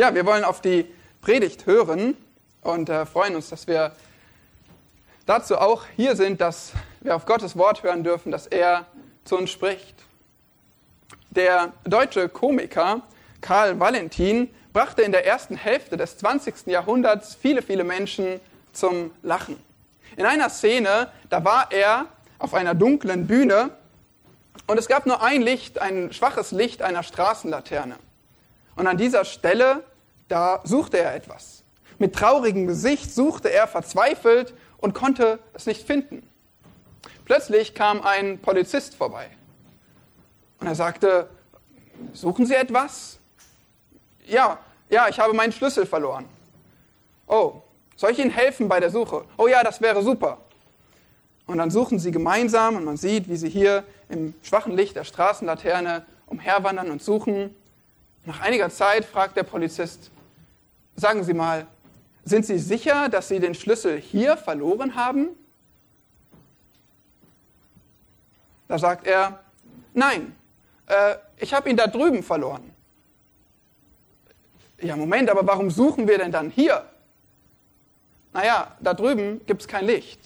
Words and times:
Ja, 0.00 0.14
wir 0.14 0.24
wollen 0.24 0.44
auf 0.44 0.62
die 0.62 0.86
Predigt 1.20 1.66
hören 1.66 2.16
und 2.62 2.88
äh, 2.88 3.04
freuen 3.04 3.36
uns, 3.36 3.50
dass 3.50 3.66
wir 3.66 3.92
dazu 5.26 5.58
auch 5.58 5.84
hier 5.94 6.16
sind, 6.16 6.40
dass 6.40 6.72
wir 7.02 7.14
auf 7.14 7.26
Gottes 7.26 7.54
Wort 7.58 7.82
hören 7.82 8.02
dürfen, 8.02 8.32
dass 8.32 8.46
er 8.46 8.86
zu 9.24 9.36
uns 9.36 9.50
spricht. 9.50 9.94
Der 11.28 11.74
deutsche 11.84 12.30
Komiker 12.30 13.02
Karl 13.42 13.78
Valentin 13.78 14.48
brachte 14.72 15.02
in 15.02 15.12
der 15.12 15.26
ersten 15.26 15.54
Hälfte 15.54 15.98
des 15.98 16.16
20. 16.16 16.68
Jahrhunderts 16.68 17.34
viele, 17.34 17.60
viele 17.60 17.84
Menschen 17.84 18.40
zum 18.72 19.10
Lachen. 19.20 19.62
In 20.16 20.24
einer 20.24 20.48
Szene, 20.48 21.08
da 21.28 21.44
war 21.44 21.70
er 21.72 22.06
auf 22.38 22.54
einer 22.54 22.74
dunklen 22.74 23.26
Bühne 23.26 23.68
und 24.66 24.78
es 24.78 24.88
gab 24.88 25.04
nur 25.04 25.22
ein 25.22 25.42
Licht, 25.42 25.78
ein 25.78 26.10
schwaches 26.14 26.52
Licht 26.52 26.80
einer 26.80 27.02
Straßenlaterne. 27.02 27.96
Und 28.76 28.86
an 28.86 28.96
dieser 28.96 29.26
Stelle 29.26 29.84
da 30.30 30.60
suchte 30.64 30.98
er 30.98 31.14
etwas. 31.14 31.62
Mit 31.98 32.14
traurigem 32.14 32.66
Gesicht 32.66 33.14
suchte 33.14 33.50
er 33.50 33.66
verzweifelt 33.66 34.54
und 34.78 34.94
konnte 34.94 35.38
es 35.52 35.66
nicht 35.66 35.86
finden. 35.86 36.26
Plötzlich 37.24 37.74
kam 37.74 38.02
ein 38.02 38.38
Polizist 38.38 38.94
vorbei 38.94 39.28
und 40.60 40.66
er 40.66 40.74
sagte, 40.74 41.28
suchen 42.12 42.46
Sie 42.46 42.54
etwas? 42.54 43.18
Ja, 44.26 44.58
ja, 44.88 45.08
ich 45.08 45.18
habe 45.18 45.32
meinen 45.34 45.52
Schlüssel 45.52 45.86
verloren. 45.86 46.26
Oh, 47.26 47.62
soll 47.96 48.12
ich 48.12 48.18
Ihnen 48.18 48.30
helfen 48.30 48.68
bei 48.68 48.80
der 48.80 48.90
Suche? 48.90 49.24
Oh 49.36 49.46
ja, 49.46 49.62
das 49.62 49.80
wäre 49.80 50.02
super. 50.02 50.38
Und 51.50 51.58
dann 51.58 51.72
suchen 51.72 51.98
sie 51.98 52.12
gemeinsam 52.12 52.76
und 52.76 52.84
man 52.84 52.96
sieht, 52.96 53.28
wie 53.28 53.36
sie 53.36 53.48
hier 53.48 53.82
im 54.08 54.34
schwachen 54.40 54.76
Licht 54.76 54.94
der 54.94 55.02
Straßenlaterne 55.02 56.04
umherwandern 56.26 56.92
und 56.92 57.02
suchen. 57.02 57.56
Nach 58.24 58.40
einiger 58.40 58.70
Zeit 58.70 59.04
fragt 59.04 59.36
der 59.36 59.42
Polizist, 59.42 60.12
Sagen 61.00 61.24
Sie 61.24 61.32
mal, 61.32 61.66
sind 62.24 62.44
Sie 62.44 62.58
sicher, 62.58 63.08
dass 63.08 63.28
Sie 63.28 63.40
den 63.40 63.54
Schlüssel 63.54 63.98
hier 63.98 64.36
verloren 64.36 64.94
haben? 64.94 65.30
Da 68.68 68.78
sagt 68.78 69.06
er, 69.06 69.42
nein, 69.94 70.36
äh, 70.86 71.16
ich 71.38 71.54
habe 71.54 71.70
ihn 71.70 71.76
da 71.78 71.86
drüben 71.86 72.22
verloren. 72.22 72.74
Ja, 74.78 74.94
Moment, 74.94 75.30
aber 75.30 75.46
warum 75.46 75.70
suchen 75.70 76.06
wir 76.06 76.18
denn 76.18 76.32
dann 76.32 76.50
hier? 76.50 76.84
Naja, 78.34 78.76
da 78.80 78.92
drüben 78.92 79.40
gibt 79.46 79.62
es 79.62 79.68
kein 79.68 79.86
Licht. 79.86 80.20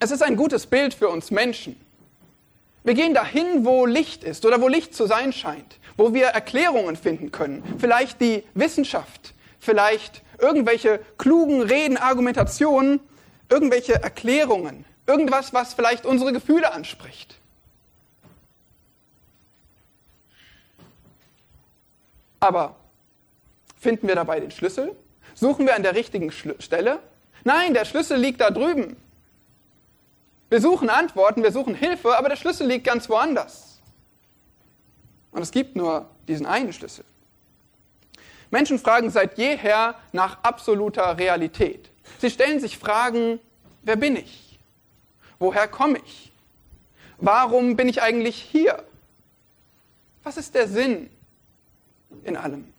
Es 0.00 0.10
ist 0.10 0.22
ein 0.22 0.36
gutes 0.36 0.66
Bild 0.66 0.94
für 0.94 1.10
uns 1.10 1.30
Menschen. 1.30 1.78
Wir 2.82 2.94
gehen 2.94 3.12
dahin, 3.12 3.66
wo 3.66 3.84
Licht 3.84 4.24
ist 4.24 4.46
oder 4.46 4.58
wo 4.62 4.68
Licht 4.68 4.94
zu 4.94 5.06
sein 5.06 5.34
scheint 5.34 5.81
wo 5.96 6.14
wir 6.14 6.26
Erklärungen 6.26 6.96
finden 6.96 7.32
können. 7.32 7.62
Vielleicht 7.78 8.20
die 8.20 8.44
Wissenschaft, 8.54 9.34
vielleicht 9.58 10.22
irgendwelche 10.38 11.00
klugen 11.18 11.62
Reden, 11.62 11.96
Argumentationen, 11.96 13.00
irgendwelche 13.48 13.94
Erklärungen, 13.94 14.84
irgendwas, 15.06 15.52
was 15.52 15.74
vielleicht 15.74 16.06
unsere 16.06 16.32
Gefühle 16.32 16.72
anspricht. 16.72 17.38
Aber 22.40 22.74
finden 23.78 24.08
wir 24.08 24.16
dabei 24.16 24.40
den 24.40 24.50
Schlüssel? 24.50 24.96
Suchen 25.34 25.64
wir 25.66 25.76
an 25.76 25.84
der 25.84 25.94
richtigen 25.94 26.32
Stelle? 26.32 26.98
Nein, 27.44 27.72
der 27.72 27.84
Schlüssel 27.84 28.18
liegt 28.18 28.40
da 28.40 28.50
drüben. 28.50 28.96
Wir 30.50 30.60
suchen 30.60 30.90
Antworten, 30.90 31.42
wir 31.42 31.52
suchen 31.52 31.74
Hilfe, 31.74 32.18
aber 32.18 32.28
der 32.28 32.36
Schlüssel 32.36 32.66
liegt 32.66 32.84
ganz 32.84 33.08
woanders. 33.08 33.71
Und 35.32 35.42
es 35.42 35.50
gibt 35.50 35.76
nur 35.76 36.06
diesen 36.28 36.46
einen 36.46 36.72
Schlüssel. 36.72 37.04
Menschen 38.50 38.78
fragen 38.78 39.10
seit 39.10 39.38
jeher 39.38 39.94
nach 40.12 40.42
absoluter 40.42 41.18
Realität. 41.18 41.90
Sie 42.20 42.30
stellen 42.30 42.60
sich 42.60 42.78
Fragen, 42.78 43.40
wer 43.82 43.96
bin 43.96 44.14
ich? 44.14 44.60
Woher 45.38 45.66
komme 45.66 45.98
ich? 46.04 46.32
Warum 47.16 47.76
bin 47.76 47.88
ich 47.88 48.02
eigentlich 48.02 48.36
hier? 48.36 48.84
Was 50.22 50.36
ist 50.36 50.54
der 50.54 50.68
Sinn 50.68 51.10
in 52.24 52.36
allem? 52.36 52.72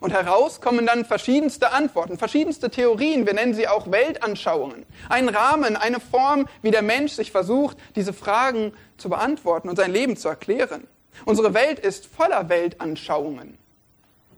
Und 0.00 0.12
heraus 0.12 0.60
kommen 0.60 0.86
dann 0.86 1.04
verschiedenste 1.04 1.72
Antworten, 1.72 2.18
verschiedenste 2.18 2.70
Theorien, 2.70 3.26
wir 3.26 3.34
nennen 3.34 3.54
sie 3.54 3.66
auch 3.66 3.90
Weltanschauungen. 3.90 4.84
Ein 5.08 5.28
Rahmen, 5.28 5.76
eine 5.76 6.00
Form, 6.00 6.46
wie 6.62 6.70
der 6.70 6.82
Mensch 6.82 7.12
sich 7.12 7.32
versucht, 7.32 7.78
diese 7.96 8.12
Fragen 8.12 8.72
zu 8.98 9.08
beantworten 9.08 9.68
und 9.68 9.76
sein 9.76 9.92
Leben 9.92 10.16
zu 10.16 10.28
erklären. 10.28 10.86
Unsere 11.24 11.54
Welt 11.54 11.78
ist 11.78 12.06
voller 12.06 12.48
Weltanschauungen. 12.48 13.58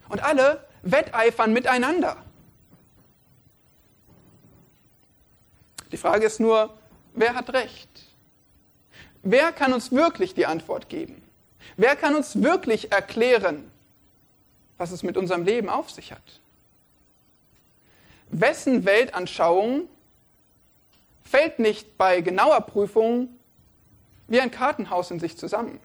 Und 0.09 0.23
alle 0.23 0.65
wetteifern 0.83 1.53
miteinander. 1.53 2.17
Die 5.91 5.97
Frage 5.97 6.27
ist 6.27 6.41
nur, 6.41 6.75
wer 7.15 7.35
hat 7.35 7.53
recht? 7.53 7.89
Wer 9.23 9.53
kann 9.53 9.73
uns 9.73 9.93
wirklich 9.93 10.35
die 10.35 10.47
Antwort 10.47 10.89
geben? 10.89 11.23
Wer 11.77 11.97
kann 11.97 12.15
uns 12.15 12.43
wirklich 12.43 12.93
erklären, 12.93 13.71
was 14.77 14.91
es 14.91 15.03
mit 15.03 15.17
unserem 15.17 15.45
Leben 15.45 15.69
auf 15.69 15.91
sich 15.91 16.13
hat? 16.13 16.41
Wessen 18.31 18.85
Weltanschauung 18.85 19.89
fällt 21.25 21.59
nicht 21.59 21.97
bei 21.99 22.21
genauer 22.21 22.61
Prüfung 22.63 23.29
wie 24.29 24.41
ein 24.41 24.51
Kartenhaus 24.51 25.11
in 25.11 25.21
sich 25.21 25.37
zusammen? 25.37 25.81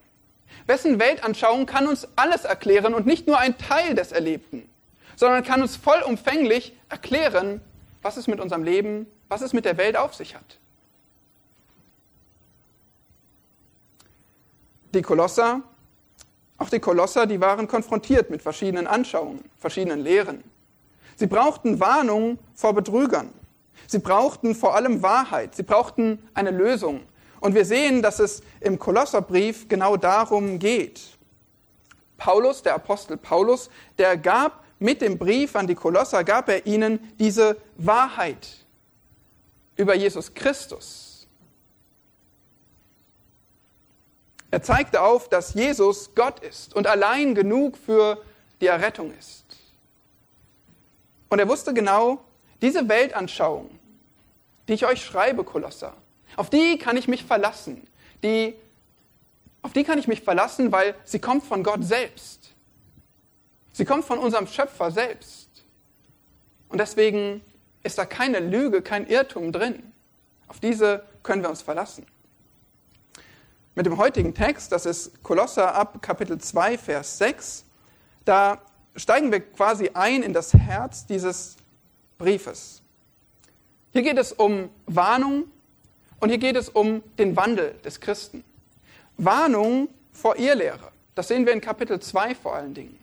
Wessen 0.66 1.00
Weltanschauung 1.00 1.66
kann 1.66 1.88
uns 1.88 2.08
alles 2.16 2.46
erklären 2.46 2.94
und 2.94 3.06
nicht 3.06 3.28
nur 3.28 3.38
ein 3.38 3.58
Teil 3.58 3.96
des 3.96 4.12
Erlebten, 4.12 4.68
sondern 5.16 5.44
kann 5.44 5.62
uns 5.62 5.76
vollumfänglich 5.76 6.76
erklären, 6.90 7.62
was 8.02 8.18
es 8.18 8.28
mit 8.28 8.40
unserem 8.40 8.64
Leben, 8.64 9.08
was 9.30 9.42
es 9.42 9.54
mit 9.54 9.66
der 9.66 9.78
Welt 9.78 9.98
auf 9.98 10.14
sich 10.14 10.36
hat. 10.36 10.60
Die 14.94 15.02
Kolosser, 15.02 15.62
auch 16.58 16.70
die 16.70 16.80
Kolosser, 16.80 17.26
die 17.26 17.42
waren 17.42 17.68
konfrontiert 17.68 18.30
mit 18.30 18.42
verschiedenen 18.42 18.86
Anschauungen, 18.86 19.44
verschiedenen 19.58 20.02
Lehren. 20.02 20.44
Sie 21.16 21.28
brauchten 21.28 21.80
Warnung 21.80 22.38
vor 22.54 22.74
Betrügern. 22.74 23.34
Sie 23.88 24.00
brauchten 24.00 24.56
vor 24.56 24.76
allem 24.76 25.02
Wahrheit. 25.02 25.56
Sie 25.56 25.64
brauchten 25.64 26.20
eine 26.34 26.52
Lösung. 26.52 27.02
Und 27.44 27.56
wir 27.56 27.66
sehen, 27.66 28.02
dass 28.02 28.20
es 28.20 28.42
im 28.62 28.80
Kolosserbrief 28.80 29.68
genau 29.68 29.98
darum 29.98 30.60
geht. 30.60 31.02
Paulus, 32.16 32.64
der 32.64 32.74
Apostel 32.74 33.18
Paulus, 33.18 33.70
der 33.98 34.16
gab 34.16 34.64
mit 34.80 35.02
dem 35.02 35.18
Brief 35.18 35.54
an 35.58 35.68
die 35.68 35.76
Kolosser, 35.76 36.24
gab 36.24 36.48
er 36.48 36.66
ihnen 36.66 37.14
diese 37.20 37.58
Wahrheit 37.76 38.48
über 39.76 39.94
Jesus 39.94 40.34
Christus. 40.34 41.28
Er 44.50 44.64
zeigte 44.64 45.02
auf, 45.02 45.28
dass 45.28 45.54
Jesus 45.54 46.16
Gott 46.16 46.40
ist 46.40 46.74
und 46.74 46.88
allein 46.88 47.36
genug 47.36 47.76
für 47.78 48.24
die 48.62 48.68
Errettung 48.68 49.14
ist. 49.20 49.44
Und 51.28 51.40
er 51.40 51.50
wusste 51.50 51.74
genau, 51.74 52.24
diese 52.62 52.88
Weltanschauung, 52.88 53.70
die 54.70 54.76
ich 54.76 54.86
euch 54.86 55.04
schreibe, 55.04 55.44
Kolosser, 55.44 55.94
auf 56.36 56.50
die 56.50 56.78
kann 56.78 56.98
ich 56.98 57.08
mich 57.08 57.24
verlassen. 57.24 57.88
Die, 58.24 58.56
auf 59.62 59.74
die 59.74 59.84
kann 59.84 59.98
ich 59.98 60.08
mich 60.08 60.22
verlassen, 60.22 60.72
weil 60.72 60.96
sie 61.04 61.20
kommt 61.20 61.44
von 61.44 61.64
Gott 61.64 61.84
selbst. 61.84 62.54
Sie 63.72 63.86
kommt 63.86 64.06
von 64.06 64.20
unserem 64.20 64.48
Schöpfer 64.48 64.92
selbst. 64.92 65.50
Und 66.70 66.80
deswegen 66.80 67.42
ist 67.84 67.98
da 67.98 68.06
keine 68.06 68.40
Lüge, 68.40 68.82
kein 68.82 69.08
Irrtum 69.08 69.52
drin. 69.52 69.92
Auf 70.48 70.60
diese 70.60 71.04
können 71.24 71.42
wir 71.42 71.50
uns 71.50 71.62
verlassen. 71.62 72.06
Mit 73.76 73.86
dem 73.86 73.98
heutigen 73.98 74.36
Text, 74.36 74.72
das 74.72 74.86
ist 74.86 75.24
Kolosser 75.24 75.74
ab 75.74 76.02
Kapitel 76.02 76.38
2, 76.38 76.78
Vers 76.78 77.18
6, 77.18 77.66
da 78.24 78.62
steigen 78.96 79.32
wir 79.32 79.40
quasi 79.40 79.90
ein 79.94 80.22
in 80.22 80.34
das 80.34 80.54
Herz 80.54 81.08
dieses 81.08 81.58
Briefes. 82.20 82.84
Hier 83.92 84.04
geht 84.04 84.18
es 84.18 84.32
um 84.32 84.70
Warnung, 84.86 85.46
und 86.24 86.30
hier 86.30 86.38
geht 86.38 86.56
es 86.56 86.70
um 86.70 87.04
den 87.18 87.36
Wandel 87.36 87.76
des 87.84 88.00
Christen. 88.00 88.46
Warnung 89.18 89.90
vor 90.14 90.38
Irrlehre. 90.38 90.94
Das 91.16 91.28
sehen 91.28 91.46
wir 91.46 91.52
in 91.52 91.60
Kapitel 91.60 92.00
2 92.00 92.34
vor 92.34 92.56
allen 92.56 92.74
Dingen. 92.74 92.98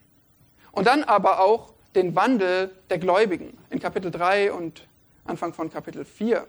Und 0.71 0.87
dann 0.87 1.03
aber 1.03 1.39
auch 1.39 1.71
den 1.93 2.15
Wandel 2.15 2.71
der 2.89 2.97
Gläubigen 2.97 3.55
in 3.69 3.79
Kapitel 3.79 4.09
3 4.09 4.51
und 4.51 4.87
Anfang 5.23 5.53
von 5.53 5.71
Kapitel 5.71 6.03
4. 6.03 6.47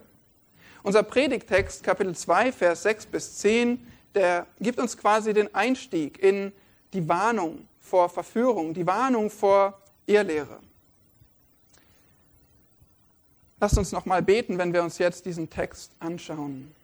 Unser 0.83 1.03
Predigtext 1.03 1.85
Kapitel 1.85 2.17
2, 2.17 2.53
Vers 2.53 2.85
6 2.85 3.05
bis 3.05 3.37
10, 3.41 3.87
der 4.15 4.47
gibt 4.59 4.79
uns 4.79 4.97
quasi 4.97 5.35
den 5.35 5.55
Einstieg 5.55 6.23
in 6.23 6.53
die 6.95 7.07
Warnung 7.07 7.69
vor 7.81 8.09
Verführung, 8.09 8.73
die 8.73 8.87
Warnung 8.87 9.29
vor 9.29 9.79
Irrlehre. 10.07 10.59
Lasst 13.63 13.79
uns 13.79 13.93
noch 13.93 14.07
mal 14.07 14.23
beten, 14.23 14.59
wenn 14.59 14.73
wir 14.73 14.83
uns 14.83 14.99
jetzt 14.99 15.25
diesen 15.25 15.49
Text 15.49 15.93
anschauen. 16.01 16.75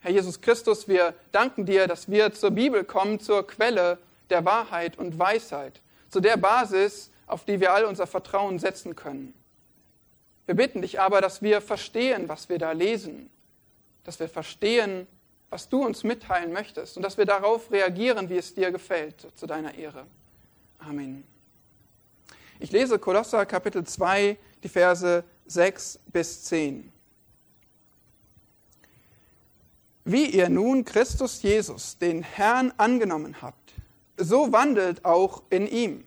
Herr 0.00 0.10
Jesus 0.10 0.42
Christus, 0.42 0.86
wir 0.86 1.14
danken 1.32 1.64
dir, 1.64 1.86
dass 1.86 2.10
wir 2.10 2.30
zur 2.34 2.50
Bibel 2.50 2.84
kommen, 2.84 3.20
zur 3.20 3.46
Quelle 3.46 3.96
der 4.28 4.44
Wahrheit 4.44 4.98
und 4.98 5.18
Weisheit, 5.18 5.80
zu 6.10 6.20
der 6.20 6.36
Basis, 6.36 7.10
auf 7.26 7.46
die 7.46 7.58
wir 7.58 7.72
all 7.72 7.86
unser 7.86 8.06
Vertrauen 8.06 8.58
setzen 8.58 8.94
können. 8.96 9.32
Wir 10.44 10.54
bitten 10.54 10.82
dich 10.82 11.00
aber, 11.00 11.22
dass 11.22 11.40
wir 11.40 11.62
verstehen, 11.62 12.28
was 12.28 12.50
wir 12.50 12.58
da 12.58 12.72
lesen, 12.72 13.30
dass 14.04 14.20
wir 14.20 14.28
verstehen, 14.28 15.06
was 15.48 15.70
du 15.70 15.86
uns 15.86 16.04
mitteilen 16.04 16.52
möchtest 16.52 16.98
und 16.98 17.02
dass 17.02 17.16
wir 17.16 17.24
darauf 17.24 17.72
reagieren, 17.72 18.28
wie 18.28 18.36
es 18.36 18.52
dir 18.52 18.70
gefällt, 18.70 19.26
zu 19.36 19.46
deiner 19.46 19.74
Ehre. 19.74 20.04
Amen. 20.80 21.24
Ich 22.58 22.72
lese 22.72 22.98
Kolosser 22.98 23.46
Kapitel 23.46 23.84
2, 23.84 24.36
die 24.62 24.68
Verse 24.68 25.24
6 25.50 25.98
bis 26.12 26.44
10. 26.44 26.92
Wie 30.04 30.26
ihr 30.26 30.48
nun 30.48 30.84
Christus 30.84 31.42
Jesus, 31.42 31.98
den 31.98 32.22
Herrn, 32.22 32.72
angenommen 32.76 33.42
habt, 33.42 33.74
so 34.16 34.52
wandelt 34.52 35.04
auch 35.04 35.42
in 35.50 35.66
ihm, 35.66 36.04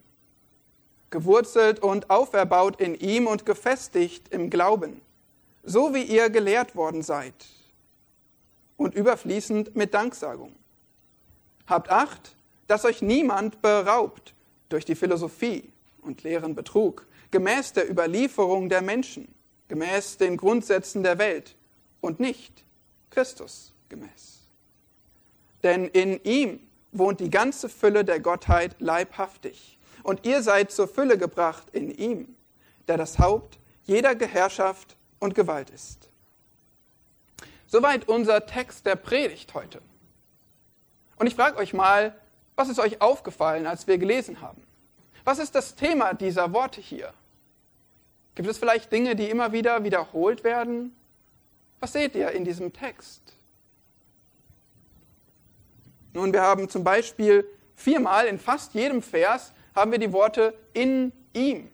gewurzelt 1.09 1.81
und 1.81 2.09
auferbaut 2.09 2.79
in 2.79 2.95
ihm 2.95 3.27
und 3.27 3.45
gefestigt 3.45 4.29
im 4.29 4.49
Glauben, 4.49 5.01
so 5.61 5.93
wie 5.93 6.03
ihr 6.03 6.29
gelehrt 6.29 6.77
worden 6.77 7.01
seid, 7.01 7.35
und 8.77 8.95
überfließend 8.95 9.75
mit 9.75 9.93
Danksagung. 9.93 10.55
Habt 11.67 11.89
Acht, 11.89 12.37
dass 12.67 12.85
euch 12.85 13.01
niemand 13.01 13.61
beraubt 13.61 14.33
durch 14.69 14.85
die 14.85 14.95
Philosophie 14.95 15.69
und 16.01 16.23
leeren 16.23 16.55
Betrug, 16.55 17.05
gemäß 17.33 17.73
der 17.73 17.89
Überlieferung 17.89 18.69
der 18.69 18.81
Menschen, 18.81 19.32
gemäß 19.73 20.17
den 20.17 20.37
Grundsätzen 20.37 21.01
der 21.01 21.17
Welt 21.17 21.55
und 21.99 22.19
nicht 22.19 22.63
Christus 23.09 23.73
gemäß. 23.89 24.43
Denn 25.63 25.87
in 25.87 26.23
ihm 26.23 26.59
wohnt 26.91 27.19
die 27.19 27.31
ganze 27.31 27.69
Fülle 27.69 28.05
der 28.05 28.19
Gottheit 28.19 28.75
leibhaftig. 28.77 29.79
Und 30.03 30.27
ihr 30.27 30.43
seid 30.43 30.71
zur 30.71 30.87
Fülle 30.87 31.17
gebracht 31.17 31.71
in 31.71 31.89
ihm, 31.89 32.35
der 32.87 32.97
das 32.97 33.17
Haupt 33.17 33.57
jeder 33.81 34.13
Geherrschaft 34.13 34.95
und 35.17 35.33
Gewalt 35.33 35.71
ist. 35.71 36.07
Soweit 37.65 38.07
unser 38.07 38.45
Text 38.45 38.85
der 38.85 38.95
Predigt 38.95 39.55
heute. 39.55 39.81
Und 41.17 41.25
ich 41.25 41.33
frage 41.33 41.57
euch 41.57 41.73
mal, 41.73 42.15
was 42.55 42.69
ist 42.69 42.77
euch 42.77 43.01
aufgefallen, 43.01 43.65
als 43.65 43.87
wir 43.87 43.97
gelesen 43.97 44.39
haben? 44.39 44.61
Was 45.23 45.39
ist 45.39 45.55
das 45.55 45.73
Thema 45.73 46.13
dieser 46.13 46.53
Worte 46.53 46.79
hier? 46.79 47.11
Gibt 48.35 48.49
es 48.49 48.57
vielleicht 48.57 48.91
Dinge, 48.91 49.15
die 49.15 49.29
immer 49.29 49.51
wieder 49.51 49.83
wiederholt 49.83 50.43
werden? 50.43 50.95
Was 51.79 51.93
seht 51.93 52.15
ihr 52.15 52.31
in 52.31 52.45
diesem 52.45 52.73
Text? 52.73 53.21
Nun, 56.13 56.31
wir 56.31 56.41
haben 56.41 56.69
zum 56.69 56.83
Beispiel 56.83 57.45
viermal 57.75 58.27
in 58.27 58.39
fast 58.39 58.73
jedem 58.73 59.01
Vers 59.01 59.53
haben 59.75 59.91
wir 59.91 59.99
die 59.99 60.13
Worte 60.13 60.53
in 60.73 61.11
ihm, 61.33 61.69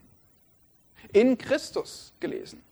in 1.12 1.38
Christus 1.38 2.14
gelesen. 2.20 2.64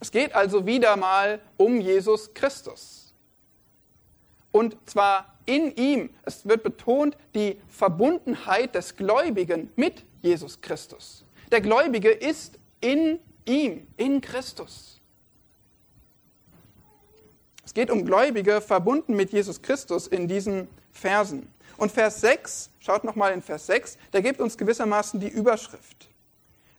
Es 0.00 0.10
geht 0.10 0.34
also 0.34 0.64
wieder 0.66 0.96
mal 0.96 1.40
um 1.58 1.80
Jesus 1.80 2.32
Christus. 2.32 3.14
Und 4.50 4.76
zwar 4.88 5.38
in 5.44 5.74
ihm. 5.76 6.10
Es 6.24 6.46
wird 6.46 6.62
betont 6.62 7.16
die 7.34 7.60
Verbundenheit 7.68 8.74
des 8.74 8.96
Gläubigen 8.96 9.70
mit 9.76 10.04
Jesus 10.22 10.60
Christus. 10.60 11.24
Der 11.50 11.60
Gläubige 11.60 12.10
ist 12.10 12.58
in 12.80 13.18
ihm, 13.44 13.86
in 13.96 14.20
Christus. 14.20 15.00
Es 17.64 17.74
geht 17.74 17.90
um 17.90 18.04
Gläubige 18.04 18.60
verbunden 18.60 19.14
mit 19.14 19.32
Jesus 19.32 19.62
Christus 19.62 20.06
in 20.06 20.28
diesen 20.28 20.68
Versen. 20.92 21.52
Und 21.76 21.92
Vers 21.92 22.20
6, 22.20 22.70
schaut 22.80 23.04
nochmal 23.04 23.32
in 23.32 23.42
Vers 23.42 23.66
6, 23.66 23.96
der 24.12 24.22
gibt 24.22 24.40
uns 24.40 24.58
gewissermaßen 24.58 25.20
die 25.20 25.28
Überschrift. 25.28 26.08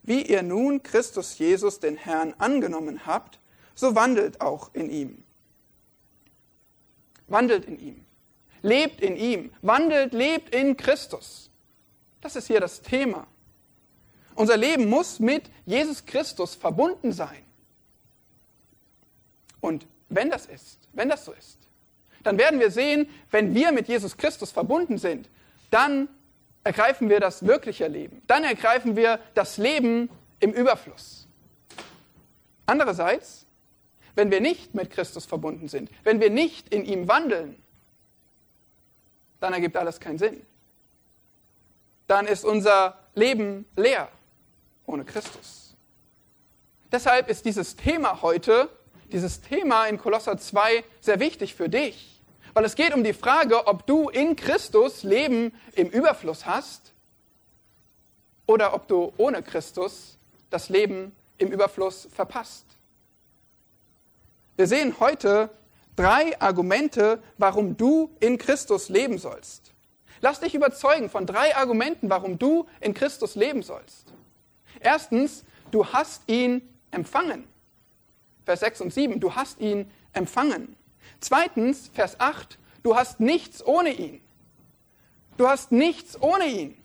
Wie 0.02 0.22
ihr 0.22 0.42
nun 0.42 0.82
Christus 0.82 1.38
Jesus, 1.38 1.80
den 1.80 1.96
Herrn, 1.96 2.34
angenommen 2.38 3.06
habt, 3.06 3.38
so 3.74 3.94
wandelt 3.94 4.40
auch 4.40 4.70
in 4.74 4.90
ihm. 4.90 5.24
Wandelt 7.28 7.64
in 7.64 7.78
ihm. 7.78 8.04
Lebt 8.62 9.00
in 9.00 9.16
ihm. 9.16 9.52
Wandelt, 9.62 10.12
lebt 10.12 10.54
in 10.54 10.76
Christus. 10.76 11.50
Das 12.20 12.36
ist 12.36 12.48
hier 12.48 12.60
das 12.60 12.82
Thema. 12.82 13.26
Unser 14.34 14.56
Leben 14.56 14.88
muss 14.88 15.20
mit 15.20 15.50
Jesus 15.66 16.04
Christus 16.04 16.54
verbunden 16.54 17.12
sein. 17.12 17.42
Und 19.60 19.86
wenn 20.08 20.30
das 20.30 20.46
ist, 20.46 20.88
wenn 20.92 21.08
das 21.08 21.24
so 21.24 21.32
ist, 21.32 21.58
dann 22.22 22.38
werden 22.38 22.60
wir 22.60 22.70
sehen, 22.70 23.08
wenn 23.30 23.54
wir 23.54 23.72
mit 23.72 23.88
Jesus 23.88 24.16
Christus 24.16 24.50
verbunden 24.50 24.98
sind, 24.98 25.28
dann 25.70 26.08
ergreifen 26.64 27.08
wir 27.08 27.20
das 27.20 27.46
wirkliche 27.46 27.88
Leben. 27.88 28.22
Dann 28.26 28.44
ergreifen 28.44 28.96
wir 28.96 29.18
das 29.34 29.56
Leben 29.56 30.08
im 30.40 30.52
Überfluss. 30.52 31.26
Andererseits, 32.66 33.46
wenn 34.14 34.30
wir 34.30 34.40
nicht 34.40 34.74
mit 34.74 34.90
Christus 34.90 35.26
verbunden 35.26 35.68
sind, 35.68 35.90
wenn 36.04 36.20
wir 36.20 36.30
nicht 36.30 36.72
in 36.72 36.84
ihm 36.84 37.08
wandeln, 37.08 37.60
dann 39.40 39.52
ergibt 39.52 39.76
alles 39.76 39.98
keinen 39.98 40.18
Sinn. 40.18 40.46
Dann 42.06 42.26
ist 42.26 42.44
unser 42.44 42.98
Leben 43.14 43.64
leer 43.76 44.08
ohne 44.86 45.04
Christus. 45.04 45.74
Deshalb 46.90 47.28
ist 47.28 47.44
dieses 47.44 47.76
Thema 47.76 48.22
heute 48.22 48.68
dieses 49.12 49.40
Thema 49.40 49.86
in 49.86 49.98
Kolosser 49.98 50.38
2 50.38 50.84
sehr 51.00 51.20
wichtig 51.20 51.54
für 51.54 51.68
dich, 51.68 52.22
weil 52.54 52.64
es 52.64 52.74
geht 52.74 52.94
um 52.94 53.04
die 53.04 53.12
Frage, 53.12 53.66
ob 53.66 53.86
du 53.86 54.08
in 54.08 54.36
Christus 54.36 55.02
Leben 55.02 55.52
im 55.74 55.88
Überfluss 55.88 56.46
hast 56.46 56.92
oder 58.46 58.74
ob 58.74 58.88
du 58.88 59.12
ohne 59.18 59.42
Christus 59.42 60.18
das 60.50 60.68
Leben 60.68 61.14
im 61.38 61.48
Überfluss 61.52 62.08
verpasst. 62.12 62.66
Wir 64.56 64.66
sehen 64.66 64.96
heute 64.98 65.50
drei 65.96 66.38
Argumente, 66.40 67.22
warum 67.38 67.76
du 67.76 68.10
in 68.20 68.38
Christus 68.38 68.88
leben 68.88 69.18
sollst. 69.18 69.72
Lass 70.20 70.40
dich 70.40 70.54
überzeugen 70.54 71.10
von 71.10 71.26
drei 71.26 71.56
Argumenten, 71.56 72.08
warum 72.08 72.38
du 72.38 72.66
in 72.80 72.94
Christus 72.94 73.34
leben 73.34 73.62
sollst. 73.62 74.11
Erstens, 74.82 75.44
du 75.70 75.86
hast 75.86 76.28
ihn 76.28 76.62
empfangen. 76.90 77.44
Vers 78.44 78.60
6 78.60 78.80
und 78.82 78.92
7, 78.92 79.20
du 79.20 79.34
hast 79.34 79.60
ihn 79.60 79.90
empfangen. 80.12 80.76
Zweitens, 81.20 81.90
Vers 81.92 82.18
8, 82.18 82.58
du 82.82 82.96
hast 82.96 83.20
nichts 83.20 83.64
ohne 83.64 83.92
ihn. 83.92 84.20
Du 85.36 85.48
hast 85.48 85.72
nichts 85.72 86.20
ohne 86.20 86.46
ihn. 86.46 86.76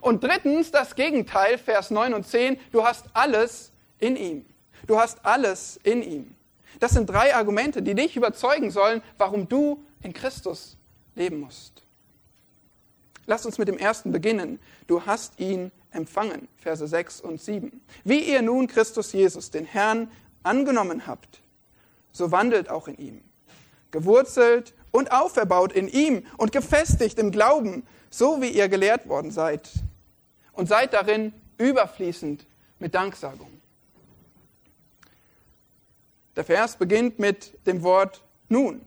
Und 0.00 0.24
drittens, 0.24 0.70
das 0.70 0.94
Gegenteil, 0.94 1.58
Vers 1.58 1.90
9 1.90 2.14
und 2.14 2.26
10, 2.26 2.58
du 2.72 2.84
hast 2.84 3.06
alles 3.12 3.72
in 3.98 4.16
ihm. 4.16 4.44
Du 4.86 4.98
hast 4.98 5.24
alles 5.24 5.78
in 5.82 6.02
ihm. 6.02 6.34
Das 6.80 6.92
sind 6.92 7.08
drei 7.08 7.34
Argumente, 7.34 7.82
die 7.82 7.94
dich 7.94 8.16
überzeugen 8.16 8.70
sollen, 8.70 9.02
warum 9.18 9.48
du 9.48 9.84
in 10.00 10.12
Christus 10.12 10.76
leben 11.14 11.40
musst. 11.40 11.82
Lass 13.26 13.46
uns 13.46 13.58
mit 13.58 13.68
dem 13.68 13.78
ersten 13.78 14.10
beginnen. 14.10 14.58
Du 14.86 15.06
hast 15.06 15.38
ihn 15.38 15.70
empfangen, 15.92 16.48
Verse 16.56 16.86
6 16.86 17.20
und 17.20 17.40
7. 17.40 17.80
Wie 18.04 18.20
ihr 18.20 18.42
nun 18.42 18.66
Christus 18.66 19.12
Jesus, 19.12 19.50
den 19.50 19.64
Herrn, 19.64 20.10
angenommen 20.42 21.06
habt, 21.06 21.40
so 22.12 22.30
wandelt 22.32 22.68
auch 22.68 22.88
in 22.88 22.96
ihm. 22.98 23.20
Gewurzelt 23.90 24.74
und 24.90 25.12
auferbaut 25.12 25.72
in 25.72 25.88
ihm 25.88 26.26
und 26.36 26.52
gefestigt 26.52 27.18
im 27.18 27.30
Glauben, 27.30 27.86
so 28.10 28.40
wie 28.40 28.48
ihr 28.48 28.68
gelehrt 28.68 29.08
worden 29.08 29.30
seid. 29.30 29.70
Und 30.52 30.68
seid 30.68 30.92
darin 30.92 31.32
überfließend 31.58 32.46
mit 32.78 32.94
Danksagung. 32.94 33.48
Der 36.36 36.44
Vers 36.44 36.76
beginnt 36.76 37.18
mit 37.18 37.66
dem 37.66 37.82
Wort 37.82 38.22
nun, 38.48 38.80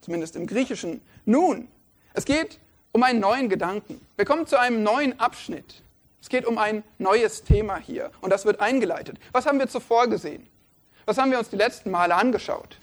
zumindest 0.00 0.36
im 0.36 0.46
Griechischen 0.46 1.00
nun. 1.24 1.68
Es 2.14 2.24
geht 2.24 2.58
um 2.92 3.02
einen 3.02 3.20
neuen 3.20 3.48
Gedanken. 3.48 4.00
Wir 4.16 4.24
kommen 4.24 4.46
zu 4.46 4.58
einem 4.58 4.82
neuen 4.82 5.18
Abschnitt. 5.20 5.82
Es 6.20 6.28
geht 6.28 6.46
um 6.46 6.58
ein 6.58 6.82
neues 6.98 7.44
Thema 7.44 7.76
hier 7.76 8.10
und 8.20 8.30
das 8.30 8.44
wird 8.44 8.60
eingeleitet. 8.60 9.18
Was 9.32 9.46
haben 9.46 9.58
wir 9.58 9.68
zuvor 9.68 10.08
gesehen? 10.08 10.46
Was 11.06 11.18
haben 11.18 11.30
wir 11.30 11.38
uns 11.38 11.48
die 11.48 11.56
letzten 11.56 11.90
Male 11.90 12.14
angeschaut? 12.14 12.78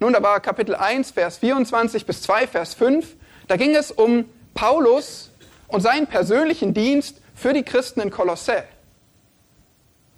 Nun, 0.00 0.12
da 0.12 0.22
war 0.22 0.38
Kapitel 0.40 0.76
1, 0.76 1.10
Vers 1.10 1.38
24 1.38 2.06
bis 2.06 2.22
2, 2.22 2.46
Vers 2.46 2.74
5. 2.74 3.16
Da 3.48 3.56
ging 3.56 3.74
es 3.74 3.90
um 3.90 4.26
Paulus 4.54 5.30
und 5.66 5.80
seinen 5.80 6.06
persönlichen 6.06 6.72
Dienst 6.72 7.20
für 7.34 7.52
die 7.52 7.64
Christen 7.64 8.00
in 8.00 8.10
Kolossä. 8.10 8.64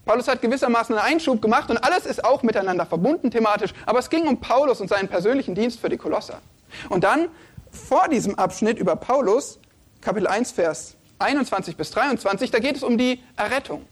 Paulus 0.04 0.28
hat 0.28 0.42
gewissermaßen 0.42 0.94
einen 0.96 1.14
Einschub 1.14 1.40
gemacht 1.40 1.70
und 1.70 1.78
alles 1.78 2.04
ist 2.04 2.24
auch 2.24 2.42
miteinander 2.42 2.84
verbunden 2.84 3.30
thematisch, 3.30 3.72
aber 3.86 4.00
es 4.00 4.10
ging 4.10 4.26
um 4.26 4.40
Paulus 4.40 4.80
und 4.80 4.88
seinen 4.88 5.08
persönlichen 5.08 5.54
Dienst 5.54 5.80
für 5.80 5.88
die 5.88 5.98
Kolosser. 5.98 6.40
Und 6.88 7.04
dann 7.04 7.28
vor 7.70 8.08
diesem 8.08 8.38
Abschnitt 8.38 8.78
über 8.78 8.96
Paulus, 8.96 9.60
Kapitel 10.00 10.26
1, 10.26 10.52
Vers 10.52 10.96
21 11.20 11.76
bis 11.76 11.90
23, 11.90 12.50
da 12.50 12.58
geht 12.58 12.76
es 12.76 12.82
um 12.82 12.98
die 12.98 13.22
Errettung. 13.36 13.86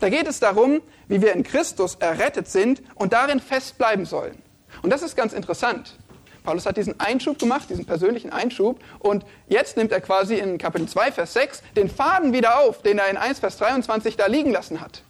Da 0.00 0.08
geht 0.10 0.26
es 0.26 0.40
darum, 0.40 0.82
wie 1.08 1.22
wir 1.22 1.32
in 1.32 1.42
Christus 1.42 1.94
errettet 1.96 2.48
sind 2.48 2.82
und 2.94 3.12
darin 3.12 3.40
festbleiben 3.40 4.04
sollen. 4.04 4.42
Und 4.82 4.90
das 4.90 5.02
ist 5.02 5.16
ganz 5.16 5.32
interessant. 5.32 5.98
Paulus 6.42 6.66
hat 6.66 6.76
diesen 6.76 6.98
Einschub 7.00 7.38
gemacht, 7.38 7.68
diesen 7.68 7.84
persönlichen 7.84 8.30
Einschub, 8.30 8.80
und 9.00 9.24
jetzt 9.48 9.76
nimmt 9.76 9.92
er 9.92 10.00
quasi 10.00 10.36
in 10.36 10.56
Kapitel 10.56 10.88
2, 10.88 11.12
Vers 11.12 11.32
6 11.34 11.62
den 11.76 11.90
Faden 11.90 12.32
wieder 12.32 12.60
auf, 12.60 12.82
den 12.82 12.98
er 12.98 13.08
in 13.08 13.16
1, 13.16 13.40
Vers 13.40 13.58
23 13.58 14.16
da 14.16 14.26
liegen 14.26 14.50
lassen 14.50 14.80
hat. 14.80 15.02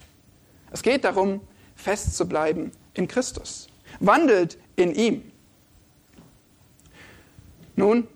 Es 0.71 0.83
geht 0.83 1.05
darum, 1.05 1.41
fest 1.77 2.17
zu 2.17 2.29
bleiben 2.29 2.73
in 2.95 3.09
Christus. 3.09 3.69
Wandelt 4.01 4.59
in 4.77 4.95
ihm. 4.95 5.31
Nun, 7.77 8.09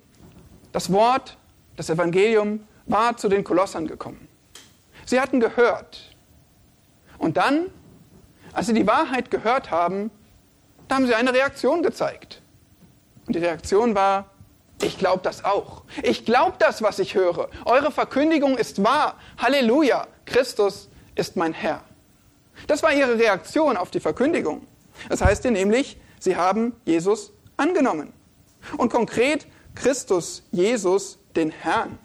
das 0.73 0.93
Wort, 0.93 1.37
das 1.77 1.91
Evangelium 1.91 2.67
war 2.87 3.17
zu 3.17 3.29
den 3.29 3.45
Kolossern 3.45 3.87
gekommen. 3.87 4.29
Sie 5.07 5.21
hatten 5.21 5.41
gehört. 5.41 6.17
Und 7.19 7.37
dann, 7.37 7.67
als 8.53 8.67
sie 8.67 8.75
die 8.75 8.87
Wahrheit 8.87 9.31
gehört 9.31 9.71
haben, 9.71 10.11
da 10.89 10.97
haben 10.97 11.07
sie 11.07 11.15
eine 11.15 11.33
Reaktion 11.33 11.83
gezeigt. 11.83 12.43
Und 13.27 13.37
die 13.37 13.41
Reaktion 13.41 13.95
war, 13.95 14.31
ich 14.83 14.99
glaube 14.99 15.21
das 15.23 15.45
auch. 15.45 15.85
Ich 16.03 16.25
glaube 16.25 16.57
das, 16.59 16.83
was 16.83 16.99
ich 16.99 17.15
höre. 17.15 17.49
Eure 17.65 17.93
Verkündigung 17.93 18.59
ist 18.59 18.83
wahr. 18.83 19.17
Halleluja, 19.39 20.09
Christus 20.25 20.89
ist 21.15 21.37
mein 21.37 21.53
Herr. 21.53 21.83
Das 22.67 22.83
war 22.83 22.93
ihre 22.93 23.19
Reaktion 23.19 23.77
auf 23.77 23.91
die 23.91 24.01
Verkündigung. 24.01 24.67
Das 25.09 25.23
heißt 25.23 25.45
ihr 25.45 25.51
nämlich, 25.51 25.99
sie 26.19 26.37
haben 26.37 26.75
Jesus 26.85 27.33
angenommen. 27.57 28.13
Und 28.77 28.91
konkret 28.91 29.47
Christus, 29.75 30.43
Jesus, 30.51 31.19
den 31.35 31.51
Herrn. 31.51 31.99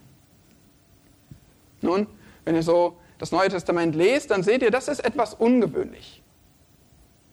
Nun, 1.88 2.06
wenn 2.44 2.56
ihr 2.56 2.63
so 2.63 2.98
das 3.17 3.32
Neue 3.32 3.50
Testament 3.50 3.96
lest, 3.96 4.29
dann 4.29 4.44
seht 4.44 4.62
ihr, 4.62 4.72
das 4.72 4.89
ist 4.89 5.03
etwas 5.03 5.34
ungewöhnlich. 5.34 6.22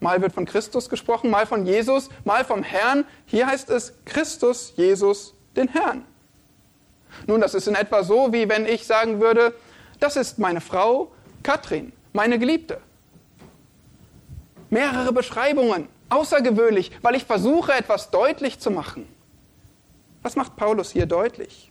Mal 0.00 0.22
wird 0.22 0.32
von 0.32 0.44
Christus 0.44 0.88
gesprochen, 0.88 1.28
mal 1.28 1.46
von 1.46 1.66
Jesus, 1.66 2.08
mal 2.24 2.44
vom 2.44 2.62
Herrn. 2.62 3.04
Hier 3.26 3.46
heißt 3.46 3.68
es 3.70 3.94
Christus, 4.04 4.72
Jesus, 4.76 5.34
den 5.56 5.68
Herrn. 5.68 6.04
Nun, 7.26 7.40
das 7.40 7.54
ist 7.54 7.68
in 7.68 7.74
etwa 7.74 8.02
so, 8.02 8.32
wie 8.32 8.48
wenn 8.48 8.66
ich 8.66 8.86
sagen 8.86 9.20
würde, 9.20 9.54
das 9.98 10.16
ist 10.16 10.38
meine 10.38 10.60
Frau 10.60 11.12
Katrin, 11.42 11.92
meine 12.12 12.38
Geliebte. 12.38 12.80
Mehrere 14.70 15.12
Beschreibungen, 15.12 15.88
außergewöhnlich, 16.10 16.92
weil 17.02 17.14
ich 17.14 17.24
versuche, 17.24 17.72
etwas 17.72 18.10
deutlich 18.10 18.60
zu 18.60 18.70
machen. 18.70 19.08
Was 20.22 20.36
macht 20.36 20.56
Paulus 20.56 20.90
hier 20.90 21.06
deutlich? 21.06 21.70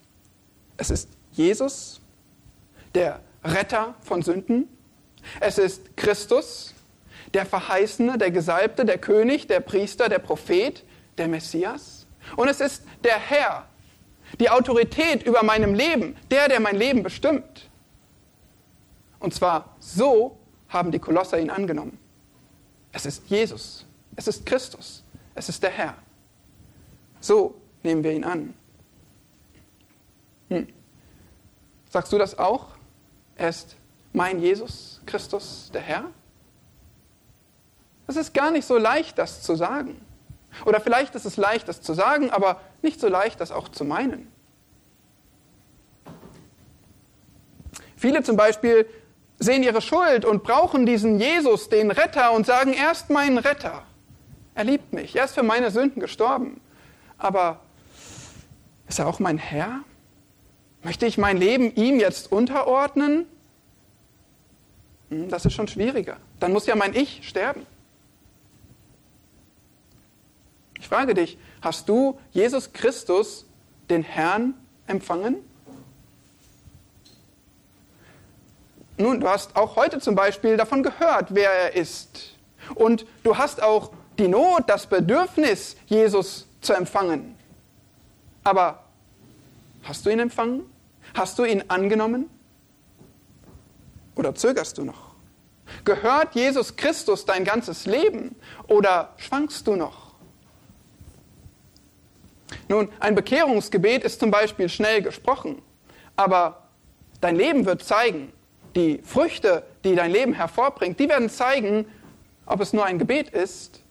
Es 0.78 0.90
ist 0.90 1.10
Jesus, 1.32 2.02
der 2.96 3.22
Retter 3.44 3.96
von 4.02 4.22
Sünden. 4.22 4.68
Es 5.40 5.58
ist 5.58 5.96
Christus, 5.98 6.74
der 7.34 7.46
Verheißene, 7.46 8.18
der 8.18 8.32
Gesalbte, 8.32 8.86
der 8.86 8.98
König, 8.98 9.48
der 9.48 9.60
Priester, 9.60 10.10
der 10.10 10.20
Prophet, 10.20 10.84
der 11.18 11.28
Messias. 11.28 12.06
Und 12.36 12.48
es 12.48 12.62
ist 12.62 12.84
der 13.04 13.18
Herr, 13.18 13.68
die 14.40 14.50
Autorität 14.50 15.24
über 15.24 15.44
meinem 15.44 15.74
Leben, 15.74 16.16
der, 16.32 16.48
der 16.48 16.60
mein 16.60 16.76
Leben 16.76 17.04
bestimmt. 17.04 17.70
Und 19.20 19.34
zwar 19.34 19.76
so 19.80 20.38
haben 20.70 20.92
die 20.92 21.00
Kolosser 21.00 21.40
ihn 21.40 21.50
angenommen. 21.50 21.98
Es 22.92 23.06
ist 23.06 23.24
Jesus, 23.28 23.86
es 24.16 24.28
ist 24.28 24.46
Christus, 24.46 25.04
es 25.36 25.50
ist 25.50 25.62
der 25.64 25.72
Herr. 25.72 25.96
So 27.20 27.56
nehmen 27.84 28.04
wir 28.04 28.12
ihn 28.12 28.24
an. 28.24 28.54
Hm. 30.50 30.68
Sagst 31.90 32.12
du 32.12 32.18
das 32.18 32.38
auch? 32.38 32.73
Er 33.36 33.50
ist 33.50 33.76
mein 34.12 34.40
Jesus, 34.40 35.02
Christus, 35.06 35.72
der 35.74 35.82
Herr? 35.82 36.06
Es 38.08 38.16
ist 38.16 38.34
gar 38.34 38.52
nicht 38.52 38.66
so 38.66 38.78
leicht, 38.78 39.18
das 39.18 39.42
zu 39.42 39.56
sagen. 39.56 40.00
Oder 40.66 40.80
vielleicht 40.80 41.16
ist 41.16 41.26
es 41.26 41.38
leicht, 41.38 41.68
das 41.68 41.82
zu 41.82 41.94
sagen, 41.94 42.30
aber 42.30 42.62
nicht 42.82 43.00
so 43.00 43.08
leicht, 43.08 43.40
das 43.40 43.52
auch 43.52 43.70
zu 43.70 43.86
meinen. 43.86 44.32
Viele 47.96 48.22
zum 48.22 48.36
Beispiel 48.36 48.86
sehen 49.40 49.64
ihre 49.64 49.82
Schuld 49.82 50.26
und 50.26 50.44
brauchen 50.44 50.86
diesen 50.86 51.20
Jesus, 51.20 51.70
den 51.70 51.90
Retter, 51.90 52.34
und 52.34 52.46
sagen, 52.46 52.74
er 52.74 52.92
ist 52.92 53.10
mein 53.10 53.38
Retter. 53.38 53.84
Er 54.56 54.64
liebt 54.66 54.94
mich, 54.94 55.16
er 55.16 55.26
ist 55.26 55.34
für 55.34 55.44
meine 55.44 55.72
Sünden 55.72 56.00
gestorben. 56.00 56.62
Aber 57.18 57.62
ist 58.88 59.00
er 59.00 59.08
auch 59.08 59.20
mein 59.20 59.38
Herr? 59.38 59.80
Möchte 60.84 61.06
ich 61.06 61.18
mein 61.18 61.38
Leben 61.38 61.74
ihm 61.76 62.00
jetzt 62.00 62.32
unterordnen? 62.32 63.26
Hm, 65.10 65.30
das 65.30 65.46
ist 65.46 65.54
schon 65.54 65.68
schwieriger. 65.68 66.18
Dann 66.40 66.52
muss 66.52 66.66
ja 66.66 66.76
mein 66.76 66.94
Ich 66.94 67.28
sterben. 67.28 67.66
Ich 70.78 70.88
frage 70.88 71.14
dich, 71.14 71.38
hast 71.62 71.88
du 71.88 72.20
Jesus 72.32 72.74
Christus, 72.74 73.46
den 73.90 74.04
Herrn, 74.04 74.54
empfangen? 74.86 75.38
Nun, 78.98 79.22
du 79.22 79.30
hast 79.30 79.56
auch 79.56 79.78
heute 79.78 80.00
zum 80.00 80.16
Beispiel 80.16 80.58
davon 80.58 80.84
gehört, 80.84 81.34
wer 81.34 81.50
er 81.50 81.76
ist. 81.76 82.36
Und 82.76 83.06
du 83.24 83.38
hast 83.38 83.64
auch 83.64 83.92
die 84.20 84.28
Not, 84.28 84.64
das 84.68 84.86
Bedürfnis, 84.86 85.78
Jesus 85.88 86.48
zu 86.62 86.74
empfangen. 86.74 87.36
Aber 88.44 88.84
hast 89.84 90.06
du 90.06 90.10
ihn 90.10 90.20
empfangen? 90.20 90.73
Hast 91.14 91.38
du 91.38 91.46
ihn 91.46 91.64
angenommen? 91.68 92.30
Oder 94.16 94.36
zögerst 94.36 94.78
du 94.78 94.86
noch? 94.86 95.14
Gehört 95.86 96.36
Jesus 96.36 96.76
Christus 96.76 97.26
dein 97.26 97.44
ganzes 97.44 97.86
Leben? 97.86 98.36
Oder 98.68 99.14
schwankst 99.18 99.68
du 99.68 99.76
noch? 99.76 100.14
Nun, 102.68 102.90
ein 103.00 103.16
Bekehrungsgebet 103.16 104.04
ist 104.04 104.20
zum 104.20 104.32
Beispiel 104.32 104.70
schnell 104.70 105.02
gesprochen, 105.02 105.62
aber 106.16 106.68
dein 107.22 107.36
Leben 107.36 107.66
wird 107.66 107.84
zeigen, 107.84 108.32
die 108.76 109.02
Früchte, 109.04 109.64
die 109.84 109.96
dein 109.96 110.12
Leben 110.12 110.34
hervorbringt, 110.34 111.00
die 111.00 111.10
werden 111.10 111.30
zeigen, 111.30 111.86
ob 112.46 112.62
es 112.62 112.74
nur 112.74 112.86
ein 112.86 113.00
Gebet 113.00 113.30
ist 113.30 113.82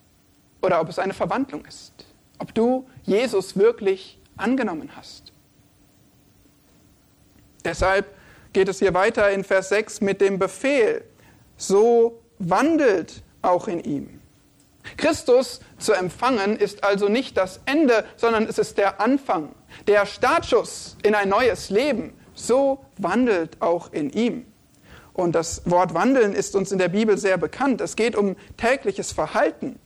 oder 0.61 0.81
ob 0.81 0.89
es 0.89 0.99
eine 0.99 1.15
Verwandlung 1.15 1.65
ist. 1.65 1.93
Ob 2.39 2.55
du 2.55 2.89
Jesus 3.05 3.57
wirklich 3.57 4.19
angenommen 4.37 4.91
hast. 4.97 5.22
Deshalb 7.65 8.07
geht 8.53 8.69
es 8.69 8.79
hier 8.79 8.95
weiter 8.95 9.31
in 9.31 9.45
Vers 9.45 9.71
6 9.71 10.01
mit 10.01 10.21
dem 10.21 10.39
Befehl, 10.39 11.05
so 11.57 12.21
wandelt 12.39 13.23
auch 13.41 13.69
in 13.69 13.81
ihm. 13.81 14.21
Christus 14.97 15.61
zu 15.79 15.93
empfangen 15.93 16.57
ist 16.57 16.85
also 16.85 17.09
nicht 17.09 17.37
das 17.37 17.61
Ende, 17.67 18.05
sondern 18.17 18.47
es 18.47 18.59
ist 18.59 18.79
der 18.79 19.01
Anfang, 19.01 19.55
der 19.87 20.07
Startschuss 20.07 20.97
in 21.03 21.15
ein 21.15 21.29
neues 21.29 21.71
Leben. 21.71 22.15
So 22.35 22.85
wandelt 22.99 23.61
auch 23.61 23.93
in 23.93 24.11
ihm. 24.11 24.47
Und 25.13 25.35
das 25.35 25.63
Wort 25.67 25.95
wandeln 25.95 26.33
ist 26.33 26.57
uns 26.57 26.73
in 26.73 26.79
der 26.79 26.89
Bibel 26.89 27.19
sehr 27.19 27.37
bekannt. 27.37 27.81
Es 27.81 27.97
geht 27.97 28.17
um 28.17 28.37
tägliches 28.57 29.13
Verhalten. 29.13 29.79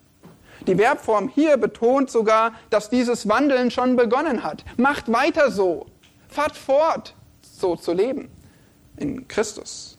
Die 0.67 0.77
Verbform 0.77 1.29
hier 1.29 1.57
betont 1.57 2.11
sogar, 2.11 2.53
dass 2.71 2.89
dieses 2.89 3.29
Wandeln 3.29 3.71
schon 3.71 3.97
begonnen 3.97 4.43
hat. 4.43 4.65
Macht 4.77 5.13
weiter 5.13 5.51
so. 5.51 5.87
Fahrt 6.29 6.57
fort, 6.57 7.15
so 7.59 7.77
zu 7.77 7.93
leben 7.93 8.29
in 8.97 9.29
Christus. 9.29 9.99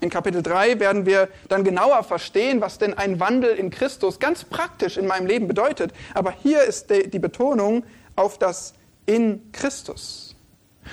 In 0.00 0.10
Kapitel 0.10 0.42
3 0.42 0.80
werden 0.80 1.06
wir 1.06 1.28
dann 1.48 1.64
genauer 1.64 2.02
verstehen, 2.02 2.60
was 2.60 2.78
denn 2.78 2.94
ein 2.94 3.20
Wandel 3.20 3.56
in 3.56 3.70
Christus 3.70 4.18
ganz 4.18 4.44
praktisch 4.44 4.96
in 4.96 5.06
meinem 5.06 5.26
Leben 5.26 5.48
bedeutet. 5.48 5.92
Aber 6.12 6.32
hier 6.32 6.62
ist 6.62 6.90
die 6.90 7.18
Betonung 7.18 7.84
auf 8.16 8.38
das 8.38 8.74
in 9.06 9.50
Christus. 9.52 10.36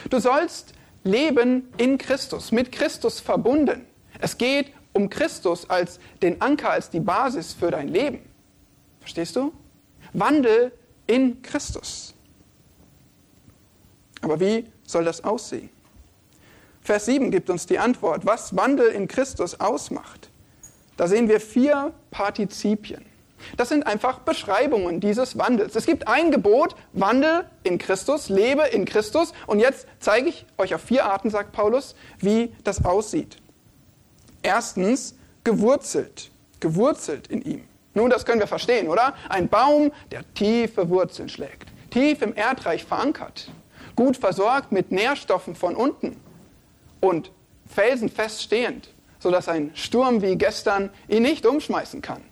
Du 0.09 0.19
sollst 0.19 0.73
leben 1.03 1.67
in 1.77 1.97
Christus, 1.97 2.51
mit 2.51 2.71
Christus 2.71 3.19
verbunden. 3.19 3.85
Es 4.19 4.37
geht 4.37 4.71
um 4.93 5.09
Christus 5.09 5.69
als 5.69 5.99
den 6.21 6.39
Anker, 6.41 6.69
als 6.69 6.89
die 6.89 6.99
Basis 6.99 7.53
für 7.53 7.71
dein 7.71 7.87
Leben. 7.87 8.19
Verstehst 8.99 9.35
du? 9.35 9.51
Wandel 10.13 10.71
in 11.07 11.41
Christus. 11.41 12.13
Aber 14.21 14.39
wie 14.39 14.67
soll 14.91 15.05
das 15.05 15.24
aussehen? 15.24 15.69
Vers 16.81 17.05
7 17.05 17.31
gibt 17.31 17.50
uns 17.50 17.67
die 17.67 17.79
Antwort, 17.79 18.25
was 18.25 18.55
Wandel 18.55 18.88
in 18.88 19.07
Christus 19.07 19.60
ausmacht. 19.60 20.29
Da 20.98 21.07
sehen 21.07 21.29
wir 21.29 21.39
vier 21.39 21.93
Partizipien. 22.10 23.05
Das 23.57 23.69
sind 23.69 23.88
einfach 23.88 24.19
Beschreibungen 24.19 25.00
dieses 25.00 25.38
Wandels. 25.38 25.75
Es 25.75 25.86
gibt 25.86 26.07
ein 26.07 26.31
Gebot, 26.31 26.75
Wandel 26.93 27.45
in 27.63 27.77
Christus, 27.77 28.29
lebe 28.29 28.63
in 28.63 28.86
Christus. 28.86 29.33
Und 29.48 29.60
jetzt 29.60 29.88
zeige 30.00 30.29
ich 30.29 30.45
euch 30.57 30.75
auf 30.75 30.81
vier 30.81 31.05
Arten, 31.05 31.29
sagt 31.29 31.51
Paulus, 31.51 31.95
wie 32.19 32.53
das 32.63 32.86
aussieht. 32.86 33.38
Erstens, 34.43 35.15
gewurzelt, 35.43 36.31
gewurzelt 36.60 37.27
in 37.27 37.41
ihm. 37.41 37.63
Nun, 37.93 38.10
das 38.10 38.25
können 38.25 38.39
wir 38.39 38.48
verstehen, 38.48 38.88
oder? 38.88 39.15
Ein 39.27 39.50
Baum, 39.50 39.91
der 40.12 40.21
tiefe 40.33 40.89
Wurzeln 40.89 41.29
schlägt, 41.29 41.67
tief 41.89 42.21
im 42.21 42.36
Erdreich 42.36 42.86
verankert, 42.86 43.51
gut 43.95 44.17
versorgt 44.17 44.71
mit 44.71 44.91
Nährstoffen 44.91 45.55
von 45.55 45.75
unten 45.75 46.19
und 47.00 47.31
felsenfest 47.67 48.41
stehend, 48.41 48.89
sodass 49.19 49.48
ein 49.48 49.71
Sturm 49.75 50.21
wie 50.21 50.38
gestern 50.38 50.89
ihn 51.07 51.24
nicht 51.24 51.45
umschmeißen 51.45 52.01
kann. 52.01 52.24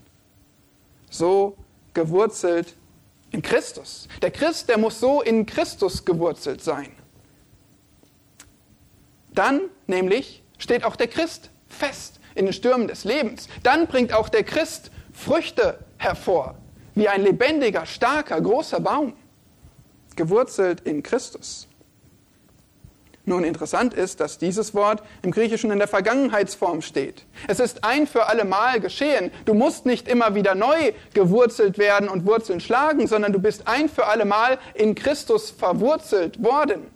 So 1.09 1.57
gewurzelt 1.93 2.75
In 3.31 3.43
Christus. 3.43 4.07
Der 4.23 4.31
Christ, 4.31 4.69
der 4.69 4.79
muss 4.79 4.99
so 4.99 5.21
in 5.21 5.45
Christus 5.45 6.03
gewurzelt 6.03 6.63
sein. 6.63 6.91
Dann 9.33 9.61
nämlich 9.85 10.43
steht 10.57 10.83
auch 10.83 10.95
der 10.95 11.07
Christ 11.07 11.51
fest 11.67 12.19
in 12.33 12.45
den 12.45 12.53
Stürmen 12.53 12.87
des 12.87 13.03
Lebens. 13.03 13.47
Dann 13.61 13.85
bringt 13.85 14.13
auch 14.13 14.29
der 14.29 14.43
Christ 14.43 14.89
Früchte 15.13 15.79
hervor, 15.97 16.55
wie 16.95 17.07
ein 17.07 17.21
lebendiger, 17.21 17.85
starker, 17.85 18.41
großer 18.41 18.79
Baum, 18.79 19.13
gewurzelt 20.19 20.81
in 20.81 21.01
Christus. 21.01 21.69
Nun 23.23 23.45
interessant 23.45 23.93
ist, 23.93 24.19
dass 24.19 24.37
dieses 24.37 24.73
Wort 24.73 25.01
im 25.21 25.31
Griechischen 25.31 25.71
in 25.71 25.79
der 25.79 25.87
Vergangenheitsform 25.87 26.81
steht. 26.81 27.25
Es 27.47 27.61
ist 27.61 27.85
ein 27.85 28.05
für 28.05 28.27
alle 28.27 28.43
Mal 28.43 28.81
geschehen. 28.81 29.31
Du 29.45 29.53
musst 29.53 29.85
nicht 29.85 30.09
immer 30.09 30.35
wieder 30.35 30.55
neu 30.55 30.91
gewurzelt 31.13 31.77
werden 31.77 32.09
und 32.09 32.25
Wurzeln 32.25 32.59
schlagen, 32.59 33.07
sondern 33.07 33.31
du 33.31 33.39
bist 33.39 33.65
ein 33.65 33.87
für 33.87 34.07
alle 34.07 34.25
Mal 34.25 34.57
in 34.73 34.93
Christus 34.93 35.51
verwurzelt 35.51 36.43
worden. 36.43 36.87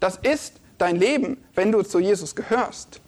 Das 0.00 0.16
ist 0.16 0.54
dein 0.78 0.96
Leben, 0.96 1.44
wenn 1.54 1.70
du 1.70 1.82
zu 1.82 1.98
Jesus 1.98 2.34
gehörst. 2.34 3.02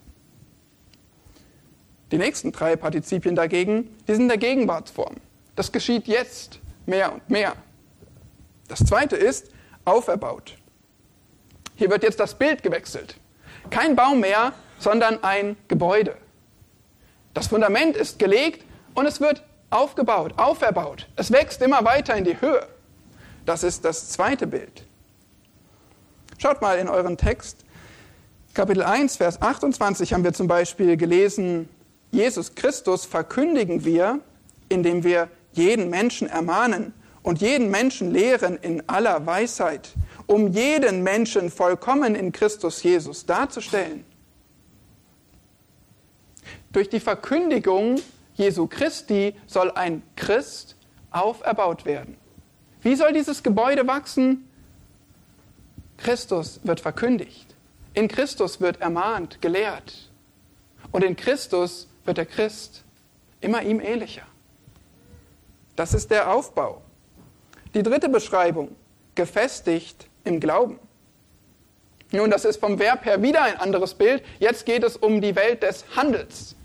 Die 2.11 2.19
nächsten 2.19 2.51
drei 2.51 2.75
Partizipien 2.75 3.35
dagegen, 3.35 3.95
die 4.07 4.13
sind 4.13 4.23
in 4.23 4.29
der 4.29 4.37
Gegenwartsform. 4.37 5.15
Das 5.55 5.71
geschieht 5.71 6.07
jetzt 6.07 6.59
mehr 6.85 7.11
und 7.11 7.27
mehr. 7.27 7.53
Das 8.67 8.79
zweite 8.79 9.15
ist 9.15 9.51
auferbaut. 9.85 10.57
Hier 11.75 11.89
wird 11.89 12.03
jetzt 12.03 12.19
das 12.19 12.35
Bild 12.35 12.63
gewechselt. 12.63 13.17
Kein 13.69 13.95
Baum 13.95 14.19
mehr, 14.19 14.53
sondern 14.79 15.23
ein 15.23 15.57
Gebäude. 15.67 16.15
Das 17.33 17.47
Fundament 17.47 17.95
ist 17.95 18.19
gelegt 18.19 18.65
und 18.93 19.05
es 19.05 19.21
wird 19.21 19.43
aufgebaut, 19.69 20.33
auferbaut. 20.37 21.07
Es 21.15 21.31
wächst 21.31 21.61
immer 21.61 21.83
weiter 21.85 22.15
in 22.15 22.23
die 22.23 22.39
Höhe. 22.41 22.67
Das 23.45 23.63
ist 23.63 23.85
das 23.85 24.09
zweite 24.09 24.47
Bild. 24.47 24.85
Schaut 26.37 26.61
mal 26.61 26.77
in 26.77 26.89
euren 26.89 27.17
Text. 27.17 27.63
Kapitel 28.53 28.83
1, 28.83 29.17
Vers 29.17 29.41
28 29.41 30.13
haben 30.13 30.23
wir 30.23 30.33
zum 30.33 30.47
Beispiel 30.47 30.97
gelesen, 30.97 31.69
Jesus 32.11 32.55
Christus 32.55 33.05
verkündigen 33.05 33.85
wir, 33.85 34.19
indem 34.69 35.03
wir 35.03 35.29
jeden 35.51 35.89
Menschen 35.89 36.27
ermahnen 36.27 36.93
und 37.27 37.41
jeden 37.41 37.69
Menschen 37.69 38.11
lehren 38.11 38.55
in 38.55 38.87
aller 38.87 39.25
Weisheit, 39.25 39.89
um 40.27 40.47
jeden 40.47 41.03
Menschen 41.03 41.51
vollkommen 41.51 42.15
in 42.15 42.31
Christus 42.31 42.81
Jesus 42.83 43.25
darzustellen. 43.25 44.05
Durch 46.71 46.87
die 46.87 47.01
Verkündigung 47.01 47.99
Jesu 48.35 48.67
Christi 48.67 49.35
soll 49.45 49.71
ein 49.71 50.03
Christ 50.15 50.77
auferbaut 51.11 51.83
werden. 51.83 52.15
Wie 52.81 52.95
soll 52.95 53.11
dieses 53.11 53.43
Gebäude 53.43 53.85
wachsen? 53.87 54.47
Christus 55.97 56.61
wird 56.63 56.79
verkündigt. 56.79 57.57
In 57.93 58.07
Christus 58.07 58.61
wird 58.61 58.79
ermahnt, 58.79 59.41
gelehrt. 59.41 60.11
Und 60.93 61.03
in 61.03 61.17
Christus 61.17 61.89
wird 62.05 62.19
der 62.19 62.25
Christ 62.25 62.85
immer 63.41 63.63
ihm 63.63 63.81
ähnlicher. 63.81 64.25
Das 65.75 65.93
ist 65.93 66.09
der 66.09 66.31
Aufbau. 66.31 66.83
Die 67.77 67.83
dritte 67.83 68.09
Beschreibung, 68.09 68.75
gefestigt 69.13 70.07
im 70.23 70.39
Glauben. 70.39 70.79
Nun, 72.11 72.31
das 72.31 72.43
ist 72.43 72.59
vom 72.59 72.79
Verb 72.79 73.05
her 73.05 73.21
wieder 73.21 73.43
ein 73.43 73.55
anderes 73.57 73.93
Bild. 73.93 74.23
Jetzt 74.39 74.65
geht 74.65 74.83
es 74.83 74.97
um 74.97 75.21
die 75.21 75.35
Welt 75.35 75.61
des 75.61 75.85
Handels. 75.95 76.55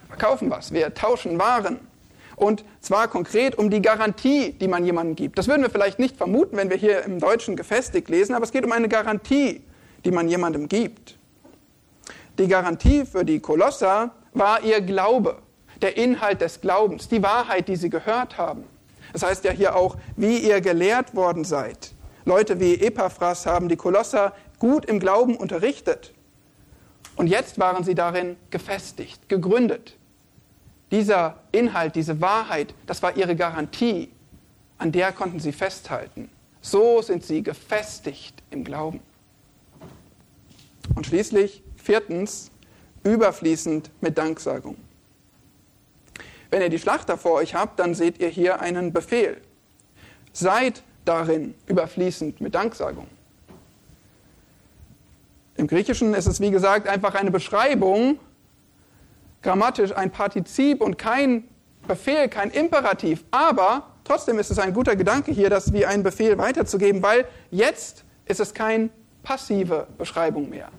Wir 0.00 0.16
verkaufen 0.16 0.50
was, 0.50 0.72
wir 0.72 0.92
tauschen 0.94 1.38
Waren. 1.38 1.78
Und 2.34 2.64
zwar 2.80 3.06
konkret 3.06 3.56
um 3.56 3.70
die 3.70 3.80
Garantie, 3.80 4.50
die 4.54 4.66
man 4.66 4.84
jemandem 4.84 5.14
gibt. 5.14 5.38
Das 5.38 5.46
würden 5.46 5.62
wir 5.62 5.70
vielleicht 5.70 6.00
nicht 6.00 6.16
vermuten, 6.16 6.56
wenn 6.56 6.70
wir 6.70 6.76
hier 6.76 7.04
im 7.04 7.20
Deutschen 7.20 7.54
gefestigt 7.54 8.08
lesen, 8.08 8.34
aber 8.34 8.46
es 8.46 8.50
geht 8.50 8.64
um 8.64 8.72
eine 8.72 8.88
Garantie, 8.88 9.62
die 10.04 10.10
man 10.10 10.28
jemandem 10.28 10.66
gibt. 10.66 11.16
Die 12.36 12.48
Garantie 12.48 13.06
für 13.06 13.24
die 13.24 13.38
Kolosser 13.38 14.10
war 14.32 14.60
ihr 14.64 14.80
Glaube, 14.80 15.38
der 15.82 15.96
Inhalt 15.96 16.40
des 16.40 16.60
Glaubens, 16.60 17.06
die 17.06 17.22
Wahrheit, 17.22 17.68
die 17.68 17.76
sie 17.76 17.90
gehört 17.90 18.38
haben. 18.38 18.64
Das 19.16 19.22
heißt 19.22 19.44
ja 19.44 19.50
hier 19.50 19.74
auch, 19.76 19.96
wie 20.18 20.40
ihr 20.40 20.60
gelehrt 20.60 21.14
worden 21.14 21.44
seid. 21.44 21.94
Leute 22.26 22.60
wie 22.60 22.74
Epaphras 22.74 23.46
haben 23.46 23.70
die 23.70 23.76
Kolosser 23.76 24.34
gut 24.58 24.84
im 24.84 25.00
Glauben 25.00 25.38
unterrichtet. 25.38 26.12
Und 27.16 27.28
jetzt 27.28 27.58
waren 27.58 27.82
sie 27.82 27.94
darin 27.94 28.36
gefestigt, 28.50 29.26
gegründet. 29.30 29.96
Dieser 30.90 31.38
Inhalt, 31.50 31.94
diese 31.94 32.20
Wahrheit, 32.20 32.74
das 32.84 33.02
war 33.02 33.16
ihre 33.16 33.36
Garantie. 33.36 34.12
An 34.76 34.92
der 34.92 35.12
konnten 35.12 35.40
sie 35.40 35.52
festhalten. 35.52 36.28
So 36.60 37.00
sind 37.00 37.24
sie 37.24 37.42
gefestigt 37.42 38.42
im 38.50 38.64
Glauben. 38.64 39.00
Und 40.94 41.06
schließlich, 41.06 41.62
viertens, 41.76 42.50
überfließend 43.02 43.90
mit 44.02 44.18
Danksagung. 44.18 44.76
Wenn 46.56 46.62
ihr 46.62 46.70
die 46.70 46.78
Schlachter 46.78 47.18
vor 47.18 47.32
euch 47.32 47.54
habt, 47.54 47.78
dann 47.78 47.92
seht 47.92 48.18
ihr 48.18 48.28
hier 48.28 48.62
einen 48.62 48.90
Befehl. 48.90 49.42
Seid 50.32 50.82
darin 51.04 51.54
überfließend 51.66 52.40
mit 52.40 52.54
Danksagung. 52.54 53.08
Im 55.56 55.66
Griechischen 55.66 56.14
ist 56.14 56.24
es, 56.24 56.40
wie 56.40 56.50
gesagt, 56.50 56.88
einfach 56.88 57.14
eine 57.14 57.30
Beschreibung, 57.30 58.18
grammatisch 59.42 59.94
ein 59.94 60.10
Partizip 60.10 60.80
und 60.80 60.96
kein 60.96 61.46
Befehl, 61.86 62.26
kein 62.30 62.50
Imperativ. 62.50 63.26
Aber 63.30 63.88
trotzdem 64.04 64.38
ist 64.38 64.50
es 64.50 64.58
ein 64.58 64.72
guter 64.72 64.96
Gedanke 64.96 65.32
hier, 65.32 65.50
das 65.50 65.74
wie 65.74 65.84
ein 65.84 66.02
Befehl 66.02 66.38
weiterzugeben, 66.38 67.02
weil 67.02 67.26
jetzt 67.50 68.06
ist 68.24 68.40
es 68.40 68.54
keine 68.54 68.88
passive 69.22 69.88
Beschreibung 69.98 70.48
mehr. 70.48 70.70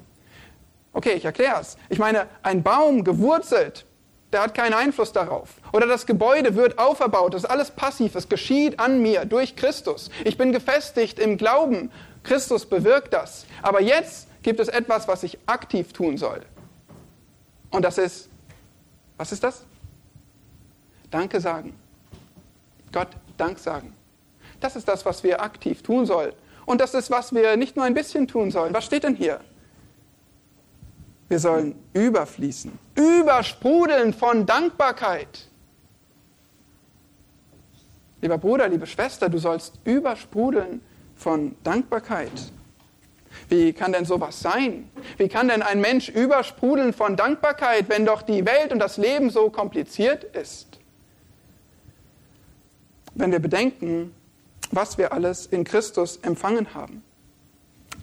Okay, 0.92 1.14
ich 1.14 1.26
erkläre 1.26 1.62
es. 1.62 1.78
Ich 1.88 2.00
meine, 2.00 2.26
ein 2.42 2.64
Baum 2.64 3.04
gewurzelt 3.04 3.86
der 4.32 4.42
hat 4.42 4.54
keinen 4.54 4.74
Einfluss 4.74 5.14
darauf. 5.14 5.56
Oder 5.72 5.88
das 5.88 6.06
Gebäude 6.06 6.56
wird 6.56 6.80
auferbaut, 6.80 7.34
das 7.34 7.44
ist 7.44 7.50
alles 7.50 7.72
passiv, 7.72 8.16
es 8.16 8.28
geschieht 8.28 8.80
an 8.80 9.02
mir 9.02 9.26
durch 9.26 9.56
Christus. 9.56 10.10
Ich 10.26 10.38
bin 10.38 10.52
gefestigt 10.52 11.20
im 11.20 11.38
Glauben, 11.38 11.92
Christus 12.24 12.66
bewirkt 12.66 13.14
das. 13.14 13.46
Aber 13.62 13.82
jetzt 13.82 14.28
gibt 14.44 14.60
es 14.60 14.68
etwas, 14.68 15.08
was 15.08 15.24
ich 15.24 15.38
aktiv 15.46 15.94
tun 15.94 16.18
soll. 16.18 16.42
Und 17.72 17.84
das 17.84 17.98
ist, 17.98 18.30
was 19.18 19.32
ist 19.32 19.44
das? 19.44 19.64
Danke 21.10 21.40
sagen. 21.40 21.78
Gott 22.92 23.10
Dank 23.38 23.60
sagen. 23.60 23.94
Das 24.60 24.76
ist 24.76 24.88
das, 24.88 25.06
was 25.06 25.24
wir 25.24 25.42
aktiv 25.42 25.84
tun 25.84 26.06
sollen. 26.06 26.34
Und 26.66 26.82
das 26.82 26.94
ist, 26.94 27.10
was 27.12 27.34
wir 27.34 27.56
nicht 27.56 27.76
nur 27.76 27.86
ein 27.86 27.94
bisschen 27.94 28.28
tun 28.28 28.52
sollen. 28.52 28.74
Was 28.74 28.86
steht 28.86 29.04
denn 29.04 29.16
hier? 29.16 29.40
Wir 31.30 31.40
sollen 31.40 31.76
überfließen, 31.94 32.72
übersprudeln 32.96 34.14
von 34.14 34.46
Dankbarkeit. 34.46 35.48
Lieber 38.22 38.38
Bruder, 38.38 38.68
liebe 38.68 38.88
Schwester, 38.88 39.30
du 39.30 39.38
sollst 39.38 39.80
übersprudeln 39.84 40.82
von 41.16 41.56
Dankbarkeit. 41.64 42.32
Wie 43.50 43.74
kann 43.74 43.92
denn 43.92 44.06
sowas 44.06 44.40
sein? 44.40 44.90
Wie 45.18 45.28
kann 45.28 45.50
denn 45.50 45.62
ein 45.62 45.82
Mensch 45.82 46.10
übersprudeln 46.10 46.94
von 46.94 47.16
Dankbarkeit, 47.16 47.90
wenn 47.90 48.06
doch 48.06 48.22
die 48.22 48.46
Welt 48.46 48.72
und 48.72 48.80
das 48.80 48.98
Leben 48.98 49.30
so 49.30 49.50
kompliziert 49.50 50.24
ist? 50.24 50.80
Wenn 53.14 53.32
wir 53.32 53.40
bedenken, 53.40 54.14
was 54.72 54.98
wir 54.98 55.14
alles 55.14 55.46
in 55.48 55.64
Christus 55.64 56.18
empfangen 56.18 56.74
haben. 56.74 57.04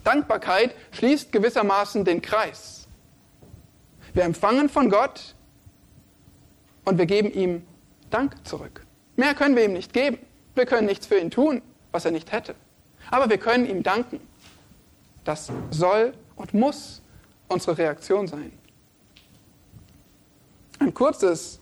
Dankbarkeit 0.02 0.74
schließt 0.92 1.32
gewissermaßen 1.32 2.04
den 2.04 2.22
Kreis. 2.22 2.73
Wir 4.14 4.22
empfangen 4.22 4.68
von 4.68 4.88
Gott 4.88 5.34
und 6.84 6.98
wir 6.98 7.06
geben 7.06 7.32
ihm 7.32 7.66
Dank 8.10 8.46
zurück. 8.46 8.86
Mehr 9.16 9.34
können 9.34 9.56
wir 9.56 9.64
ihm 9.64 9.72
nicht 9.72 9.92
geben. 9.92 10.18
Wir 10.54 10.66
können 10.66 10.86
nichts 10.86 11.06
für 11.06 11.18
ihn 11.18 11.32
tun, 11.32 11.62
was 11.90 12.04
er 12.04 12.12
nicht 12.12 12.30
hätte. 12.30 12.54
Aber 13.10 13.28
wir 13.28 13.38
können 13.38 13.66
ihm 13.66 13.82
danken. 13.82 14.20
Das 15.24 15.50
soll 15.70 16.14
und 16.36 16.54
muss 16.54 17.02
unsere 17.48 17.76
Reaktion 17.76 18.28
sein. 18.28 18.52
Ein 20.78 20.94
kurzes, 20.94 21.58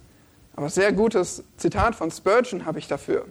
aber 0.55 0.69
sehr 0.69 0.93
gutes 0.93 1.43
Zitat 1.57 1.95
von 1.95 2.11
Spurgeon 2.11 2.67
habe 2.67 2.79
ich 2.79 2.87
dafür. 2.87 3.27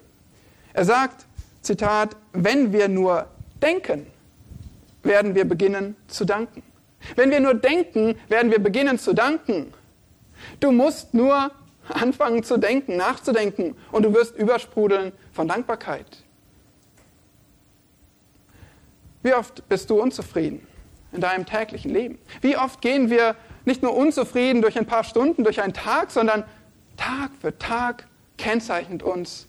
Er 0.73 0.85
sagt, 0.85 1.27
Zitat, 1.61 2.15
wenn 2.33 2.73
wir 2.73 2.87
nur 2.87 3.27
denken, 3.61 4.07
werden 5.03 5.35
wir 5.35 5.45
beginnen 5.45 5.95
zu 6.07 6.25
danken. 6.25 6.63
Wenn 7.15 7.31
wir 7.31 7.39
nur 7.39 7.53
denken, 7.53 8.15
werden 8.29 8.51
wir 8.51 8.59
beginnen 8.59 8.99
zu 8.99 9.13
danken. 9.13 9.73
Du 10.59 10.71
musst 10.71 11.13
nur 11.13 11.51
anfangen 11.89 12.43
zu 12.43 12.57
denken, 12.57 12.97
nachzudenken 12.97 13.75
und 13.91 14.03
du 14.03 14.13
wirst 14.13 14.35
übersprudeln 14.35 15.11
von 15.33 15.47
Dankbarkeit. 15.47 16.23
Wie 19.23 19.33
oft 19.33 19.67
bist 19.69 19.89
du 19.89 20.01
unzufrieden 20.01 20.65
in 21.11 21.21
deinem 21.21 21.45
täglichen 21.45 21.91
Leben? 21.91 22.17
Wie 22.41 22.57
oft 22.57 22.81
gehen 22.81 23.09
wir 23.09 23.35
nicht 23.65 23.83
nur 23.83 23.95
unzufrieden 23.95 24.61
durch 24.61 24.77
ein 24.77 24.87
paar 24.87 25.03
Stunden, 25.03 25.43
durch 25.43 25.61
einen 25.61 25.73
Tag, 25.73 26.11
sondern 26.11 26.43
Tag 26.97 27.31
für 27.39 27.57
Tag 27.57 28.07
kennzeichnet 28.37 29.03
uns 29.03 29.47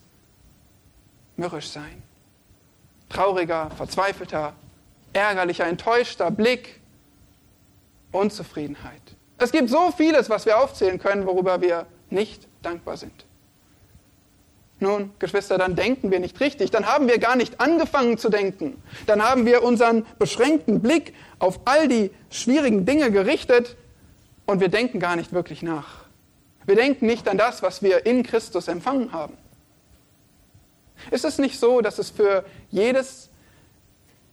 mürrisch 1.37 1.69
sein. 1.69 2.03
Trauriger, 3.09 3.71
verzweifelter, 3.71 4.55
ärgerlicher, 5.13 5.67
enttäuschter 5.67 6.31
Blick, 6.31 6.81
Unzufriedenheit. 8.13 9.03
Es 9.39 9.51
gibt 9.51 9.69
so 9.71 9.91
vieles, 9.97 10.31
was 10.31 10.47
wir 10.47 10.59
aufzählen 10.59 10.99
können, 10.99 11.27
worüber 11.27 11.61
wir 11.61 11.87
nicht 12.11 12.47
dankbar 12.63 12.97
sind. 12.97 13.25
Nun, 14.79 15.13
Geschwister, 15.19 15.59
dann 15.59 15.77
denken 15.77 16.11
wir 16.11 16.19
nicht 16.19 16.41
richtig, 16.41 16.71
dann 16.73 16.87
haben 16.87 17.07
wir 17.07 17.19
gar 17.19 17.37
nicht 17.37 17.61
angefangen 17.61 18.19
zu 18.19 18.29
denken. 18.29 18.83
Dann 19.07 19.23
haben 19.23 19.47
wir 19.47 19.63
unseren 19.63 20.05
beschränkten 20.19 20.81
Blick 20.81 21.15
auf 21.39 21.61
all 21.65 21.87
die 21.87 22.11
schwierigen 22.31 22.85
Dinge 22.85 23.13
gerichtet 23.13 23.77
und 24.45 24.61
wir 24.61 24.69
denken 24.69 24.99
gar 24.99 25.15
nicht 25.15 25.33
wirklich 25.33 25.63
nach. 25.63 26.03
Wir 26.67 26.77
denken 26.77 27.07
nicht 27.07 27.29
an 27.29 27.39
das, 27.39 27.63
was 27.63 27.83
wir 27.83 28.07
in 28.07 28.23
Christus 28.25 28.69
empfangen 28.69 29.13
haben. 29.13 29.37
Ist 31.11 31.25
es 31.25 31.39
nicht 31.39 31.59
so, 31.59 31.81
dass 31.81 31.99
es 31.99 32.11
für 32.11 32.45
jedes 32.71 33.31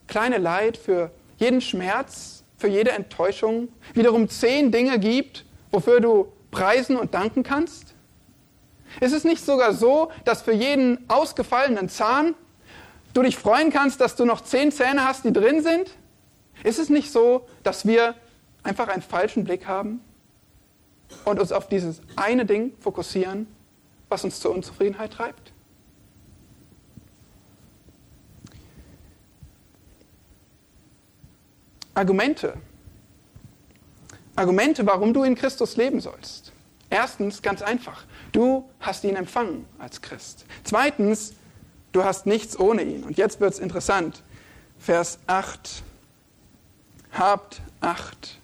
kleine 0.08 0.38
Leid, 0.38 0.78
für 0.78 1.12
jeden 1.38 1.62
Schmerz, 1.62 2.39
für 2.60 2.68
jede 2.68 2.92
Enttäuschung 2.92 3.70
wiederum 3.94 4.30
zehn 4.30 4.72
Dinge 4.72 5.00
gibt, 5.00 5.46
wofür 5.72 6.02
du 6.02 6.32
preisen 6.52 6.98
und 6.98 7.14
danken 7.14 7.42
kannst? 7.42 7.96
Ist 9.00 9.14
es 9.14 9.24
nicht 9.24 9.44
sogar 9.44 9.74
so, 9.74 10.12
dass 10.26 10.42
für 10.42 10.52
jeden 10.52 11.10
ausgefallenen 11.10 11.90
Zahn 11.90 12.36
du 13.14 13.22
dich 13.22 13.38
freuen 13.38 13.72
kannst, 13.72 14.02
dass 14.02 14.16
du 14.16 14.26
noch 14.26 14.42
zehn 14.42 14.72
Zähne 14.72 15.08
hast, 15.08 15.24
die 15.24 15.32
drin 15.32 15.64
sind? 15.64 15.92
Ist 16.64 16.80
es 16.80 16.90
nicht 16.90 17.12
so, 17.12 17.48
dass 17.64 17.88
wir 17.88 18.16
einfach 18.64 18.90
einen 18.90 19.02
falschen 19.02 19.46
Blick 19.46 19.66
haben 19.66 20.02
und 21.24 21.40
uns 21.40 21.52
auf 21.52 21.70
dieses 21.70 22.02
eine 22.18 22.46
Ding 22.46 22.74
fokussieren, 22.82 23.48
was 24.10 24.26
uns 24.26 24.40
zur 24.42 24.52
Unzufriedenheit 24.52 25.14
treibt? 25.14 25.54
Argumente. 32.00 32.54
Argumente, 34.34 34.86
warum 34.86 35.14
du 35.14 35.24
in 35.24 35.36
Christus 35.36 35.76
leben 35.76 36.00
sollst. 36.00 36.54
Erstens, 36.90 37.42
ganz 37.42 37.62
einfach, 37.62 38.06
du 38.32 38.70
hast 38.80 39.04
ihn 39.04 39.18
empfangen 39.18 39.66
als 39.80 40.00
Christ. 40.00 40.46
Zweitens, 40.64 41.34
du 41.92 42.06
hast 42.06 42.26
nichts 42.26 42.58
ohne 42.58 42.84
ihn. 42.84 43.04
Und 43.04 43.18
jetzt 43.18 43.42
wird 43.42 43.52
es 43.52 43.60
interessant. 43.60 44.24
Vers 44.78 45.20
8. 45.28 45.84
Habt 47.12 47.62
Acht. 47.82 48.40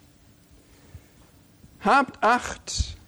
Habt 1.80 2.22
Acht, 2.22 2.98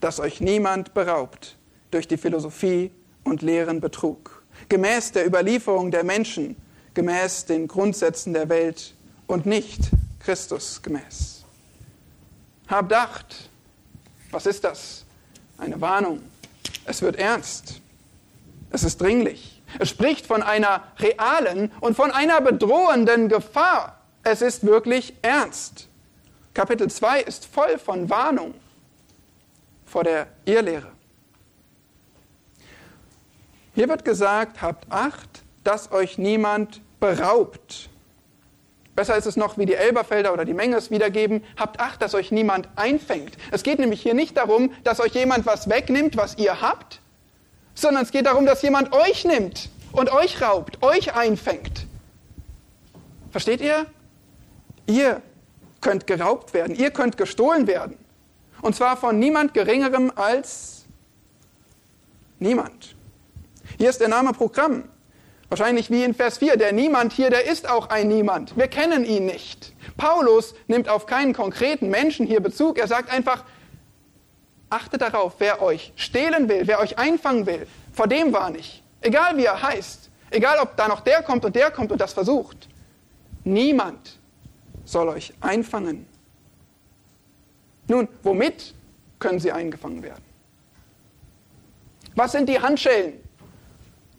dass 0.00 0.18
euch 0.18 0.40
niemand 0.40 0.94
beraubt 0.94 1.56
durch 1.92 2.08
die 2.08 2.16
Philosophie 2.16 2.90
und 3.22 3.40
leeren 3.40 3.80
Betrug, 3.80 4.42
gemäß 4.68 5.12
der 5.12 5.28
Überlieferung 5.28 5.92
der 5.92 6.02
Menschen, 6.02 6.56
gemäß 6.94 7.44
den 7.44 7.68
Grundsätzen 7.68 8.32
der 8.32 8.48
Welt 8.48 8.94
und 9.30 9.46
nicht 9.46 9.90
Christus 10.18 10.82
gemäß. 10.82 11.44
Habt 12.68 12.92
Acht. 12.92 13.48
Was 14.30 14.46
ist 14.46 14.64
das? 14.64 15.04
Eine 15.56 15.80
Warnung. 15.80 16.20
Es 16.84 17.00
wird 17.00 17.16
ernst. 17.16 17.80
Es 18.70 18.82
ist 18.82 19.00
dringlich. 19.00 19.62
Es 19.78 19.88
spricht 19.88 20.26
von 20.26 20.42
einer 20.42 20.82
realen 20.98 21.70
und 21.80 21.94
von 21.94 22.10
einer 22.10 22.40
bedrohenden 22.40 23.28
Gefahr. 23.28 24.00
Es 24.24 24.42
ist 24.42 24.64
wirklich 24.64 25.14
ernst. 25.22 25.88
Kapitel 26.52 26.90
2 26.90 27.22
ist 27.22 27.46
voll 27.46 27.78
von 27.78 28.10
Warnung 28.10 28.54
vor 29.86 30.04
der 30.04 30.26
Irrlehre. 30.44 30.90
Hier 33.74 33.88
wird 33.88 34.04
gesagt, 34.04 34.60
habt 34.60 34.90
Acht, 34.90 35.42
dass 35.62 35.92
euch 35.92 36.18
niemand 36.18 36.80
beraubt 36.98 37.90
Besser 39.00 39.16
ist 39.16 39.24
es 39.24 39.38
noch, 39.38 39.56
wie 39.56 39.64
die 39.64 39.76
Elberfelder 39.76 40.30
oder 40.30 40.44
die 40.44 40.52
Menge 40.52 40.76
es 40.76 40.90
wiedergeben, 40.90 41.42
habt 41.56 41.80
Acht, 41.80 42.02
dass 42.02 42.14
euch 42.14 42.32
niemand 42.32 42.68
einfängt. 42.76 43.38
Es 43.50 43.62
geht 43.62 43.78
nämlich 43.78 44.02
hier 44.02 44.12
nicht 44.12 44.36
darum, 44.36 44.74
dass 44.84 45.00
euch 45.00 45.14
jemand 45.14 45.46
was 45.46 45.70
wegnimmt, 45.70 46.18
was 46.18 46.36
ihr 46.36 46.60
habt, 46.60 47.00
sondern 47.74 48.02
es 48.02 48.10
geht 48.10 48.26
darum, 48.26 48.44
dass 48.44 48.60
jemand 48.60 48.92
euch 48.92 49.24
nimmt 49.24 49.70
und 49.92 50.12
euch 50.12 50.42
raubt, 50.42 50.82
euch 50.82 51.14
einfängt. 51.14 51.86
Versteht 53.30 53.62
ihr? 53.62 53.86
Ihr 54.86 55.22
könnt 55.80 56.06
geraubt 56.06 56.52
werden, 56.52 56.76
ihr 56.76 56.90
könnt 56.90 57.16
gestohlen 57.16 57.66
werden. 57.66 57.96
Und 58.60 58.76
zwar 58.76 58.98
von 58.98 59.18
niemand 59.18 59.54
Geringerem 59.54 60.12
als 60.14 60.84
niemand. 62.38 62.94
Hier 63.78 63.88
ist 63.88 64.02
der 64.02 64.08
Name 64.08 64.34
Programm. 64.34 64.84
Wahrscheinlich 65.50 65.90
wie 65.90 66.04
in 66.04 66.14
Vers 66.14 66.38
4, 66.38 66.56
der 66.56 66.72
Niemand 66.72 67.12
hier, 67.12 67.28
der 67.28 67.44
ist 67.44 67.68
auch 67.68 67.88
ein 67.88 68.06
Niemand. 68.06 68.56
Wir 68.56 68.68
kennen 68.68 69.04
ihn 69.04 69.26
nicht. 69.26 69.74
Paulus 69.96 70.54
nimmt 70.68 70.88
auf 70.88 71.06
keinen 71.06 71.34
konkreten 71.34 71.88
Menschen 71.88 72.24
hier 72.24 72.40
Bezug. 72.40 72.78
Er 72.78 72.86
sagt 72.86 73.12
einfach, 73.12 73.44
achtet 74.70 75.00
darauf, 75.02 75.34
wer 75.40 75.60
euch 75.60 75.92
stehlen 75.96 76.48
will, 76.48 76.68
wer 76.68 76.78
euch 76.78 76.98
einfangen 76.98 77.46
will, 77.46 77.66
vor 77.92 78.06
dem 78.06 78.32
war 78.32 78.50
nicht. 78.50 78.84
Egal 79.00 79.36
wie 79.36 79.44
er 79.44 79.60
heißt, 79.60 80.08
egal 80.30 80.58
ob 80.60 80.76
da 80.76 80.86
noch 80.86 81.00
der 81.00 81.20
kommt 81.22 81.44
und 81.44 81.56
der 81.56 81.72
kommt 81.72 81.90
und 81.90 82.00
das 82.00 82.12
versucht. 82.12 82.68
Niemand 83.42 84.20
soll 84.84 85.08
euch 85.08 85.32
einfangen. 85.40 86.06
Nun, 87.88 88.06
womit 88.22 88.72
können 89.18 89.40
sie 89.40 89.50
eingefangen 89.50 90.00
werden? 90.00 90.22
Was 92.14 92.30
sind 92.32 92.48
die 92.48 92.60
Handschellen, 92.60 93.14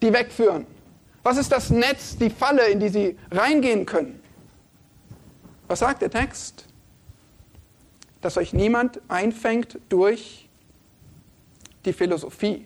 die 0.02 0.12
wegführen? 0.12 0.67
Was 1.24 1.38
ist 1.38 1.52
das 1.52 1.70
Netz, 1.70 2.18
die 2.18 2.30
Falle, 2.30 2.68
in 2.70 2.80
die 2.80 2.90
sie 2.90 3.18
reingehen 3.32 3.86
können? 3.86 4.22
Was 5.68 5.80
sagt 5.80 6.02
der 6.02 6.10
Text? 6.10 6.66
Dass 8.22 8.38
euch 8.38 8.54
niemand 8.54 9.00
einfängt 9.08 9.80
durch 9.90 10.50
die 11.86 11.94
Philosophie. 11.94 12.66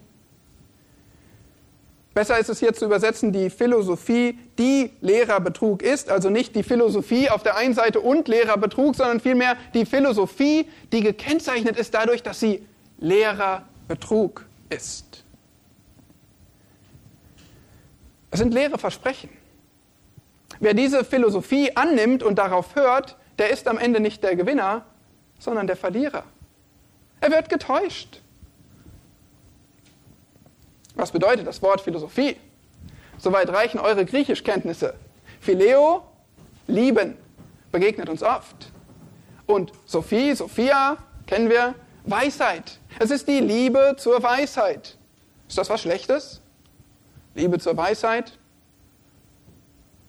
Besser 2.13 2.39
ist 2.39 2.49
es 2.49 2.59
hier 2.59 2.73
zu 2.73 2.85
übersetzen, 2.85 3.33
die 3.33 3.49
Philosophie, 3.49 4.39
die 4.57 4.93
Lehrerbetrug 5.01 5.81
ist, 5.81 6.09
also 6.09 6.29
nicht 6.29 6.55
die 6.55 6.63
Philosophie 6.63 7.29
auf 7.29 7.43
der 7.43 7.57
einen 7.57 7.73
Seite 7.73 7.99
und 7.99 8.29
Lehrerbetrug, 8.29 8.95
sondern 8.95 9.19
vielmehr 9.19 9.57
die 9.73 9.85
Philosophie, 9.85 10.65
die 10.93 11.01
gekennzeichnet 11.01 11.75
ist 11.75 11.93
dadurch, 11.93 12.23
dass 12.23 12.39
sie 12.39 12.65
Lehrerbetrug 12.99 14.45
ist. 14.69 15.24
Das 18.35 18.41
sind 18.41 18.53
leere 18.53 18.77
Versprechen. 18.77 19.29
Wer 20.59 20.73
diese 20.73 21.05
Philosophie 21.05 21.71
annimmt 21.73 22.21
und 22.21 22.35
darauf 22.35 22.75
hört, 22.75 23.15
der 23.39 23.49
ist 23.49 23.65
am 23.65 23.77
Ende 23.77 24.01
nicht 24.01 24.25
der 24.25 24.35
Gewinner, 24.35 24.83
sondern 25.39 25.67
der 25.67 25.77
Verlierer. 25.77 26.25
Er 27.21 27.31
wird 27.31 27.47
getäuscht. 27.47 28.21
Was 30.95 31.13
bedeutet 31.13 31.47
das 31.47 31.61
Wort 31.61 31.79
Philosophie? 31.79 32.35
Soweit 33.17 33.47
reichen 33.47 33.79
eure 33.79 34.03
Griechischkenntnisse. 34.03 34.95
Phileo, 35.39 36.03
lieben, 36.67 37.15
begegnet 37.71 38.09
uns 38.09 38.21
oft. 38.21 38.69
Und 39.45 39.71
Sophie, 39.85 40.35
Sophia, 40.35 40.97
kennen 41.25 41.49
wir, 41.49 41.73
Weisheit. 42.03 42.79
Es 42.99 43.11
ist 43.11 43.29
die 43.29 43.39
Liebe 43.39 43.95
zur 43.97 44.21
Weisheit. 44.21 44.97
Ist 45.47 45.57
das 45.57 45.69
was 45.69 45.83
Schlechtes? 45.83 46.41
Liebe 47.35 47.59
zur 47.59 47.77
Weisheit. 47.77 48.39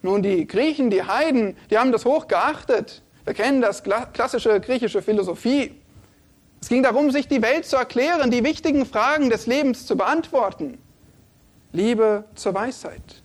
Nun, 0.01 0.23
die 0.23 0.47
Griechen, 0.47 0.89
die 0.89 1.03
Heiden, 1.03 1.57
die 1.71 1.79
haben 1.79 1.93
das 1.93 2.05
hoch 2.05 2.29
geachtet. 2.29 3.03
Wir 3.25 3.35
kennen 3.35 3.61
das 3.61 3.83
klassische 3.83 4.61
griechische 4.61 5.03
Philosophie. 5.03 5.75
Es 6.61 6.69
ging 6.69 6.83
darum, 6.83 7.11
sich 7.11 7.29
die 7.29 7.43
Welt 7.43 7.67
zu 7.67 7.77
erklären, 7.77 8.31
die 8.31 8.45
wichtigen 8.45 8.87
Fragen 8.87 9.31
des 9.31 9.47
Lebens 9.47 9.87
zu 9.87 9.97
beantworten. 9.97 10.79
Liebe 11.73 12.25
zur 12.35 12.55
Weisheit. 12.55 13.23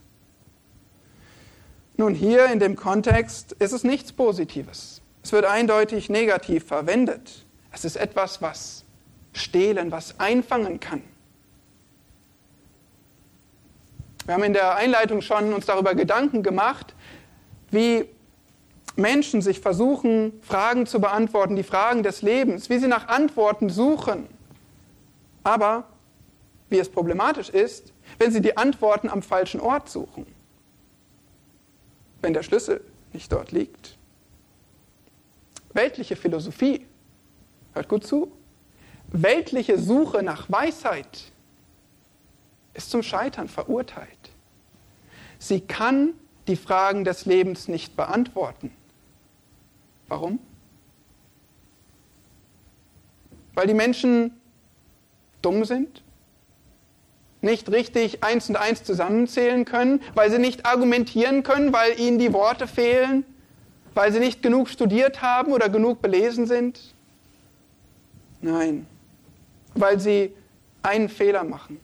Nun, 1.97 2.15
hier 2.15 2.47
in 2.47 2.59
dem 2.59 2.75
Kontext 2.75 3.51
ist 3.53 3.73
es 3.73 3.83
nichts 3.83 4.11
Positives. 4.11 5.01
Es 5.23 5.31
wird 5.31 5.45
eindeutig 5.45 6.09
negativ 6.09 6.65
verwendet. 6.65 7.45
Es 7.71 7.85
ist 7.85 7.95
etwas, 7.95 8.41
was 8.41 8.83
stehlen, 9.33 9.91
was 9.91 10.19
einfangen 10.19 10.79
kann. 10.79 11.03
Wir 14.25 14.35
haben 14.35 14.43
in 14.43 14.53
der 14.53 14.75
Einleitung 14.75 15.21
schon 15.21 15.53
uns 15.53 15.65
darüber 15.65 15.95
Gedanken 15.95 16.43
gemacht, 16.43 16.93
wie 17.71 18.05
Menschen 18.95 19.41
sich 19.41 19.59
versuchen, 19.59 20.39
Fragen 20.43 20.85
zu 20.85 20.99
beantworten, 20.99 21.55
die 21.55 21.63
Fragen 21.63 22.03
des 22.03 22.21
Lebens, 22.21 22.69
wie 22.69 22.77
sie 22.77 22.87
nach 22.87 23.07
Antworten 23.07 23.69
suchen. 23.69 24.27
Aber 25.43 25.87
wie 26.69 26.79
es 26.79 26.89
problematisch 26.89 27.49
ist, 27.49 27.93
wenn 28.19 28.31
sie 28.31 28.41
die 28.41 28.57
Antworten 28.57 29.09
am 29.09 29.23
falschen 29.23 29.59
Ort 29.59 29.89
suchen, 29.89 30.25
wenn 32.21 32.33
der 32.33 32.43
Schlüssel 32.43 32.81
nicht 33.13 33.31
dort 33.31 33.51
liegt. 33.51 33.97
Weltliche 35.73 36.15
Philosophie, 36.15 36.85
hört 37.73 37.87
gut 37.87 38.05
zu, 38.05 38.31
weltliche 39.07 39.79
Suche 39.79 40.21
nach 40.21 40.49
Weisheit 40.51 41.30
ist 42.73 42.89
zum 42.89 43.03
Scheitern 43.03 43.47
verurteilt. 43.47 44.31
sie 45.39 45.61
kann 45.61 46.13
die 46.47 46.55
Fragen 46.55 47.03
des 47.03 47.25
Lebens 47.25 47.67
nicht 47.67 47.95
beantworten. 47.95 48.71
Warum? 50.07 50.39
Weil 53.53 53.67
die 53.67 53.73
Menschen 53.73 54.39
dumm 55.41 55.65
sind, 55.65 56.03
nicht 57.41 57.71
richtig 57.71 58.23
eins 58.23 58.49
und 58.49 58.55
eins 58.55 58.83
zusammenzählen 58.83 59.65
können, 59.65 60.01
weil 60.13 60.29
sie 60.29 60.37
nicht 60.37 60.65
argumentieren 60.65 61.43
können, 61.43 61.73
weil 61.73 61.99
ihnen 61.99 62.19
die 62.19 62.33
Worte 62.33 62.67
fehlen, 62.67 63.25
weil 63.93 64.11
sie 64.11 64.19
nicht 64.19 64.43
genug 64.43 64.69
studiert 64.69 65.21
haben 65.21 65.51
oder 65.51 65.69
genug 65.69 66.01
belesen 66.01 66.45
sind. 66.45 66.93
Nein, 68.41 68.85
weil 69.73 69.99
sie 69.99 70.33
einen 70.83 71.09
Fehler 71.09 71.43
machen. 71.43 71.79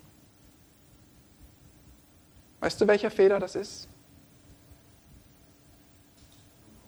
Weißt 2.67 2.81
du, 2.81 2.87
welcher 2.87 3.09
Fehler 3.09 3.39
das 3.39 3.55
ist? 3.55 3.87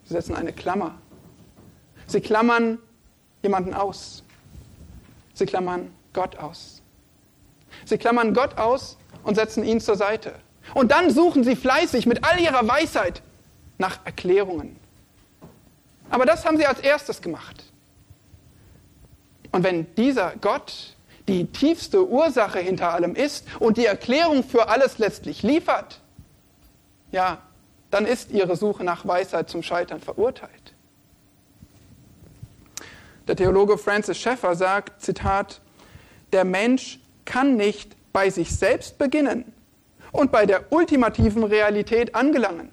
Sie 0.03 0.13
setzen 0.13 0.35
eine 0.35 0.51
Klammer. 0.51 0.97
Sie 2.05 2.19
klammern 2.19 2.79
jemanden 3.43 3.73
aus. 3.73 4.21
Sie 5.33 5.45
klammern 5.45 5.89
Gott 6.11 6.35
aus. 6.35 6.81
Sie 7.85 7.97
klammern 7.97 8.33
Gott 8.33 8.57
aus 8.57 8.97
und 9.23 9.35
setzen 9.35 9.63
ihn 9.63 9.79
zur 9.79 9.95
Seite. 9.95 10.35
Und 10.73 10.91
dann 10.91 11.11
suchen 11.11 11.45
sie 11.45 11.55
fleißig 11.55 12.07
mit 12.07 12.25
all 12.25 12.41
ihrer 12.41 12.67
Weisheit 12.67 13.21
nach 13.77 14.05
Erklärungen. 14.05 14.75
Aber 16.09 16.25
das 16.25 16.43
haben 16.43 16.57
sie 16.57 16.65
als 16.65 16.81
erstes 16.81 17.21
gemacht. 17.21 17.63
Und 19.53 19.63
wenn 19.63 19.95
dieser 19.95 20.35
Gott 20.41 20.97
die 21.29 21.45
tiefste 21.45 22.09
Ursache 22.09 22.59
hinter 22.59 22.91
allem 22.91 23.15
ist 23.15 23.45
und 23.59 23.77
die 23.77 23.85
Erklärung 23.85 24.43
für 24.43 24.67
alles 24.67 24.97
letztlich 24.97 25.43
liefert, 25.43 26.01
ja, 27.11 27.37
dann 27.91 28.05
ist 28.05 28.31
ihre 28.31 28.55
Suche 28.55 28.83
nach 28.83 29.05
Weisheit 29.05 29.49
zum 29.49 29.61
Scheitern 29.61 30.01
verurteilt. 30.01 30.73
Der 33.27 33.35
Theologe 33.35 33.77
Francis 33.77 34.17
Schaeffer 34.17 34.55
sagt, 34.55 35.01
Zitat, 35.01 35.61
der 36.33 36.45
Mensch 36.45 36.99
kann 37.25 37.57
nicht 37.57 37.95
bei 38.11 38.31
sich 38.31 38.55
selbst 38.55 38.97
beginnen 38.97 39.53
und 40.11 40.31
bei 40.31 40.47
der 40.47 40.71
ultimativen 40.71 41.43
Realität 41.43 42.15
angelangen. 42.15 42.71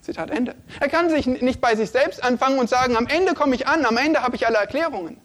Zitat 0.00 0.30
Ende. 0.30 0.54
Er 0.78 0.88
kann 0.88 1.10
sich 1.10 1.26
nicht 1.26 1.60
bei 1.60 1.74
sich 1.74 1.90
selbst 1.90 2.22
anfangen 2.22 2.60
und 2.60 2.68
sagen, 2.68 2.96
am 2.96 3.06
Ende 3.08 3.34
komme 3.34 3.56
ich 3.56 3.66
an, 3.66 3.84
am 3.84 3.96
Ende 3.96 4.22
habe 4.22 4.36
ich 4.36 4.46
alle 4.46 4.58
Erklärungen. 4.58 5.20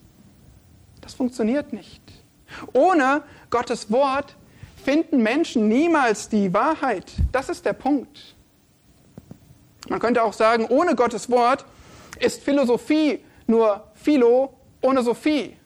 Das 1.08 1.14
funktioniert 1.14 1.72
nicht. 1.72 2.02
Ohne 2.74 3.22
Gottes 3.48 3.90
Wort 3.90 4.36
finden 4.84 5.22
Menschen 5.22 5.66
niemals 5.66 6.28
die 6.28 6.52
Wahrheit. 6.52 7.10
Das 7.32 7.48
ist 7.48 7.64
der 7.64 7.72
Punkt. 7.72 8.36
Man 9.88 10.00
könnte 10.00 10.22
auch 10.22 10.34
sagen, 10.34 10.66
ohne 10.66 10.94
Gottes 10.94 11.30
Wort 11.30 11.64
ist 12.20 12.42
Philosophie 12.42 13.24
nur 13.46 13.84
Philo 13.94 14.52
ohne 14.82 15.02
Sophie. 15.02 15.56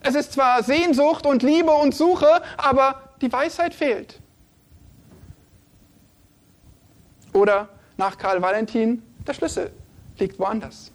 Es 0.00 0.14
ist 0.14 0.32
zwar 0.32 0.62
Sehnsucht 0.62 1.26
und 1.26 1.42
Liebe 1.42 1.70
und 1.70 1.94
Suche, 1.94 2.40
aber 2.56 3.10
die 3.20 3.30
Weisheit 3.30 3.74
fehlt. 3.74 4.18
Oder 7.34 7.68
nach 7.98 8.16
Karl 8.16 8.40
Valentin, 8.40 9.02
der 9.26 9.34
Schlüssel 9.34 9.70
liegt 10.16 10.38
woanders. 10.38 10.92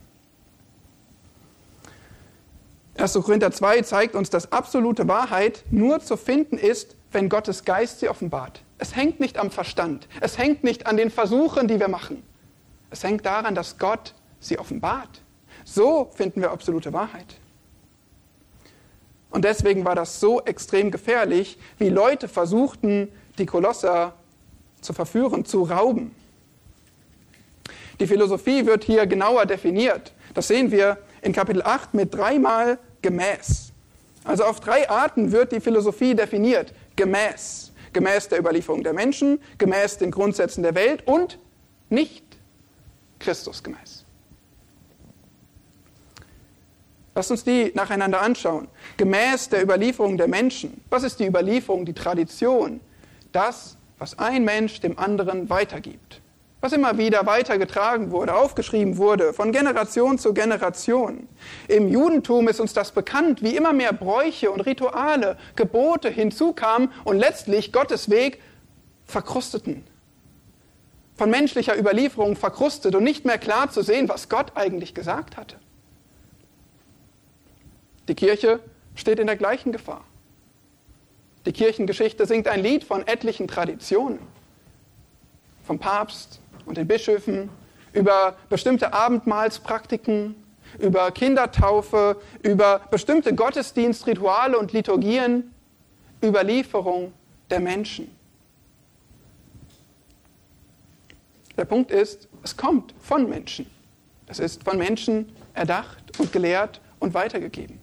1. 2.96 3.14
Korinther 3.14 3.52
2 3.52 3.82
zeigt 3.82 4.16
uns, 4.16 4.30
dass 4.30 4.52
absolute 4.52 5.08
Wahrheit 5.08 5.64
nur 5.72 6.00
zu 6.00 6.16
finden 6.16 6.58
ist, 6.58 6.96
wenn 7.12 7.30
Gottes 7.30 7.66
Geist 7.66 8.00
sie 8.00 8.10
offenbart. 8.10 8.62
Es 8.78 8.96
hängt 8.96 9.20
nicht 9.20 9.38
am 9.38 9.50
Verstand, 9.50 10.08
es 10.22 10.38
hängt 10.38 10.64
nicht 10.64 10.88
an 10.88 10.98
den 10.98 11.10
Versuchen, 11.10 11.68
die 11.68 11.80
wir 11.80 11.88
machen. 11.88 12.24
Es 12.90 13.04
hängt 13.04 13.26
daran, 13.26 13.56
dass 13.56 13.78
Gott 13.78 14.14
sie 14.40 14.60
offenbart. 14.60 15.22
So 15.66 16.12
finden 16.14 16.42
wir 16.42 16.52
absolute 16.52 16.94
Wahrheit. 16.94 17.38
Und 19.32 19.46
deswegen 19.46 19.84
war 19.84 19.96
das 19.96 20.20
so 20.20 20.42
extrem 20.42 20.92
gefährlich, 20.92 21.58
wie 21.80 21.90
Leute 21.90 22.28
versuchten, 22.28 23.10
die 23.40 23.48
Kolosser 23.48 24.14
zu 24.82 24.94
verführen, 24.94 25.46
zu 25.46 25.64
rauben. 25.64 26.14
Die 28.00 28.06
Philosophie 28.06 28.66
wird 28.68 28.84
hier 28.84 29.08
genauer 29.08 29.48
definiert. 29.48 30.14
Das 30.36 30.48
sehen 30.48 30.72
wir 30.72 30.98
in 31.24 31.34
Kapitel 31.34 31.62
8 31.64 31.94
mit 31.94 32.14
dreimal 32.14 32.78
gemäß. 33.02 33.72
Also 34.24 34.44
auf 34.44 34.60
drei 34.60 34.90
Arten 34.90 35.32
wird 35.32 35.52
die 35.52 35.60
Philosophie 35.60 36.16
definiert. 36.16 36.74
Gemäß. 36.96 37.72
Gemäß 37.92 38.28
der 38.30 38.40
Überlieferung 38.40 38.84
der 38.84 38.94
Menschen, 38.94 39.40
gemäß 39.58 39.98
den 39.98 40.12
Grundsätzen 40.12 40.64
der 40.64 40.74
Welt 40.74 41.06
und 41.08 41.38
nicht 41.90 42.24
Christus 43.20 43.62
gemäß. 43.62 44.04
Lass 47.16 47.30
uns 47.30 47.44
die 47.44 47.72
nacheinander 47.76 48.22
anschauen. 48.22 48.68
Gemäß 48.98 49.50
der 49.50 49.62
Überlieferung 49.62 50.18
der 50.18 50.28
Menschen. 50.28 50.82
Was 50.90 51.04
ist 51.04 51.20
die 51.20 51.28
Überlieferung, 51.28 51.86
die 51.86 51.94
Tradition? 51.94 52.80
Das, 53.32 53.78
was 54.00 54.18
ein 54.18 54.44
Mensch 54.44 54.80
dem 54.82 54.98
anderen 54.98 55.50
weitergibt. 55.50 56.23
Was 56.64 56.72
immer 56.72 56.98
wieder 56.98 57.26
weitergetragen 57.26 58.12
wurde, 58.12 58.34
aufgeschrieben 58.34 58.96
wurde, 58.96 59.34
von 59.34 59.52
Generation 59.52 60.18
zu 60.18 60.34
Generation. 60.34 61.28
Im 61.68 61.90
Judentum 61.90 62.48
ist 62.48 62.62
uns 62.62 62.72
das 62.72 62.94
bekannt, 62.94 63.44
wie 63.44 63.58
immer 63.58 63.74
mehr 63.74 63.92
Bräuche 63.92 64.50
und 64.50 64.62
Rituale, 64.62 65.38
Gebote 65.58 66.10
hinzukamen 66.10 66.90
und 67.04 67.18
letztlich 67.18 67.74
Gottes 67.74 68.10
Weg 68.10 68.42
verkrusteten. 69.06 69.84
Von 71.18 71.30
menschlicher 71.30 71.78
Überlieferung 71.78 72.38
verkrustet 72.38 72.96
und 72.96 73.04
nicht 73.04 73.26
mehr 73.26 73.40
klar 73.40 73.70
zu 73.70 73.82
sehen, 73.82 74.08
was 74.08 74.30
Gott 74.30 74.54
eigentlich 74.56 74.94
gesagt 74.94 75.36
hatte. 75.36 75.58
Die 78.08 78.16
Kirche 78.16 78.62
steht 78.96 79.20
in 79.20 79.28
der 79.28 79.36
gleichen 79.36 79.74
Gefahr. 79.74 80.06
Die 81.46 81.52
Kirchengeschichte 81.52 82.26
singt 82.26 82.48
ein 82.48 82.64
Lied 82.64 82.86
von 82.86 83.06
etlichen 83.06 83.50
Traditionen. 83.50 84.20
Vom 85.66 85.78
Papst 85.78 86.40
und 86.66 86.78
den 86.78 86.88
Bischöfen 86.88 87.50
über 87.94 88.36
bestimmte 88.50 88.94
Abendmahlspraktiken, 88.94 90.36
über 90.80 91.12
Kindertaufe, 91.12 92.20
über 92.42 92.82
bestimmte 92.90 93.36
Gottesdienstrituale 93.36 94.58
und 94.58 94.74
Liturgien, 94.74 95.54
Überlieferung 96.24 97.14
der 97.50 97.60
Menschen. 97.60 98.10
Der 101.58 101.66
Punkt 101.66 101.92
ist, 101.92 102.28
es 102.42 102.58
kommt 102.58 102.96
von 103.00 103.30
Menschen. 103.30 103.70
Es 104.28 104.40
ist 104.40 104.64
von 104.64 104.78
Menschen 104.78 105.36
erdacht 105.54 106.20
und 106.20 106.32
gelehrt 106.32 106.82
und 107.00 107.14
weitergegeben. 107.14 107.80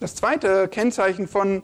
Das 0.00 0.16
zweite 0.16 0.66
Kennzeichen 0.68 1.28
von 1.28 1.62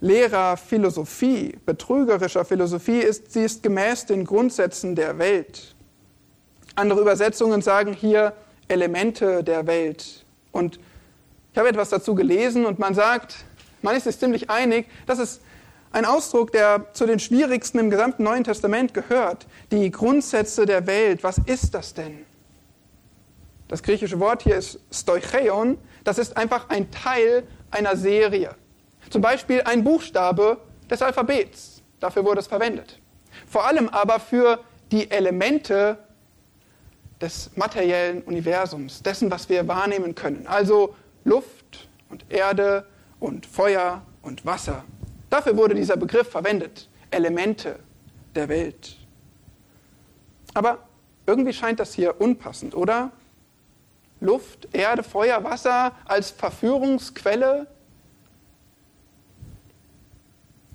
leerer 0.00 0.56
Philosophie, 0.56 1.56
betrügerischer 1.66 2.44
Philosophie 2.44 3.00
ist, 3.00 3.32
sie 3.32 3.44
ist 3.44 3.62
gemäß 3.62 4.06
den 4.06 4.24
Grundsätzen 4.24 4.94
der 4.94 5.18
Welt. 5.18 5.74
Andere 6.74 7.00
Übersetzungen 7.00 7.62
sagen 7.62 7.92
hier 7.92 8.32
Elemente 8.68 9.44
der 9.44 9.66
Welt. 9.66 10.24
Und 10.52 10.80
ich 11.52 11.58
habe 11.58 11.68
etwas 11.68 11.90
dazu 11.90 12.14
gelesen 12.14 12.64
und 12.64 12.78
man 12.78 12.94
sagt, 12.94 13.44
man 13.82 13.96
ist 13.96 14.04
sich 14.04 14.18
ziemlich 14.18 14.48
einig, 14.48 14.86
das 15.06 15.18
ist 15.18 15.42
ein 15.92 16.04
Ausdruck, 16.04 16.52
der 16.52 16.86
zu 16.92 17.06
den 17.06 17.18
schwierigsten 17.18 17.78
im 17.78 17.90
gesamten 17.90 18.22
Neuen 18.22 18.44
Testament 18.44 18.94
gehört. 18.94 19.46
Die 19.72 19.90
Grundsätze 19.90 20.64
der 20.64 20.86
Welt, 20.86 21.24
was 21.24 21.38
ist 21.38 21.74
das 21.74 21.94
denn? 21.94 22.24
Das 23.66 23.82
griechische 23.82 24.18
Wort 24.20 24.42
hier 24.42 24.56
ist 24.56 24.78
stoicheon, 24.92 25.78
das 26.04 26.18
ist 26.18 26.36
einfach 26.36 26.68
ein 26.70 26.90
Teil 26.90 27.44
einer 27.70 27.96
Serie. 27.96 28.54
Zum 29.10 29.20
Beispiel 29.20 29.62
ein 29.62 29.84
Buchstabe 29.84 30.58
des 30.88 31.02
Alphabets. 31.02 31.82
Dafür 31.98 32.24
wurde 32.24 32.40
es 32.40 32.46
verwendet. 32.46 32.98
Vor 33.46 33.66
allem 33.66 33.88
aber 33.88 34.18
für 34.20 34.60
die 34.90 35.10
Elemente 35.10 35.98
des 37.20 37.50
materiellen 37.56 38.22
Universums, 38.22 39.02
dessen, 39.02 39.30
was 39.30 39.48
wir 39.48 39.68
wahrnehmen 39.68 40.14
können. 40.14 40.46
Also 40.46 40.94
Luft 41.24 41.88
und 42.08 42.24
Erde 42.30 42.86
und 43.18 43.44
Feuer 43.44 44.02
und 44.22 44.46
Wasser. 44.46 44.84
Dafür 45.28 45.56
wurde 45.56 45.74
dieser 45.74 45.96
Begriff 45.96 46.30
verwendet. 46.30 46.88
Elemente 47.10 47.78
der 48.34 48.48
Welt. 48.48 48.96
Aber 50.54 50.78
irgendwie 51.26 51.52
scheint 51.52 51.78
das 51.78 51.94
hier 51.94 52.20
unpassend, 52.20 52.74
oder? 52.74 53.10
Luft, 54.20 54.68
Erde, 54.72 55.02
Feuer, 55.02 55.42
Wasser 55.44 55.92
als 56.04 56.30
Verführungsquelle. 56.30 57.66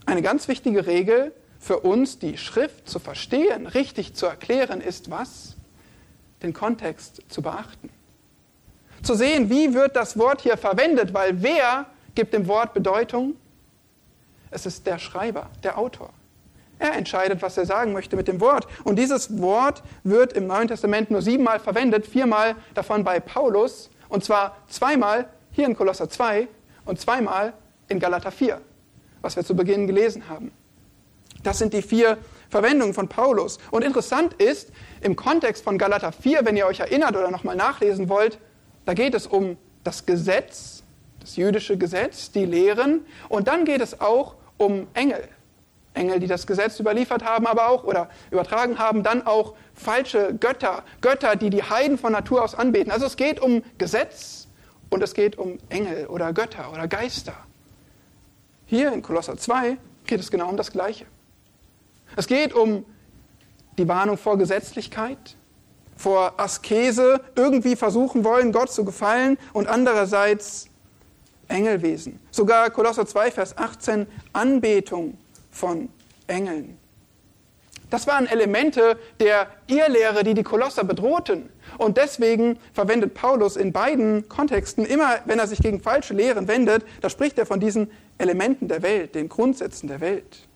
Eine 0.06 0.22
ganz 0.22 0.48
wichtige 0.48 0.86
Regel 0.86 1.34
für 1.60 1.80
uns, 1.80 2.20
die 2.20 2.38
Schrift 2.38 2.88
zu 2.88 3.00
verstehen, 3.00 3.66
richtig 3.68 4.14
zu 4.14 4.26
erklären, 4.28 4.82
ist 4.82 5.10
was? 5.10 5.56
Den 6.44 6.54
Kontext 6.54 7.22
zu 7.28 7.42
beachten. 7.42 7.90
Zu 9.02 9.16
sehen, 9.16 9.50
wie 9.50 9.74
wird 9.74 9.96
das 9.96 10.18
Wort 10.18 10.42
hier 10.42 10.58
verwendet, 10.58 11.14
weil 11.14 11.42
wer 11.42 11.88
gibt 12.14 12.34
dem 12.34 12.48
Wort 12.48 12.74
Bedeutung? 12.74 13.36
Es 14.52 14.66
ist 14.66 14.86
der 14.86 15.00
Schreiber, 15.00 15.50
der 15.64 15.78
Autor. 15.78 16.12
Er 16.78 16.94
entscheidet, 16.94 17.42
was 17.42 17.58
er 17.58 17.66
sagen 17.66 17.94
möchte 17.94 18.16
mit 18.16 18.28
dem 18.28 18.42
Wort. 18.42 18.68
Und 18.84 18.98
dieses 18.98 19.40
Wort 19.40 19.82
wird 20.04 20.34
im 20.34 20.48
Neuen 20.48 20.68
Testament 20.68 21.10
nur 21.10 21.22
siebenmal 21.22 21.60
verwendet, 21.60 22.06
viermal 22.06 22.56
davon 22.74 23.04
bei 23.04 23.20
Paulus, 23.20 23.90
und 24.10 24.24
zwar 24.24 24.58
zweimal 24.68 25.28
hier 25.52 25.66
in 25.66 25.76
Kolosser 25.76 26.10
2 26.10 26.48
und 26.86 27.00
zweimal 27.00 27.54
in 27.88 28.00
Galater 28.00 28.32
4, 28.32 28.62
was 29.26 29.36
wir 29.36 29.44
zu 29.44 29.56
Beginn 29.56 29.88
gelesen 29.88 30.30
haben. 30.30 30.52
Das 31.42 31.58
sind 31.58 31.74
die 31.74 31.82
vier 31.82 32.20
Verwendungen 32.50 32.94
von 32.94 33.08
Paulus. 33.08 33.58
Und 33.72 33.84
interessant 33.84 34.34
ist, 34.36 34.70
im 35.02 35.16
Kontext 35.16 35.64
von 35.64 35.80
Galater 35.80 36.12
4, 36.12 36.46
wenn 36.46 36.56
ihr 36.56 36.68
euch 36.68 36.80
erinnert 36.80 37.16
oder 37.16 37.32
nochmal 37.32 37.56
nachlesen 37.56 38.08
wollt, 38.08 38.38
da 38.86 38.94
geht 38.94 39.16
es 39.16 39.26
um 39.26 39.58
das 39.84 40.06
Gesetz, 40.06 40.84
das 41.20 41.38
jüdische 41.38 41.76
Gesetz, 41.76 42.32
die 42.32 42.46
Lehren, 42.46 43.04
und 43.28 43.48
dann 43.48 43.66
geht 43.66 43.82
es 43.82 44.00
auch 44.00 44.36
um 44.58 44.88
Engel. 44.94 45.28
Engel, 45.96 46.20
die 46.20 46.28
das 46.28 46.46
Gesetz 46.46 46.80
überliefert 46.80 47.26
haben, 47.26 47.48
aber 47.48 47.70
auch 47.70 47.84
oder 47.84 48.10
übertragen 48.30 48.78
haben, 48.78 49.02
dann 49.02 49.26
auch 49.26 49.56
falsche 49.74 50.36
Götter, 50.36 50.84
Götter, 51.02 51.36
die 51.36 51.50
die 51.50 51.64
Heiden 51.64 51.98
von 51.98 52.12
Natur 52.12 52.44
aus 52.44 52.54
anbeten. 52.54 52.92
Also 52.92 53.08
es 53.08 53.18
geht 53.18 53.40
um 53.40 53.64
Gesetz 53.80 54.48
und 54.92 55.02
es 55.02 55.16
geht 55.16 55.38
um 55.40 55.58
Engel 55.70 56.06
oder 56.08 56.32
Götter 56.32 56.72
oder 56.72 56.88
Geister. 56.88 57.34
Hier 58.68 58.92
in 58.92 59.02
Kolosser 59.02 59.38
2 59.38 59.78
geht 60.06 60.20
es 60.20 60.32
genau 60.32 60.50
um 60.50 60.58
das 60.58 60.72
Gleiche. 60.72 61.06
Es 62.16 62.28
geht 62.28 62.54
um 62.54 62.86
die 63.78 63.88
Warnung 63.88 64.18
vor 64.18 64.38
Gesetzlichkeit, 64.38 65.36
vor 65.96 66.34
Askese, 66.38 67.22
irgendwie 67.36 67.76
versuchen 67.76 68.24
wollen, 68.24 68.52
Gott 68.52 68.72
zu 68.72 68.84
gefallen 68.86 69.38
und 69.54 69.68
andererseits 69.68 70.68
Engelwesen. 71.48 72.20
Sogar 72.32 72.70
Kolosser 72.72 73.06
2, 73.06 73.32
Vers 73.32 73.58
18, 73.58 74.08
Anbetung 74.34 75.18
von 75.52 75.90
Engeln. 76.28 76.78
Das 77.90 78.08
waren 78.08 78.26
Elemente 78.26 78.98
der 79.20 79.48
Irrlehre, 79.68 80.24
die 80.24 80.34
die 80.34 80.44
Kolosser 80.44 80.84
bedrohten. 80.84 81.50
Und 81.78 81.98
deswegen 81.98 82.58
verwendet 82.74 83.14
Paulus 83.14 83.56
in 83.56 83.72
beiden 83.72 84.30
Kontexten, 84.30 84.86
immer 84.86 85.20
wenn 85.26 85.40
er 85.40 85.48
sich 85.48 85.60
gegen 85.60 85.80
falsche 85.82 86.14
Lehren 86.14 86.48
wendet, 86.48 86.86
da 87.02 87.10
spricht 87.10 87.38
er 87.38 87.46
von 87.46 87.60
diesen 87.60 87.92
Elementen 88.18 88.68
der 88.68 88.82
Welt, 88.82 89.16
den 89.16 89.30
Grundsätzen 89.30 89.88
der 89.88 90.02
Welt. 90.02 90.48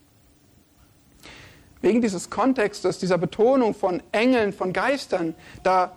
Wegen 1.82 2.00
dieses 2.00 2.28
Kontextes, 2.30 2.98
dieser 2.98 3.18
Betonung 3.18 3.74
von 3.74 4.02
Engeln, 4.12 4.52
von 4.52 4.72
Geistern, 4.72 5.34
da 5.62 5.96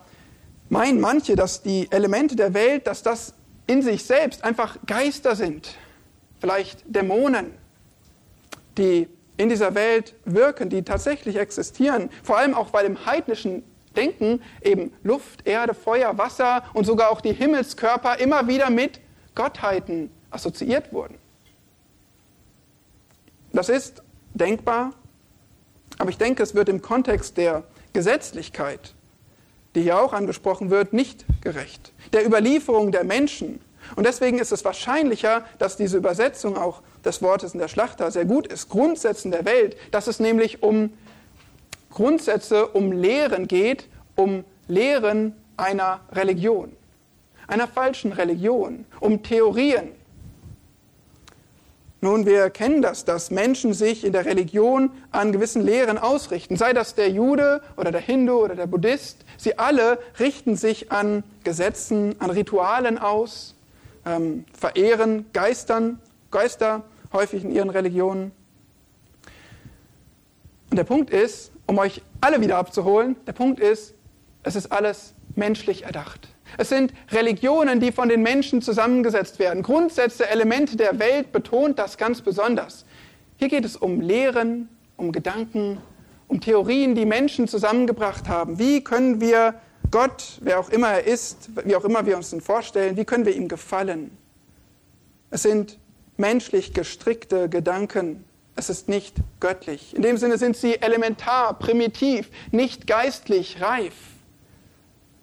meinen 0.70 1.00
manche, 1.00 1.36
dass 1.36 1.62
die 1.62 1.88
Elemente 1.92 2.36
der 2.36 2.54
Welt, 2.54 2.88
dass 2.88 3.04
das 3.04 3.34
in 3.68 3.82
sich 3.82 4.04
selbst 4.06 4.44
einfach 4.44 4.78
Geister 4.86 5.36
sind, 5.36 5.76
vielleicht 6.40 6.84
Dämonen, 6.86 7.52
die 8.78 9.08
in 9.38 9.50
dieser 9.50 9.76
Welt 9.76 10.16
wirken, 10.26 10.70
die 10.70 10.84
tatsächlich 10.84 11.38
existieren, 11.38 12.10
vor 12.24 12.38
allem 12.38 12.54
auch 12.54 12.74
weil 12.74 12.86
im 12.86 13.06
heidnischen 13.06 13.64
Denken 13.96 14.42
eben 14.62 14.94
Luft, 15.04 15.48
Erde, 15.48 15.74
Feuer, 15.74 16.18
Wasser 16.18 16.64
und 16.74 16.86
sogar 16.86 17.10
auch 17.10 17.22
die 17.22 17.34
Himmelskörper 17.34 18.20
immer 18.20 18.48
wieder 18.48 18.70
mit 18.70 19.00
Gottheiten 19.36 20.10
assoziiert 20.32 20.92
wurden. 20.92 21.18
Das 23.52 23.70
ist 23.70 24.02
denkbar, 24.34 24.94
aber 26.00 26.10
ich 26.10 26.18
denke, 26.18 26.42
es 26.42 26.56
wird 26.56 26.70
im 26.70 26.82
Kontext 26.82 27.38
der 27.38 27.64
Gesetzlichkeit, 27.94 28.96
die 29.76 29.84
hier 29.84 30.02
auch 30.02 30.14
angesprochen 30.14 30.72
wird, 30.72 30.94
nicht 30.94 31.26
gerecht. 31.42 31.94
Der 32.14 32.26
Überlieferung 32.26 32.92
der 32.92 33.04
Menschen. 33.04 33.62
Und 33.96 34.06
deswegen 34.08 34.40
ist 34.40 34.52
es 34.52 34.66
wahrscheinlicher, 34.66 35.46
dass 35.60 35.78
diese 35.78 35.98
Übersetzung 35.98 36.58
auch 36.58 36.82
des 37.06 37.22
Wortes 37.22 37.54
in 37.54 37.60
der 37.60 37.68
Schlachter 37.68 38.10
sehr 38.12 38.26
gut 38.26 38.48
ist. 38.48 38.70
Grundsätzen 38.70 39.30
der 39.30 39.46
Welt, 39.46 39.78
dass 39.92 40.08
es 40.08 40.20
nämlich 40.20 40.64
um 40.64 40.94
Grundsätze, 41.94 42.68
um 42.68 42.92
Lehren 42.92 43.48
geht, 43.48 43.88
um 44.16 44.44
Lehren 44.68 45.36
einer 45.58 46.02
Religion, 46.12 46.72
einer 47.48 47.68
falschen 47.68 48.12
Religion, 48.12 48.86
um 49.00 49.24
Theorien, 49.24 49.92
nun, 52.04 52.26
wir 52.26 52.50
kennen 52.50 52.82
das, 52.82 53.06
dass 53.06 53.32
Menschen 53.32 53.74
sich 53.74 54.04
in 54.04 54.12
der 54.12 54.26
Religion 54.26 54.92
an 55.12 55.32
gewissen 55.32 55.62
Lehren 55.62 55.98
ausrichten. 55.98 56.58
Sei 56.58 56.74
das 56.74 56.96
der 56.96 57.10
Jude 57.10 57.62
oder 57.78 57.94
der 57.94 58.02
Hindu 58.02 58.44
oder 58.44 58.56
der 58.56 58.68
Buddhist. 58.68 59.24
Sie 59.38 59.58
alle 59.58 59.98
richten 60.20 60.58
sich 60.58 60.92
an 60.92 61.24
Gesetzen, 61.46 62.20
an 62.20 62.30
Ritualen 62.30 62.98
aus, 62.98 63.56
ähm, 64.06 64.44
verehren 64.52 65.28
Geistern, 65.32 65.98
Geister 66.30 66.84
häufig 67.14 67.46
in 67.46 67.52
ihren 67.52 67.70
Religionen. 67.70 68.34
Und 70.72 70.76
der 70.76 70.84
Punkt 70.84 71.10
ist, 71.10 71.53
um 71.74 71.80
euch 71.80 72.04
alle 72.22 72.40
wieder 72.40 72.58
abzuholen, 72.58 73.16
der 73.26 73.34
Punkt 73.34 73.60
ist, 73.60 73.96
es 74.44 74.56
ist 74.56 74.72
alles 74.72 75.16
menschlich 75.34 75.86
erdacht. 75.86 76.28
Es 76.60 76.70
sind 76.70 76.94
Religionen, 77.10 77.80
die 77.80 77.92
von 77.92 78.10
den 78.10 78.22
Menschen 78.22 78.62
zusammengesetzt 78.62 79.40
werden. 79.40 79.64
Grundsätze, 79.64 80.30
Elemente 80.30 80.78
der 80.78 81.00
Welt 81.00 81.32
betont 81.32 81.80
das 81.80 81.98
ganz 81.98 82.22
besonders. 82.22 82.86
Hier 83.38 83.48
geht 83.48 83.66
es 83.66 83.76
um 83.76 84.02
Lehren, 84.02 84.70
um 84.98 85.12
Gedanken, 85.12 85.80
um 86.28 86.40
Theorien, 86.42 86.94
die 86.94 87.08
Menschen 87.08 87.48
zusammengebracht 87.48 88.30
haben. 88.30 88.60
Wie 88.60 88.84
können 88.84 89.20
wir 89.20 89.56
Gott, 89.90 90.38
wer 90.42 90.60
auch 90.60 90.70
immer 90.70 90.90
er 90.90 91.08
ist, 91.08 91.50
wie 91.66 91.76
auch 91.76 91.86
immer 91.86 92.06
wir 92.06 92.18
uns 92.18 92.32
ihn 92.34 92.42
vorstellen, 92.42 92.98
wie 92.98 93.06
können 93.06 93.26
wir 93.26 93.36
ihm 93.36 93.48
gefallen? 93.48 94.16
Es 95.32 95.42
sind 95.42 95.80
menschlich 96.18 96.76
gestrickte 96.76 97.50
Gedanken. 97.50 98.26
Es 98.56 98.70
ist 98.70 98.88
nicht 98.88 99.16
göttlich. 99.40 99.96
In 99.96 100.02
dem 100.02 100.18
Sinne 100.18 100.38
sind 100.38 100.56
sie 100.56 100.82
elementar, 100.82 101.58
primitiv, 101.58 102.30
nicht 102.52 102.86
geistlich 102.86 103.62
reif. 103.62 103.94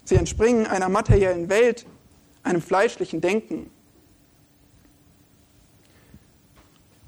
Sie 0.05 0.17
entspringen 0.17 0.67
einer 0.67 0.89
materiellen 0.89 1.49
Welt, 1.49 1.87
einem 2.43 2.61
fleischlichen 2.61 3.21
Denken. 3.21 3.71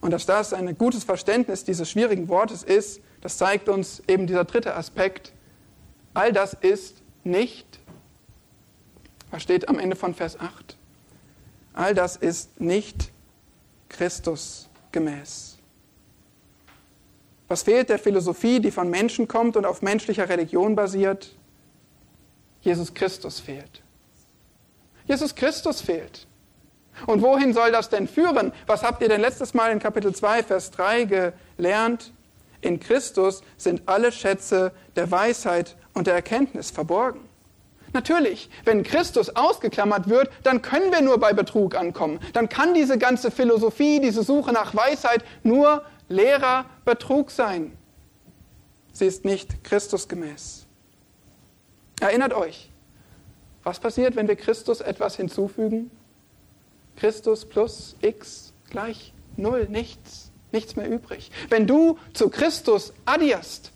Und 0.00 0.10
dass 0.10 0.26
das 0.26 0.52
ein 0.52 0.76
gutes 0.78 1.04
Verständnis 1.04 1.64
dieses 1.64 1.90
schwierigen 1.90 2.28
Wortes 2.28 2.62
ist, 2.62 3.00
das 3.20 3.38
zeigt 3.38 3.68
uns 3.68 4.02
eben 4.08 4.26
dieser 4.26 4.44
dritte 4.44 4.74
Aspekt. 4.74 5.32
All 6.12 6.32
das 6.32 6.54
ist 6.54 7.02
nicht, 7.24 7.80
was 9.30 9.42
steht 9.42 9.68
am 9.68 9.78
Ende 9.78 9.96
von 9.96 10.14
Vers 10.14 10.38
8? 10.38 10.76
All 11.72 11.94
das 11.94 12.16
ist 12.16 12.60
nicht 12.60 13.12
Christus 13.88 14.68
gemäß. 14.90 15.51
Was 17.52 17.64
fehlt 17.64 17.90
der 17.90 17.98
Philosophie, 17.98 18.60
die 18.60 18.70
von 18.70 18.88
Menschen 18.88 19.28
kommt 19.28 19.58
und 19.58 19.66
auf 19.66 19.82
menschlicher 19.82 20.26
Religion 20.26 20.74
basiert? 20.74 21.32
Jesus 22.62 22.94
Christus 22.94 23.40
fehlt. 23.40 23.82
Jesus 25.04 25.34
Christus 25.34 25.82
fehlt. 25.82 26.26
Und 27.04 27.20
wohin 27.20 27.52
soll 27.52 27.70
das 27.70 27.90
denn 27.90 28.08
führen? 28.08 28.52
Was 28.66 28.82
habt 28.82 29.02
ihr 29.02 29.10
denn 29.10 29.20
letztes 29.20 29.52
Mal 29.52 29.70
in 29.70 29.80
Kapitel 29.80 30.14
2, 30.14 30.44
Vers 30.44 30.70
3 30.70 31.34
gelernt? 31.58 32.14
In 32.62 32.80
Christus 32.80 33.42
sind 33.58 33.82
alle 33.84 34.12
Schätze 34.12 34.72
der 34.96 35.10
Weisheit 35.10 35.76
und 35.92 36.06
der 36.06 36.14
Erkenntnis 36.14 36.70
verborgen. 36.70 37.20
Natürlich, 37.92 38.48
wenn 38.64 38.82
Christus 38.82 39.28
ausgeklammert 39.36 40.08
wird, 40.08 40.30
dann 40.42 40.62
können 40.62 40.90
wir 40.90 41.02
nur 41.02 41.18
bei 41.18 41.34
Betrug 41.34 41.74
ankommen. 41.74 42.18
Dann 42.32 42.48
kann 42.48 42.72
diese 42.72 42.96
ganze 42.96 43.30
Philosophie, 43.30 44.00
diese 44.00 44.22
Suche 44.22 44.52
nach 44.52 44.74
Weisheit 44.74 45.22
nur 45.42 45.82
leerer 46.08 46.66
Betrug 46.84 47.30
sein. 47.30 47.76
Sie 48.92 49.06
ist 49.06 49.24
nicht 49.24 49.64
Christusgemäß. 49.64 50.66
Erinnert 52.00 52.34
euch, 52.34 52.70
was 53.62 53.78
passiert, 53.78 54.16
wenn 54.16 54.28
wir 54.28 54.36
Christus 54.36 54.80
etwas 54.80 55.16
hinzufügen? 55.16 55.90
Christus 56.96 57.44
plus 57.44 57.96
x 58.00 58.52
gleich 58.68 59.12
null, 59.36 59.68
nichts, 59.68 60.30
nichts 60.50 60.76
mehr 60.76 60.88
übrig. 60.88 61.30
Wenn 61.48 61.66
du 61.66 61.98
zu 62.12 62.28
Christus 62.28 62.92
addierst, 63.06 63.70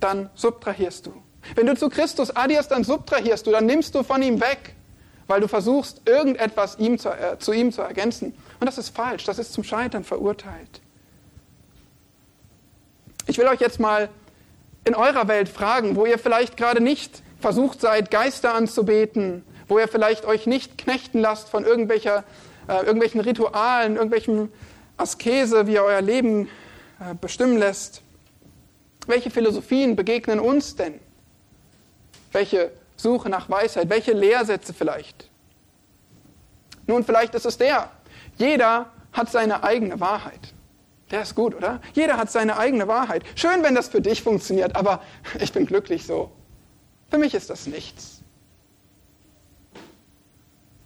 dann 0.00 0.30
subtrahierst 0.34 1.06
du. 1.06 1.22
Wenn 1.54 1.66
du 1.66 1.76
zu 1.76 1.88
Christus 1.88 2.34
addierst, 2.34 2.70
dann 2.70 2.82
subtrahierst 2.82 3.46
du, 3.46 3.50
dann 3.50 3.66
nimmst 3.66 3.94
du 3.94 4.02
von 4.02 4.22
ihm 4.22 4.40
weg, 4.40 4.74
weil 5.26 5.40
du 5.40 5.48
versuchst, 5.48 6.02
irgendetwas 6.06 6.78
ihm 6.78 6.98
zu, 6.98 7.10
äh, 7.10 7.38
zu 7.38 7.52
ihm 7.52 7.72
zu 7.72 7.82
ergänzen. 7.82 8.34
Und 8.58 8.66
das 8.66 8.78
ist 8.78 8.90
falsch, 8.90 9.24
das 9.24 9.38
ist 9.38 9.52
zum 9.52 9.64
Scheitern 9.64 10.04
verurteilt. 10.04 10.80
Ich 13.36 13.42
will 13.42 13.48
euch 13.48 13.60
jetzt 13.60 13.80
mal 13.80 14.08
in 14.86 14.94
eurer 14.94 15.28
Welt 15.28 15.50
fragen, 15.50 15.94
wo 15.94 16.06
ihr 16.06 16.18
vielleicht 16.18 16.56
gerade 16.56 16.82
nicht 16.82 17.22
versucht 17.38 17.82
seid, 17.82 18.10
Geister 18.10 18.54
anzubeten, 18.54 19.44
wo 19.68 19.78
ihr 19.78 19.88
vielleicht 19.88 20.24
euch 20.24 20.46
nicht 20.46 20.78
knechten 20.78 21.18
lasst 21.18 21.50
von 21.50 21.66
irgendwelcher, 21.66 22.24
äh, 22.66 22.78
irgendwelchen 22.78 23.20
Ritualen, 23.20 23.96
irgendwelchen 23.96 24.50
Askese, 24.96 25.66
wie 25.66 25.74
ihr 25.74 25.82
euer 25.82 26.00
Leben 26.00 26.48
äh, 26.98 27.14
bestimmen 27.20 27.58
lässt. 27.58 28.00
Welche 29.06 29.30
Philosophien 29.30 29.96
begegnen 29.96 30.40
uns 30.40 30.76
denn? 30.76 30.98
Welche 32.32 32.70
Suche 32.96 33.28
nach 33.28 33.50
Weisheit? 33.50 33.90
Welche 33.90 34.14
Lehrsätze 34.14 34.72
vielleicht? 34.72 35.28
Nun, 36.86 37.04
vielleicht 37.04 37.34
ist 37.34 37.44
es 37.44 37.58
der. 37.58 37.90
Jeder 38.38 38.90
hat 39.12 39.30
seine 39.30 39.62
eigene 39.62 40.00
Wahrheit. 40.00 40.54
Der 41.10 41.22
ist 41.22 41.34
gut, 41.34 41.54
oder? 41.54 41.80
Jeder 41.94 42.16
hat 42.16 42.30
seine 42.30 42.56
eigene 42.56 42.88
Wahrheit. 42.88 43.24
Schön, 43.36 43.62
wenn 43.62 43.74
das 43.74 43.88
für 43.88 44.00
dich 44.00 44.22
funktioniert, 44.22 44.74
aber 44.74 45.02
ich 45.40 45.52
bin 45.52 45.66
glücklich 45.66 46.04
so. 46.04 46.32
Für 47.10 47.18
mich 47.18 47.34
ist 47.34 47.50
das 47.50 47.66
nichts. 47.66 48.22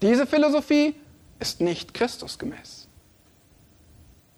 Diese 0.03 0.27
Philosophie 0.27 0.95
ist 1.39 1.61
nicht 1.61 1.95
Christusgemäß. 1.95 2.89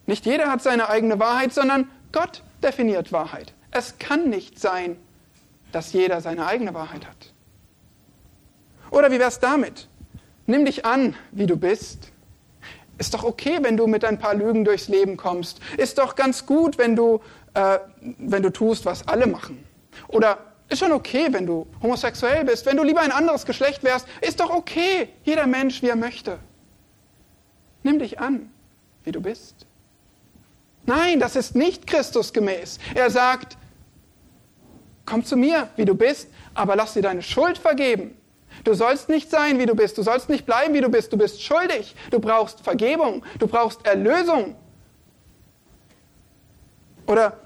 Nicht 0.06 0.26
jeder 0.26 0.50
hat 0.50 0.62
seine 0.62 0.88
eigene 0.88 1.18
Wahrheit, 1.18 1.52
sondern 1.52 1.88
Gott 2.12 2.42
definiert 2.62 3.12
Wahrheit. 3.12 3.52
Es 3.70 3.98
kann 3.98 4.28
nicht 4.28 4.58
sein, 4.58 4.96
dass 5.72 5.92
jeder 5.92 6.20
seine 6.20 6.46
eigene 6.46 6.74
Wahrheit 6.74 7.06
hat. 7.06 7.32
Oder 8.90 9.10
wie 9.10 9.18
wär's 9.18 9.40
damit? 9.40 9.88
Nimm 10.46 10.64
dich 10.64 10.84
an, 10.84 11.14
wie 11.30 11.46
du 11.46 11.56
bist. 11.56 12.11
Ist 12.98 13.14
doch 13.14 13.24
okay, 13.24 13.58
wenn 13.62 13.76
du 13.76 13.86
mit 13.86 14.04
ein 14.04 14.18
paar 14.18 14.34
Lügen 14.34 14.64
durchs 14.64 14.88
Leben 14.88 15.16
kommst. 15.16 15.60
Ist 15.76 15.98
doch 15.98 16.14
ganz 16.14 16.46
gut, 16.46 16.78
wenn 16.78 16.94
du, 16.94 17.20
äh, 17.54 17.78
wenn 18.18 18.42
du 18.42 18.50
tust, 18.50 18.84
was 18.84 19.06
alle 19.08 19.26
machen. 19.26 19.64
Oder 20.08 20.38
ist 20.68 20.78
schon 20.78 20.92
okay, 20.92 21.28
wenn 21.30 21.46
du 21.46 21.66
homosexuell 21.82 22.44
bist, 22.44 22.64
wenn 22.66 22.76
du 22.76 22.82
lieber 22.82 23.00
ein 23.00 23.12
anderes 23.12 23.44
Geschlecht 23.44 23.82
wärst. 23.82 24.06
Ist 24.20 24.40
doch 24.40 24.50
okay, 24.50 25.08
jeder 25.24 25.46
Mensch, 25.46 25.82
wie 25.82 25.88
er 25.88 25.96
möchte. 25.96 26.38
Nimm 27.82 27.98
dich 27.98 28.20
an, 28.20 28.50
wie 29.04 29.12
du 29.12 29.20
bist. 29.20 29.66
Nein, 30.86 31.20
das 31.20 31.36
ist 31.36 31.54
nicht 31.54 31.86
Christusgemäß. 31.86 32.78
Er 32.94 33.10
sagt, 33.10 33.56
komm 35.06 35.24
zu 35.24 35.36
mir, 35.36 35.68
wie 35.76 35.84
du 35.84 35.94
bist, 35.94 36.28
aber 36.54 36.76
lass 36.76 36.94
dir 36.94 37.02
deine 37.02 37.22
Schuld 37.22 37.58
vergeben. 37.58 38.16
Du 38.64 38.74
sollst 38.74 39.08
nicht 39.08 39.30
sein, 39.30 39.58
wie 39.58 39.66
du 39.66 39.74
bist. 39.74 39.98
Du 39.98 40.02
sollst 40.02 40.28
nicht 40.28 40.46
bleiben, 40.46 40.74
wie 40.74 40.80
du 40.80 40.88
bist. 40.88 41.12
Du 41.12 41.18
bist 41.18 41.42
schuldig. 41.42 41.94
Du 42.10 42.20
brauchst 42.20 42.60
Vergebung. 42.60 43.24
Du 43.38 43.46
brauchst 43.46 43.84
Erlösung. 43.86 44.56
Oder 47.06 47.38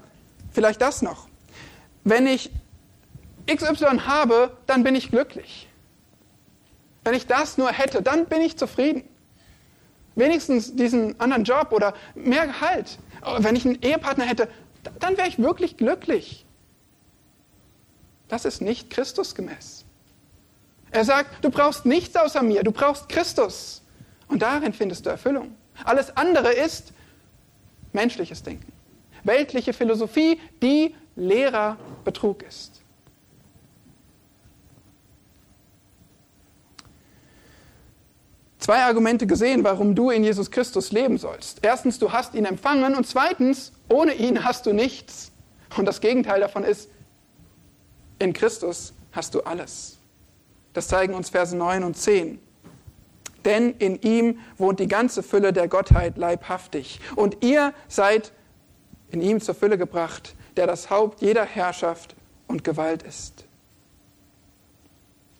vielleicht 0.51 0.81
das 0.81 1.01
noch. 1.01 1.27
Wenn 2.03 2.27
ich 2.27 2.51
XY 3.47 3.99
habe, 4.05 4.55
dann 4.65 4.83
bin 4.83 4.95
ich 4.95 5.09
glücklich. 5.09 5.67
Wenn 7.03 7.13
ich 7.13 7.25
das 7.25 7.57
nur 7.57 7.71
hätte, 7.71 8.01
dann 8.01 8.25
bin 8.25 8.41
ich 8.41 8.57
zufrieden. 8.57 9.03
Wenigstens 10.15 10.75
diesen 10.75 11.19
anderen 11.19 11.43
Job 11.43 11.71
oder 11.71 11.93
mehr 12.15 12.47
Gehalt. 12.47 12.97
Wenn 13.39 13.55
ich 13.55 13.65
einen 13.65 13.81
Ehepartner 13.81 14.25
hätte, 14.25 14.49
dann 14.99 15.17
wäre 15.17 15.27
ich 15.27 15.39
wirklich 15.39 15.77
glücklich. 15.77 16.45
Das 18.27 18.45
ist 18.45 18.61
nicht 18.61 18.89
Christusgemäß. 18.89 19.85
Er 20.91 21.05
sagt, 21.05 21.43
du 21.43 21.49
brauchst 21.49 21.85
nichts 21.85 22.15
außer 22.15 22.41
mir, 22.41 22.63
du 22.63 22.71
brauchst 22.71 23.09
Christus. 23.09 23.81
Und 24.27 24.41
darin 24.41 24.73
findest 24.73 25.05
du 25.05 25.09
Erfüllung. 25.09 25.55
Alles 25.83 26.15
andere 26.15 26.51
ist 26.51 26.93
menschliches 27.93 28.43
Denken. 28.43 28.71
Weltliche 29.23 29.73
Philosophie, 29.73 30.39
die 30.61 30.95
leerer 31.15 31.77
Betrug 32.03 32.43
ist. 32.43 32.81
Zwei 38.59 38.83
Argumente 38.83 39.27
gesehen, 39.27 39.63
warum 39.63 39.95
du 39.95 40.09
in 40.09 40.23
Jesus 40.23 40.51
Christus 40.51 40.91
leben 40.91 41.17
sollst. 41.17 41.59
Erstens, 41.61 41.99
du 41.99 42.11
hast 42.11 42.33
ihn 42.33 42.45
empfangen 42.45 42.95
und 42.95 43.07
zweitens, 43.07 43.71
ohne 43.87 44.13
ihn 44.13 44.43
hast 44.43 44.65
du 44.65 44.73
nichts. 44.73 45.31
Und 45.77 45.85
das 45.85 46.01
Gegenteil 46.01 46.41
davon 46.41 46.63
ist, 46.63 46.89
in 48.19 48.33
Christus 48.33 48.93
hast 49.11 49.35
du 49.35 49.41
alles. 49.41 49.96
Das 50.77 50.89
zeigen 50.89 51.15
uns 51.15 51.31
Verse 51.31 51.57
9 51.57 51.83
und 51.83 51.97
10. 51.97 52.37
Denn 53.45 53.71
in 53.79 53.99
ihm 54.03 54.37
wohnt 54.57 54.79
die 54.79 54.87
ganze 54.87 55.23
Fülle 55.23 55.51
der 55.51 55.67
Gottheit 55.67 56.19
leibhaftig. 56.19 56.99
Und 57.15 57.43
ihr 57.43 57.73
seid 57.87 58.31
in 59.09 59.19
ihm 59.19 59.41
zur 59.41 59.55
Fülle 59.55 59.79
gebracht, 59.79 60.35
der 60.55 60.67
das 60.67 60.91
Haupt 60.91 61.23
jeder 61.23 61.45
Herrschaft 61.45 62.15
und 62.47 62.63
Gewalt 62.63 63.01
ist. 63.01 63.45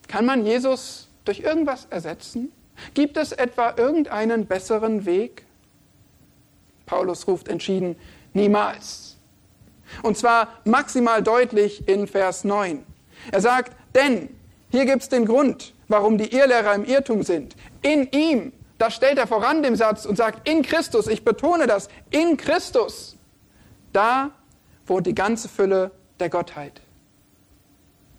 Kann 0.07 0.25
man 0.25 0.43
Jesus 0.43 1.07
durch 1.23 1.41
irgendwas 1.41 1.85
ersetzen? 1.91 2.51
Gibt 2.95 3.15
es 3.15 3.31
etwa 3.31 3.75
irgendeinen 3.77 4.47
besseren 4.47 5.05
Weg? 5.05 5.45
Paulus 6.87 7.27
ruft 7.27 7.47
entschieden, 7.47 7.95
niemals. 8.33 9.17
Und 10.01 10.17
zwar 10.17 10.47
maximal 10.63 11.21
deutlich 11.21 11.87
in 11.87 12.07
Vers 12.07 12.43
9. 12.43 12.83
Er 13.31 13.41
sagt, 13.41 13.75
denn 13.93 14.29
hier 14.69 14.85
gibt 14.85 15.03
es 15.03 15.09
den 15.09 15.25
Grund, 15.25 15.73
warum 15.87 16.17
die 16.17 16.33
Irrlehrer 16.33 16.75
im 16.75 16.85
Irrtum 16.85 17.23
sind. 17.23 17.55
In 17.81 18.09
ihm, 18.11 18.53
das 18.77 18.95
stellt 18.95 19.17
er 19.17 19.27
voran 19.27 19.63
dem 19.63 19.75
Satz 19.75 20.05
und 20.05 20.17
sagt, 20.17 20.47
in 20.47 20.61
Christus, 20.61 21.07
ich 21.07 21.23
betone 21.23 21.67
das, 21.67 21.89
in 22.09 22.37
Christus, 22.37 23.15
da 23.93 24.31
wohnt 24.85 25.07
die 25.07 25.15
ganze 25.15 25.47
Fülle 25.47 25.91
der 26.19 26.29
Gottheit. 26.29 26.81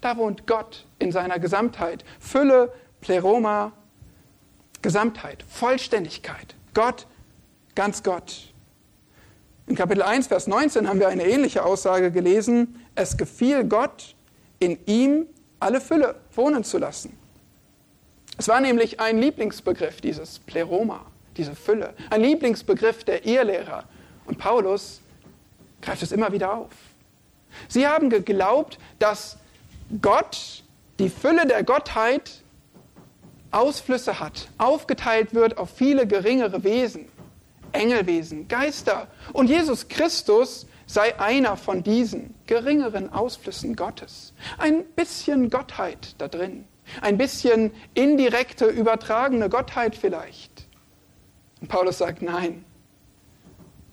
Da 0.01 0.17
wohnt 0.17 0.47
Gott 0.47 0.87
in 0.99 1.13
seiner 1.13 1.39
Gesamtheit. 1.39 2.05
Fülle, 2.21 2.73
Pleroma, 3.01 3.73
Gesamtheit, 4.81 5.45
Vollständigkeit. 5.49 6.55
Gott, 6.73 7.07
ganz 7.75 8.03
Gott. 8.03 8.53
In 9.67 9.75
Kapitel 9.75 10.03
1, 10.03 10.29
Vers 10.29 10.47
19 10.47 10.89
haben 10.89 11.01
wir 11.01 11.09
eine 11.09 11.27
ähnliche 11.27 11.65
Aussage 11.65 12.11
gelesen. 12.11 12.85
Es 12.95 13.17
gefiel 13.17 13.65
Gott, 13.65 14.15
in 14.61 14.79
ihm 14.87 15.27
alle 15.61 15.81
Fülle 15.81 16.17
wohnen 16.35 16.65
zu 16.65 16.79
lassen. 16.79 17.17
Es 18.37 18.49
war 18.49 18.61
nämlich 18.61 19.01
ein 19.01 19.21
Lieblingsbegriff, 19.21 20.01
dieses 20.01 20.39
Pleroma, 20.39 21.07
diese 21.37 21.55
Fülle, 21.57 21.95
ein 22.11 22.21
Lieblingsbegriff 22.21 23.05
der 23.05 23.27
Irrlehrer. 23.27 23.85
Und 24.27 24.39
Paulus 24.39 25.01
greift 25.83 26.03
es 26.03 26.13
immer 26.13 26.33
wieder 26.33 26.55
auf. 26.55 26.71
Sie 27.67 27.87
haben 27.87 28.11
geglaubt, 28.11 28.79
dass 28.99 29.39
Gott, 30.01 30.63
die 30.99 31.09
Fülle 31.09 31.47
der 31.47 31.65
Gottheit, 31.65 32.43
Ausflüsse 33.51 34.21
hat, 34.21 34.49
aufgeteilt 34.59 35.35
wird 35.35 35.57
auf 35.57 35.71
viele 35.71 36.07
geringere 36.07 36.63
Wesen, 36.65 37.07
Engelwesen, 37.73 38.47
Geister. 38.47 39.09
Und 39.33 39.49
Jesus 39.49 39.89
Christus 39.89 40.67
sei 40.89 41.20
einer 41.20 41.57
von 41.57 41.82
diesen 41.84 42.34
geringeren 42.47 43.12
Ausflüssen 43.12 43.76
Gottes. 43.76 44.32
Ein 44.57 44.84
bisschen 44.84 45.51
Gottheit 45.51 46.14
da 46.18 46.26
drin. 46.26 46.66
Ein 47.03 47.18
bisschen 47.18 47.70
indirekte, 47.95 48.66
übertragene 48.66 49.51
Gottheit 49.51 49.95
vielleicht. 49.95 50.66
Und 51.61 51.68
Paulus 51.68 51.99
sagt, 51.99 52.22
nein, 52.22 52.64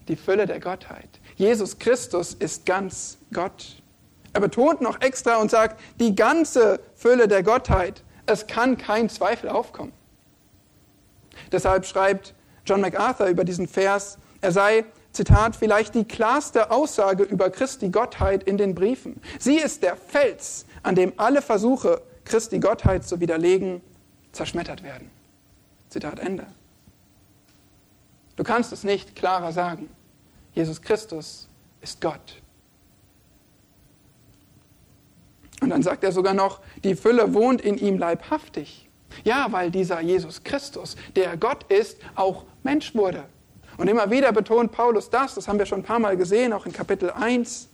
die 0.08 0.16
Fülle 0.16 0.46
der 0.46 0.62
Gottheit. 0.62 1.10
Jesus 1.36 1.78
Christus 1.78 2.34
ist 2.34 2.66
ganz 2.66 3.18
Gott. 3.34 3.84
Er 4.32 4.40
betont 4.40 4.80
noch 4.82 5.02
extra 5.02 5.38
und 5.38 5.52
sagt, 5.52 5.80
die 6.00 6.16
ganze 6.16 6.80
Fülle 6.96 7.28
der 7.28 7.44
Gottheit. 7.44 8.04
Es 8.26 8.48
kann 8.48 8.78
kein 8.78 9.10
Zweifel 9.10 9.50
aufkommen. 9.50 9.92
Deshalb 11.52 11.86
schreibt 11.86 12.34
John 12.66 12.80
MacArthur 12.80 13.28
über 13.28 13.44
diesen 13.44 13.68
Vers, 13.68 14.18
er 14.40 14.54
sei 14.54 14.86
Zitat, 15.16 15.56
vielleicht 15.56 15.96
die 15.96 16.04
klarste 16.04 16.72
Aussage 16.72 17.24
über 17.24 17.50
Christi 17.50 17.90
Gottheit 17.90 18.44
in 18.44 18.58
den 18.58 18.76
Briefen. 18.76 19.22
Sie 19.40 19.58
ist 19.58 19.82
der 19.84 19.96
Fels, 19.96 20.66
an 20.84 20.96
dem 20.96 21.14
alle 21.18 21.42
Versuche, 21.42 22.02
Christi 22.26 22.60
Gottheit 22.60 23.08
zu 23.08 23.20
widerlegen, 23.20 23.82
zerschmettert 24.32 24.84
werden. 24.84 25.10
Zitat 25.90 26.20
Ende. 26.20 26.46
Du 28.36 28.44
kannst 28.44 28.74
es 28.74 28.84
nicht 28.84 29.16
klarer 29.16 29.54
sagen. 29.54 29.90
Jesus 30.54 30.82
Christus 30.82 31.48
ist 31.82 32.02
Gott. 32.02 32.42
Und 35.62 35.70
dann 35.70 35.84
sagt 35.84 36.04
er 36.04 36.12
sogar 36.12 36.34
noch, 36.34 36.60
die 36.84 36.96
Fülle 36.96 37.34
wohnt 37.34 37.62
in 37.62 37.78
ihm 37.78 37.98
leibhaftig. 37.98 38.90
Ja, 39.24 39.48
weil 39.52 39.72
dieser 39.72 40.02
Jesus 40.02 40.44
Christus, 40.44 40.98
der 41.16 41.38
Gott 41.38 41.64
ist, 41.72 41.98
auch 42.16 42.44
Mensch 42.64 42.94
wurde. 42.94 43.24
Und 43.78 43.88
immer 43.88 44.10
wieder 44.10 44.32
betont 44.32 44.72
Paulus 44.72 45.10
das, 45.10 45.36
das 45.36 45.48
haben 45.48 45.60
wir 45.60 45.66
schon 45.66 45.80
ein 45.80 45.84
paar 45.84 46.00
Mal 46.00 46.18
gesehen, 46.18 46.54
auch 46.54 46.66
in 46.66 46.74
Kapitel 46.74 47.12
1. 47.12 47.70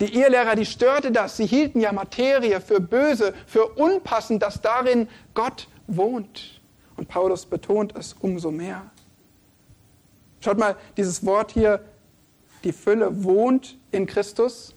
Die 0.00 0.14
Irrlehrer, 0.14 0.54
die 0.54 0.66
störte 0.66 1.10
das. 1.10 1.36
Sie 1.36 1.46
hielten 1.46 1.80
ja 1.80 1.92
Materie 1.92 2.60
für 2.60 2.80
böse, 2.80 3.34
für 3.46 3.66
unpassend, 3.66 4.42
dass 4.42 4.60
darin 4.60 5.08
Gott 5.34 5.66
wohnt. 5.88 6.60
Und 6.96 7.08
Paulus 7.08 7.46
betont 7.46 7.96
es 7.96 8.12
umso 8.12 8.50
mehr. 8.50 8.90
Schaut 10.40 10.58
mal, 10.58 10.76
dieses 10.96 11.24
Wort 11.26 11.50
hier, 11.50 11.80
die 12.62 12.72
Fülle 12.72 13.24
wohnt 13.24 13.76
in 13.90 14.06
Christus. 14.06 14.74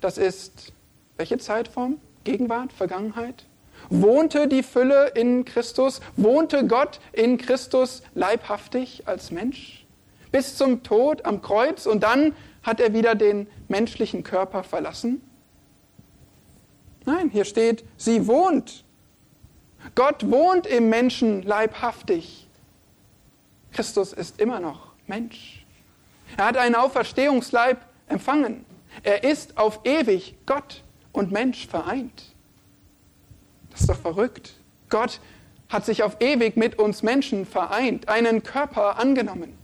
Das 0.00 0.18
ist 0.18 0.72
welche 1.16 1.38
Zeitform? 1.38 1.98
Gegenwart, 2.24 2.72
Vergangenheit? 2.72 3.46
Wohnte 3.90 4.48
die 4.48 4.62
Fülle 4.62 5.08
in 5.08 5.44
Christus? 5.44 6.00
Wohnte 6.16 6.66
Gott 6.66 7.00
in 7.12 7.38
Christus 7.38 8.02
leibhaftig 8.14 9.02
als 9.06 9.30
Mensch? 9.30 9.84
Bis 10.32 10.56
zum 10.56 10.82
Tod 10.82 11.24
am 11.24 11.42
Kreuz 11.42 11.86
und 11.86 12.02
dann 12.02 12.34
hat 12.62 12.80
er 12.80 12.92
wieder 12.92 13.14
den 13.14 13.46
menschlichen 13.68 14.22
Körper 14.24 14.64
verlassen? 14.64 15.22
Nein, 17.04 17.30
hier 17.30 17.44
steht, 17.44 17.84
sie 17.96 18.26
wohnt. 18.26 18.84
Gott 19.94 20.30
wohnt 20.30 20.66
im 20.66 20.88
Menschen 20.88 21.42
leibhaftig. 21.42 22.48
Christus 23.72 24.12
ist 24.12 24.40
immer 24.40 24.60
noch 24.60 24.92
Mensch. 25.06 25.64
Er 26.36 26.46
hat 26.46 26.56
einen 26.56 26.74
Auferstehungsleib 26.74 27.78
empfangen. 28.08 28.64
Er 29.02 29.24
ist 29.24 29.58
auf 29.58 29.80
ewig 29.84 30.36
Gott 30.46 30.82
und 31.12 31.32
Mensch 31.32 31.66
vereint. 31.66 32.33
Das 33.74 33.82
ist 33.82 33.90
doch 33.90 33.98
verrückt. 33.98 34.54
Gott 34.88 35.20
hat 35.68 35.84
sich 35.84 36.04
auf 36.04 36.20
ewig 36.20 36.56
mit 36.56 36.78
uns 36.78 37.02
Menschen 37.02 37.44
vereint, 37.44 38.08
einen 38.08 38.44
Körper 38.44 38.98
angenommen. 38.98 39.58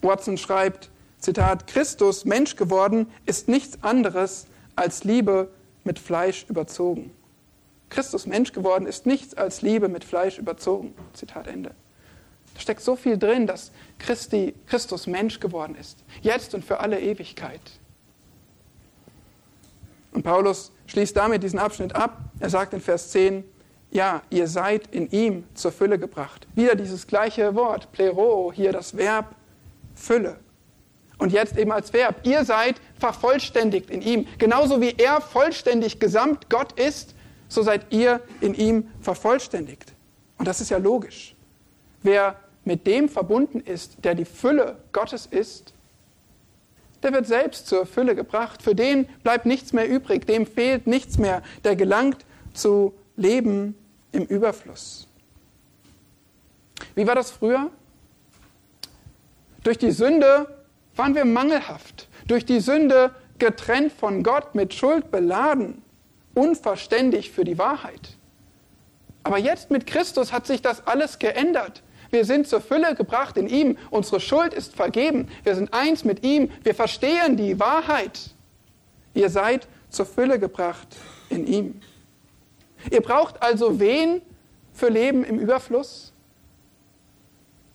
Watson 0.00 0.38
schreibt, 0.38 0.88
Zitat, 1.18 1.66
Christus, 1.66 2.24
Mensch 2.24 2.56
geworden, 2.56 3.06
ist 3.26 3.48
nichts 3.48 3.82
anderes 3.82 4.46
als 4.74 5.04
Liebe 5.04 5.50
mit 5.84 5.98
Fleisch 5.98 6.46
überzogen. 6.48 7.12
Christus, 7.90 8.26
Mensch 8.26 8.52
geworden, 8.52 8.86
ist 8.86 9.04
nichts 9.04 9.34
als 9.34 9.60
Liebe 9.60 9.88
mit 9.88 10.04
Fleisch 10.04 10.38
überzogen. 10.38 10.94
Zitat 11.12 11.46
Ende. 11.46 11.74
Da 12.54 12.60
steckt 12.60 12.80
so 12.80 12.96
viel 12.96 13.18
drin, 13.18 13.46
dass 13.46 13.72
Christi, 13.98 14.54
Christus 14.66 15.06
Mensch 15.06 15.40
geworden 15.40 15.74
ist. 15.74 15.98
Jetzt 16.22 16.54
und 16.54 16.64
für 16.64 16.80
alle 16.80 16.98
Ewigkeit. 16.98 17.60
Und 20.12 20.22
Paulus 20.22 20.72
schließt 20.86 21.16
damit 21.16 21.42
diesen 21.42 21.58
Abschnitt 21.58 21.94
ab. 21.94 22.18
Er 22.40 22.50
sagt 22.50 22.74
in 22.74 22.80
Vers 22.80 23.10
10, 23.10 23.44
ja, 23.90 24.22
ihr 24.30 24.46
seid 24.46 24.86
in 24.94 25.10
ihm 25.10 25.44
zur 25.54 25.72
Fülle 25.72 25.98
gebracht. 25.98 26.46
Wieder 26.54 26.74
dieses 26.74 27.06
gleiche 27.06 27.54
Wort, 27.54 27.90
Plero, 27.92 28.52
hier 28.54 28.72
das 28.72 28.96
Verb 28.96 29.34
Fülle. 29.94 30.36
Und 31.18 31.32
jetzt 31.32 31.58
eben 31.58 31.70
als 31.70 31.92
Verb, 31.92 32.26
ihr 32.26 32.44
seid 32.44 32.80
vervollständigt 32.98 33.90
in 33.90 34.00
ihm. 34.00 34.26
Genauso 34.38 34.80
wie 34.80 34.94
er 34.96 35.20
vollständig 35.20 36.00
gesamt 36.00 36.48
Gott 36.48 36.78
ist, 36.80 37.14
so 37.48 37.62
seid 37.62 37.92
ihr 37.92 38.20
in 38.40 38.54
ihm 38.54 38.88
vervollständigt. 39.00 39.92
Und 40.38 40.48
das 40.48 40.60
ist 40.60 40.70
ja 40.70 40.78
logisch. 40.78 41.34
Wer 42.02 42.36
mit 42.64 42.86
dem 42.86 43.08
verbunden 43.08 43.60
ist, 43.60 44.04
der 44.04 44.14
die 44.14 44.24
Fülle 44.24 44.78
Gottes 44.92 45.26
ist, 45.26 45.74
der 47.02 47.12
wird 47.12 47.26
selbst 47.26 47.66
zur 47.66 47.86
Fülle 47.86 48.14
gebracht. 48.14 48.62
Für 48.62 48.74
den 48.74 49.06
bleibt 49.22 49.46
nichts 49.46 49.72
mehr 49.72 49.88
übrig, 49.88 50.26
dem 50.26 50.46
fehlt 50.46 50.86
nichts 50.86 51.18
mehr. 51.18 51.42
Der 51.64 51.76
gelangt 51.76 52.24
zu 52.52 52.94
Leben 53.16 53.76
im 54.12 54.24
Überfluss. 54.24 55.06
Wie 56.94 57.06
war 57.06 57.14
das 57.14 57.30
früher? 57.30 57.70
Durch 59.62 59.78
die 59.78 59.90
Sünde 59.90 60.46
waren 60.96 61.14
wir 61.14 61.24
mangelhaft. 61.24 62.08
Durch 62.26 62.44
die 62.44 62.60
Sünde 62.60 63.14
getrennt 63.38 63.92
von 63.92 64.22
Gott, 64.22 64.54
mit 64.54 64.74
Schuld 64.74 65.10
beladen, 65.10 65.82
unverständlich 66.34 67.30
für 67.30 67.44
die 67.44 67.58
Wahrheit. 67.58 68.16
Aber 69.22 69.38
jetzt 69.38 69.70
mit 69.70 69.86
Christus 69.86 70.32
hat 70.32 70.46
sich 70.46 70.62
das 70.62 70.86
alles 70.86 71.18
geändert. 71.18 71.82
Wir 72.10 72.24
sind 72.24 72.48
zur 72.48 72.60
Fülle 72.60 72.94
gebracht 72.94 73.36
in 73.36 73.48
ihm. 73.48 73.78
Unsere 73.90 74.20
Schuld 74.20 74.52
ist 74.52 74.74
vergeben. 74.74 75.28
Wir 75.44 75.54
sind 75.54 75.72
eins 75.72 76.04
mit 76.04 76.24
ihm. 76.24 76.50
Wir 76.62 76.74
verstehen 76.74 77.36
die 77.36 77.58
Wahrheit. 77.60 78.30
Ihr 79.14 79.30
seid 79.30 79.68
zur 79.90 80.06
Fülle 80.06 80.38
gebracht 80.38 80.88
in 81.28 81.46
ihm. 81.46 81.80
Ihr 82.90 83.00
braucht 83.00 83.42
also 83.42 83.78
wen 83.78 84.22
für 84.72 84.88
Leben 84.88 85.24
im 85.24 85.38
Überfluss? 85.38 86.12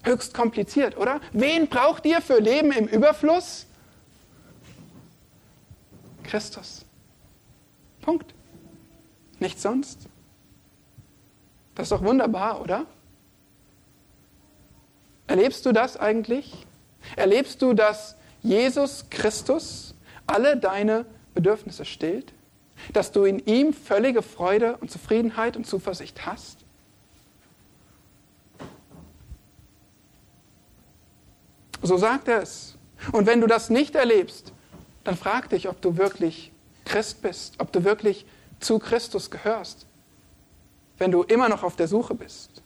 Höchst 0.03 0.33
kompliziert, 0.33 0.97
oder? 0.97 1.19
Wen 1.33 1.67
braucht 1.67 2.05
ihr 2.05 2.21
für 2.21 2.39
Leben 2.39 2.71
im 2.71 2.87
Überfluss? 2.87 3.65
Christus. 6.23 6.85
Punkt. 8.01 8.33
Nichts 9.39 9.61
sonst. 9.61 10.07
Das 11.73 11.85
ist 11.85 11.91
doch 11.91 12.03
wunderbar, 12.03 12.61
oder? 12.61 12.85
Erlebst 15.27 15.65
du 15.65 15.71
das 15.71 15.97
eigentlich? 15.97 16.53
Erlebst 17.15 17.61
du, 17.61 17.73
dass 17.73 18.15
Jesus 18.41 19.05
Christus 19.09 19.95
alle 20.27 20.57
deine 20.57 21.05
Bedürfnisse 21.33 21.85
stillt? 21.85 22.33
Dass 22.93 23.11
du 23.11 23.23
in 23.23 23.39
ihm 23.39 23.73
völlige 23.73 24.21
Freude 24.21 24.77
und 24.77 24.91
Zufriedenheit 24.91 25.57
und 25.57 25.65
Zuversicht 25.65 26.25
hast? 26.25 26.59
So 31.81 31.97
sagt 31.97 32.27
er 32.27 32.41
es. 32.41 32.75
Und 33.11 33.27
wenn 33.27 33.41
du 33.41 33.47
das 33.47 33.69
nicht 33.69 33.95
erlebst, 33.95 34.53
dann 35.03 35.15
frag 35.15 35.49
dich, 35.49 35.69
ob 35.69 35.81
du 35.81 35.97
wirklich 35.97 36.51
Christ 36.83 37.21
bist, 37.21 37.55
ob 37.59 37.71
du 37.71 37.83
wirklich 37.83 38.25
zu 38.59 38.79
Christus 38.79 39.29
gehörst, 39.29 39.85
wenn 40.97 41.11
du 41.11 41.23
immer 41.23 41.49
noch 41.49 41.63
auf 41.63 41.75
der 41.75 41.87
Suche 41.87 42.15
bist. 42.15 42.63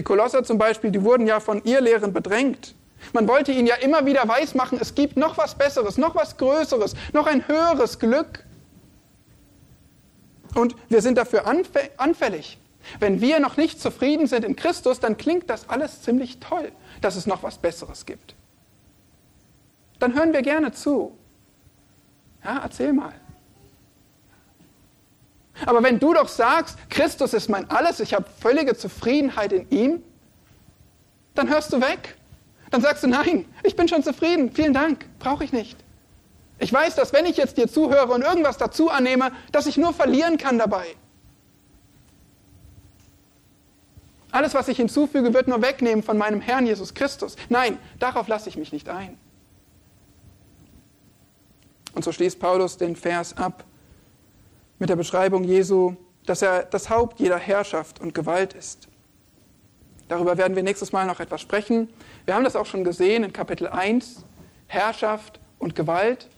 Die 0.00 0.04
Kolosser 0.04 0.42
zum 0.42 0.56
Beispiel, 0.56 0.90
die 0.90 1.04
wurden 1.04 1.26
ja 1.26 1.40
von 1.40 1.62
ihr 1.62 1.82
Lehren 1.82 2.14
bedrängt. 2.14 2.74
Man 3.12 3.28
wollte 3.28 3.52
ihnen 3.52 3.66
ja 3.66 3.74
immer 3.74 4.06
wieder 4.06 4.26
weismachen, 4.26 4.78
es 4.80 4.94
gibt 4.94 5.18
noch 5.18 5.36
was 5.36 5.56
Besseres, 5.56 5.98
noch 5.98 6.14
was 6.14 6.38
Größeres, 6.38 6.94
noch 7.12 7.26
ein 7.26 7.46
höheres 7.46 7.98
Glück. 7.98 8.46
Und 10.54 10.74
wir 10.88 11.02
sind 11.02 11.18
dafür 11.18 11.46
anfällig. 11.98 12.58
Wenn 12.98 13.20
wir 13.20 13.40
noch 13.40 13.58
nicht 13.58 13.78
zufrieden 13.78 14.26
sind 14.26 14.42
in 14.42 14.56
Christus, 14.56 15.00
dann 15.00 15.18
klingt 15.18 15.50
das 15.50 15.68
alles 15.68 16.00
ziemlich 16.00 16.40
toll, 16.40 16.72
dass 17.02 17.14
es 17.14 17.26
noch 17.26 17.42
was 17.42 17.58
Besseres 17.58 18.06
gibt. 18.06 18.34
Dann 19.98 20.14
hören 20.14 20.32
wir 20.32 20.40
gerne 20.40 20.72
zu. 20.72 21.14
Ja, 22.42 22.60
erzähl 22.62 22.94
mal. 22.94 23.12
Aber 25.66 25.82
wenn 25.82 25.98
du 25.98 26.14
doch 26.14 26.28
sagst, 26.28 26.76
Christus 26.88 27.34
ist 27.34 27.48
mein 27.48 27.70
Alles, 27.70 28.00
ich 28.00 28.14
habe 28.14 28.26
völlige 28.40 28.76
Zufriedenheit 28.76 29.52
in 29.52 29.68
ihm, 29.70 30.02
dann 31.34 31.48
hörst 31.48 31.72
du 31.72 31.80
weg. 31.80 32.16
Dann 32.70 32.80
sagst 32.80 33.02
du, 33.02 33.08
nein, 33.08 33.46
ich 33.64 33.74
bin 33.76 33.88
schon 33.88 34.02
zufrieden, 34.02 34.52
vielen 34.52 34.72
Dank, 34.72 35.04
brauche 35.18 35.42
ich 35.42 35.52
nicht. 35.52 35.76
Ich 36.58 36.72
weiß, 36.72 36.94
dass 36.94 37.12
wenn 37.12 37.26
ich 37.26 37.36
jetzt 37.36 37.56
dir 37.56 37.68
zuhöre 37.68 38.12
und 38.12 38.22
irgendwas 38.22 38.58
dazu 38.58 38.90
annehme, 38.90 39.32
dass 39.50 39.66
ich 39.66 39.76
nur 39.76 39.92
verlieren 39.92 40.36
kann 40.36 40.58
dabei. 40.58 40.86
Alles, 44.30 44.54
was 44.54 44.68
ich 44.68 44.76
hinzufüge, 44.76 45.34
wird 45.34 45.48
nur 45.48 45.62
wegnehmen 45.62 46.04
von 46.04 46.16
meinem 46.16 46.40
Herrn 46.40 46.66
Jesus 46.66 46.94
Christus. 46.94 47.34
Nein, 47.48 47.78
darauf 47.98 48.28
lasse 48.28 48.48
ich 48.48 48.56
mich 48.56 48.72
nicht 48.72 48.88
ein. 48.88 49.18
Und 51.94 52.04
so 52.04 52.12
schließt 52.12 52.38
Paulus 52.38 52.76
den 52.76 52.94
Vers 52.94 53.36
ab 53.36 53.64
mit 54.80 54.88
der 54.88 54.96
Beschreibung 54.96 55.44
Jesu, 55.44 55.94
dass 56.26 56.42
er 56.42 56.64
das 56.64 56.90
Haupt 56.90 57.20
jeder 57.20 57.38
Herrschaft 57.38 58.00
und 58.00 58.14
Gewalt 58.14 58.54
ist. 58.54 58.88
Darüber 60.08 60.38
werden 60.38 60.56
wir 60.56 60.64
nächstes 60.64 60.90
Mal 60.90 61.06
noch 61.06 61.20
etwas 61.20 61.40
sprechen. 61.40 61.88
Wir 62.24 62.34
haben 62.34 62.44
das 62.44 62.56
auch 62.56 62.66
schon 62.66 62.82
gesehen 62.82 63.22
in 63.22 63.32
Kapitel 63.32 63.68
1, 63.68 64.24
Herrschaft 64.66 65.38
und 65.58 65.76
Gewalt. 65.76 66.28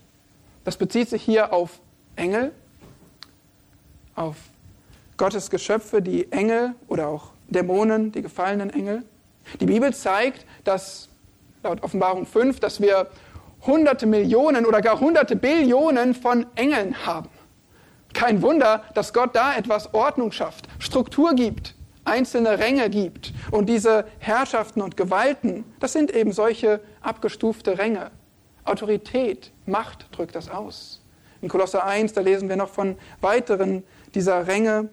Das 0.65 0.77
bezieht 0.77 1.09
sich 1.09 1.23
hier 1.23 1.53
auf 1.53 1.79
Engel, 2.15 2.51
auf 4.13 4.35
Gottes 5.17 5.49
Geschöpfe, 5.49 6.01
die 6.01 6.31
Engel 6.31 6.75
oder 6.87 7.07
auch 7.07 7.31
Dämonen, 7.47 8.11
die 8.11 8.21
gefallenen 8.21 8.69
Engel. 8.71 9.03
Die 9.61 9.65
Bibel 9.65 9.93
zeigt, 9.93 10.45
dass 10.65 11.07
laut 11.63 11.81
Offenbarung 11.81 12.25
5, 12.25 12.59
dass 12.59 12.81
wir 12.81 13.07
hunderte 13.65 14.05
Millionen 14.05 14.65
oder 14.65 14.81
gar 14.81 14.99
hunderte 14.99 15.37
Billionen 15.37 16.13
von 16.13 16.45
Engeln 16.55 17.05
haben. 17.05 17.29
Kein 18.13 18.41
Wunder, 18.41 18.83
dass 18.93 19.13
Gott 19.13 19.35
da 19.35 19.55
etwas 19.55 19.93
Ordnung 19.93 20.31
schafft, 20.31 20.67
Struktur 20.79 21.33
gibt, 21.33 21.75
einzelne 22.05 22.59
Ränge 22.59 22.89
gibt. 22.89 23.33
Und 23.51 23.67
diese 23.67 24.05
Herrschaften 24.19 24.81
und 24.81 24.97
Gewalten, 24.97 25.65
das 25.79 25.93
sind 25.93 26.11
eben 26.11 26.31
solche 26.31 26.79
abgestufte 27.01 27.77
Ränge. 27.77 28.11
Autorität, 28.65 29.51
Macht 29.65 30.07
drückt 30.11 30.35
das 30.35 30.49
aus. 30.49 31.01
In 31.41 31.49
Kolosser 31.49 31.83
1, 31.83 32.13
da 32.13 32.21
lesen 32.21 32.47
wir 32.47 32.55
noch 32.55 32.69
von 32.69 32.97
weiteren 33.21 33.83
dieser 34.15 34.47
Ränge. 34.47 34.89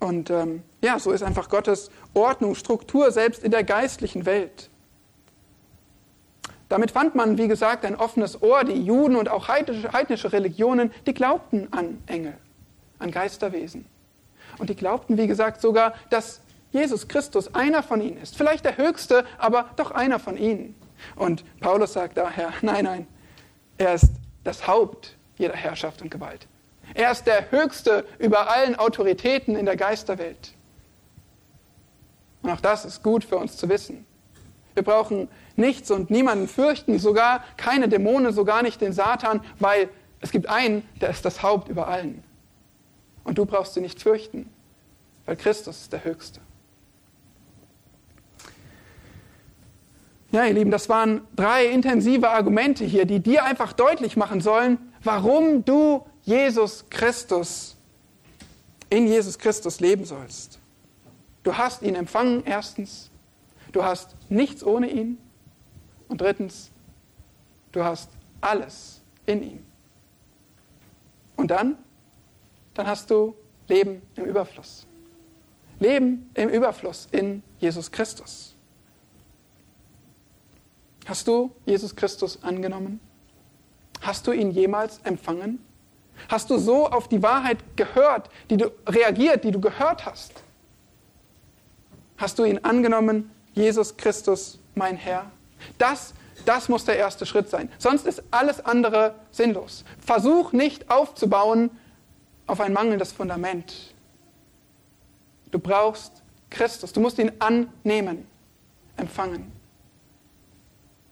Und 0.00 0.30
ähm, 0.30 0.62
ja, 0.82 0.98
so 0.98 1.12
ist 1.12 1.22
einfach 1.22 1.48
Gottes 1.48 1.90
Ordnung, 2.14 2.54
Struktur 2.54 3.10
selbst 3.10 3.44
in 3.44 3.50
der 3.50 3.64
geistlichen 3.64 4.26
Welt. 4.26 4.70
Damit 6.68 6.90
fand 6.90 7.14
man, 7.14 7.38
wie 7.38 7.48
gesagt, 7.48 7.84
ein 7.84 7.94
offenes 7.94 8.42
Ohr. 8.42 8.64
Die 8.64 8.82
Juden 8.82 9.16
und 9.16 9.28
auch 9.28 9.48
heidnische 9.48 10.32
Religionen, 10.32 10.92
die 11.06 11.14
glaubten 11.14 11.68
an 11.72 12.02
Engel, 12.06 12.34
an 12.98 13.10
Geisterwesen. 13.10 13.86
Und 14.58 14.70
die 14.70 14.76
glaubten, 14.76 15.16
wie 15.16 15.26
gesagt, 15.26 15.60
sogar, 15.60 15.94
dass 16.10 16.40
Jesus 16.72 17.08
Christus 17.08 17.54
einer 17.54 17.82
von 17.82 18.00
ihnen 18.00 18.18
ist. 18.18 18.36
Vielleicht 18.36 18.64
der 18.64 18.76
Höchste, 18.76 19.24
aber 19.38 19.70
doch 19.76 19.92
einer 19.92 20.18
von 20.18 20.36
ihnen. 20.36 20.74
Und 21.14 21.44
Paulus 21.60 21.92
sagt 21.92 22.16
daher, 22.16 22.52
nein, 22.62 22.84
nein, 22.84 23.06
er 23.78 23.94
ist 23.94 24.10
das 24.44 24.66
Haupt 24.66 25.16
jeder 25.36 25.54
Herrschaft 25.54 26.02
und 26.02 26.10
Gewalt. 26.10 26.48
Er 26.94 27.10
ist 27.10 27.26
der 27.26 27.50
Höchste 27.50 28.06
über 28.18 28.50
allen 28.50 28.76
Autoritäten 28.76 29.56
in 29.56 29.66
der 29.66 29.76
Geisterwelt. 29.76 30.54
Und 32.42 32.50
auch 32.50 32.60
das 32.60 32.84
ist 32.84 33.02
gut 33.02 33.24
für 33.24 33.36
uns 33.36 33.56
zu 33.56 33.68
wissen. 33.68 34.06
Wir 34.76 34.82
brauchen 34.82 35.28
nichts 35.56 35.90
und 35.90 36.10
niemanden 36.10 36.48
fürchten, 36.48 36.98
sogar 36.98 37.42
keine 37.56 37.88
Dämonen, 37.88 38.34
sogar 38.34 38.62
nicht 38.62 38.82
den 38.82 38.92
Satan, 38.92 39.40
weil 39.58 39.88
es 40.20 40.30
gibt 40.30 40.50
einen, 40.50 40.86
der 41.00 41.08
ist 41.08 41.24
das 41.24 41.42
Haupt 41.42 41.70
über 41.70 41.88
allen. 41.88 42.22
Und 43.24 43.38
du 43.38 43.46
brauchst 43.46 43.72
sie 43.72 43.80
nicht 43.80 44.02
fürchten, 44.02 44.50
weil 45.24 45.34
Christus 45.36 45.80
ist 45.80 45.94
der 45.94 46.04
Höchste. 46.04 46.40
Ja, 50.30 50.44
ihr 50.44 50.52
Lieben, 50.52 50.70
das 50.70 50.90
waren 50.90 51.22
drei 51.34 51.64
intensive 51.64 52.28
Argumente 52.28 52.84
hier, 52.84 53.06
die 53.06 53.20
dir 53.20 53.44
einfach 53.44 53.72
deutlich 53.72 54.18
machen 54.18 54.42
sollen, 54.42 54.76
warum 55.02 55.64
du 55.64 56.04
Jesus 56.20 56.84
Christus, 56.90 57.76
in 58.90 59.06
Jesus 59.06 59.38
Christus 59.38 59.80
leben 59.80 60.04
sollst. 60.04 60.58
Du 61.44 61.56
hast 61.56 61.80
ihn 61.80 61.94
empfangen, 61.94 62.42
erstens. 62.44 63.10
Du 63.76 63.84
hast 63.84 64.16
nichts 64.30 64.64
ohne 64.64 64.90
ihn. 64.90 65.18
Und 66.08 66.22
drittens, 66.22 66.70
du 67.72 67.84
hast 67.84 68.08
alles 68.40 69.02
in 69.26 69.42
ihm. 69.42 69.66
Und 71.36 71.50
dann, 71.50 71.76
dann 72.72 72.86
hast 72.86 73.10
du 73.10 73.36
Leben 73.68 74.00
im 74.14 74.24
Überfluss. 74.24 74.86
Leben 75.78 76.30
im 76.32 76.48
Überfluss 76.48 77.06
in 77.12 77.42
Jesus 77.58 77.92
Christus. 77.92 78.54
Hast 81.04 81.28
du 81.28 81.52
Jesus 81.66 81.94
Christus 81.94 82.42
angenommen? 82.42 82.98
Hast 84.00 84.26
du 84.26 84.32
ihn 84.32 84.52
jemals 84.52 85.00
empfangen? 85.04 85.62
Hast 86.30 86.48
du 86.48 86.56
so 86.56 86.88
auf 86.88 87.08
die 87.08 87.22
Wahrheit 87.22 87.58
gehört, 87.76 88.30
die 88.48 88.56
du 88.56 88.72
reagiert, 88.86 89.44
die 89.44 89.50
du 89.50 89.60
gehört 89.60 90.06
hast? 90.06 90.32
Hast 92.16 92.38
du 92.38 92.44
ihn 92.46 92.64
angenommen, 92.64 93.32
Jesus 93.56 93.96
Christus, 93.96 94.58
mein 94.74 94.96
Herr? 94.96 95.30
Das, 95.78 96.14
das 96.44 96.68
muss 96.68 96.84
der 96.84 96.98
erste 96.98 97.26
Schritt 97.26 97.48
sein. 97.48 97.72
Sonst 97.78 98.06
ist 98.06 98.22
alles 98.30 98.64
andere 98.64 99.16
sinnlos. 99.32 99.84
Versuch 99.98 100.52
nicht 100.52 100.90
aufzubauen 100.90 101.70
auf 102.46 102.60
ein 102.60 102.72
mangelndes 102.72 103.12
Fundament. 103.12 103.94
Du 105.50 105.58
brauchst 105.58 106.22
Christus. 106.50 106.92
Du 106.92 107.00
musst 107.00 107.18
ihn 107.18 107.32
annehmen, 107.38 108.26
empfangen. 108.96 109.55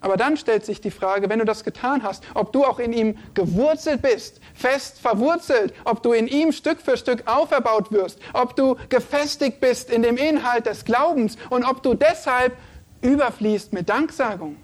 Aber 0.05 0.18
dann 0.18 0.36
stellt 0.36 0.66
sich 0.66 0.82
die 0.82 0.90
Frage, 0.90 1.30
wenn 1.30 1.38
du 1.38 1.46
das 1.46 1.64
getan 1.64 2.02
hast, 2.02 2.24
ob 2.34 2.52
du 2.52 2.62
auch 2.62 2.78
in 2.78 2.92
ihm 2.92 3.16
gewurzelt 3.32 4.02
bist, 4.02 4.38
fest 4.52 4.98
verwurzelt, 5.00 5.72
ob 5.86 6.02
du 6.02 6.12
in 6.12 6.26
ihm 6.26 6.52
Stück 6.52 6.82
für 6.82 6.98
Stück 6.98 7.22
auferbaut 7.26 7.90
wirst, 7.90 8.18
ob 8.34 8.55
du 8.55 8.76
gefestigt 8.90 9.61
bist 9.62 9.88
in 9.88 10.02
dem 10.02 10.18
Inhalt 10.18 10.66
des 10.66 10.84
Glaubens 10.84 11.38
und 11.48 11.64
ob 11.64 11.82
du 11.82 11.94
deshalb 11.94 12.52
überfließt 13.00 13.72
mit 13.72 13.88
Danksagung. 13.88 14.57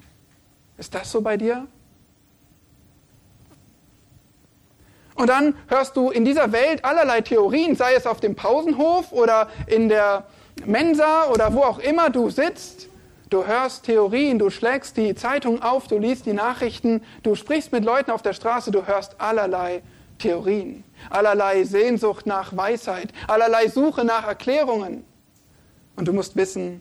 Ist 0.76 0.94
das 0.94 1.10
so 1.10 1.22
bei 1.22 1.38
dir? 1.38 1.66
Und 5.14 5.30
dann 5.30 5.54
hörst 5.68 5.96
du 5.96 6.10
in 6.10 6.26
dieser 6.26 6.52
Welt 6.52 6.84
allerlei 6.84 7.22
Theorien, 7.22 7.76
sei 7.76 7.94
es 7.94 8.06
auf 8.06 8.20
dem 8.20 8.34
Pausenhof 8.34 9.10
oder 9.10 9.48
in 9.66 9.88
der 9.88 10.26
Mensa 10.66 11.30
oder 11.32 11.54
wo 11.54 11.60
auch 11.60 11.78
immer 11.78 12.10
du 12.10 12.28
sitzt. 12.28 12.89
Du 13.30 13.46
hörst 13.46 13.84
Theorien, 13.84 14.40
du 14.40 14.50
schlägst 14.50 14.96
die 14.96 15.14
Zeitung 15.14 15.62
auf, 15.62 15.86
du 15.86 15.98
liest 15.98 16.26
die 16.26 16.32
Nachrichten, 16.32 17.00
du 17.22 17.36
sprichst 17.36 17.70
mit 17.70 17.84
Leuten 17.84 18.10
auf 18.10 18.22
der 18.22 18.32
Straße, 18.32 18.72
du 18.72 18.86
hörst 18.86 19.20
allerlei 19.20 19.82
Theorien, 20.18 20.82
allerlei 21.10 21.62
Sehnsucht 21.62 22.26
nach 22.26 22.56
Weisheit, 22.56 23.12
allerlei 23.28 23.68
Suche 23.68 24.04
nach 24.04 24.26
Erklärungen. 24.26 25.04
Und 25.94 26.08
du 26.08 26.12
musst 26.12 26.34
wissen, 26.34 26.80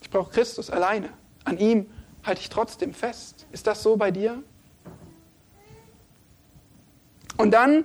ich 0.00 0.10
brauche 0.10 0.32
Christus 0.32 0.70
alleine. 0.70 1.10
An 1.44 1.58
ihm 1.58 1.86
halte 2.24 2.40
ich 2.40 2.48
trotzdem 2.48 2.92
fest. 2.92 3.46
Ist 3.52 3.68
das 3.68 3.84
so 3.84 3.96
bei 3.96 4.10
dir? 4.10 4.42
Und 7.36 7.52
dann 7.52 7.84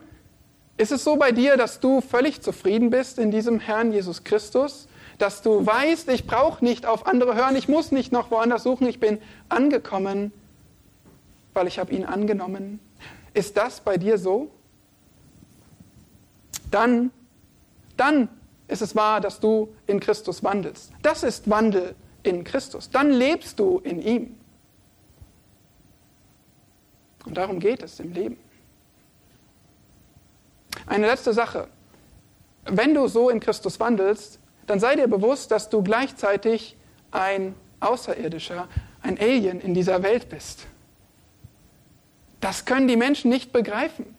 ist 0.77 0.91
es 0.91 1.03
so 1.03 1.17
bei 1.17 1.31
dir, 1.31 1.55
dass 1.55 1.79
du 1.79 2.01
völlig 2.01 2.41
zufrieden 2.41 2.89
bist 2.89 3.19
in 3.19 3.29
diesem 3.29 3.59
Herrn 3.59 3.91
Jesus 3.91 4.23
Christus 4.23 4.87
dass 5.17 5.41
du 5.41 5.65
weißt, 5.65 6.09
ich 6.09 6.25
brauche 6.25 6.63
nicht 6.63 6.85
auf 6.85 7.07
andere 7.07 7.35
hören, 7.35 7.55
ich 7.55 7.67
muss 7.67 7.91
nicht 7.91 8.11
noch 8.11 8.31
woanders 8.31 8.63
suchen, 8.63 8.87
ich 8.87 8.99
bin 8.99 9.19
angekommen, 9.49 10.31
weil 11.53 11.67
ich 11.67 11.79
habe 11.79 11.93
ihn 11.93 12.05
angenommen. 12.05 12.79
Ist 13.33 13.57
das 13.57 13.81
bei 13.81 13.97
dir 13.97 14.17
so? 14.17 14.51
Dann, 16.71 17.11
dann 17.97 18.29
ist 18.67 18.81
es 18.81 18.95
wahr, 18.95 19.21
dass 19.21 19.39
du 19.39 19.73
in 19.85 19.99
Christus 19.99 20.43
wandelst. 20.43 20.91
Das 21.01 21.23
ist 21.23 21.49
Wandel 21.49 21.95
in 22.23 22.43
Christus. 22.43 22.89
Dann 22.89 23.11
lebst 23.11 23.59
du 23.59 23.79
in 23.79 24.01
ihm. 24.01 24.35
Und 27.25 27.37
darum 27.37 27.59
geht 27.59 27.83
es 27.83 27.99
im 27.99 28.13
Leben. 28.13 28.37
Eine 30.85 31.07
letzte 31.07 31.33
Sache. 31.33 31.67
Wenn 32.65 32.93
du 32.93 33.07
so 33.07 33.29
in 33.29 33.39
Christus 33.39 33.79
wandelst, 33.79 34.39
dann 34.67 34.79
sei 34.79 34.95
dir 34.95 35.07
bewusst, 35.07 35.51
dass 35.51 35.69
du 35.69 35.83
gleichzeitig 35.83 36.75
ein 37.11 37.55
Außerirdischer, 37.79 38.67
ein 39.01 39.19
Alien 39.19 39.59
in 39.59 39.73
dieser 39.73 40.03
Welt 40.03 40.29
bist. 40.29 40.65
Das 42.39 42.65
können 42.65 42.87
die 42.87 42.97
Menschen 42.97 43.29
nicht 43.29 43.53
begreifen. 43.53 44.15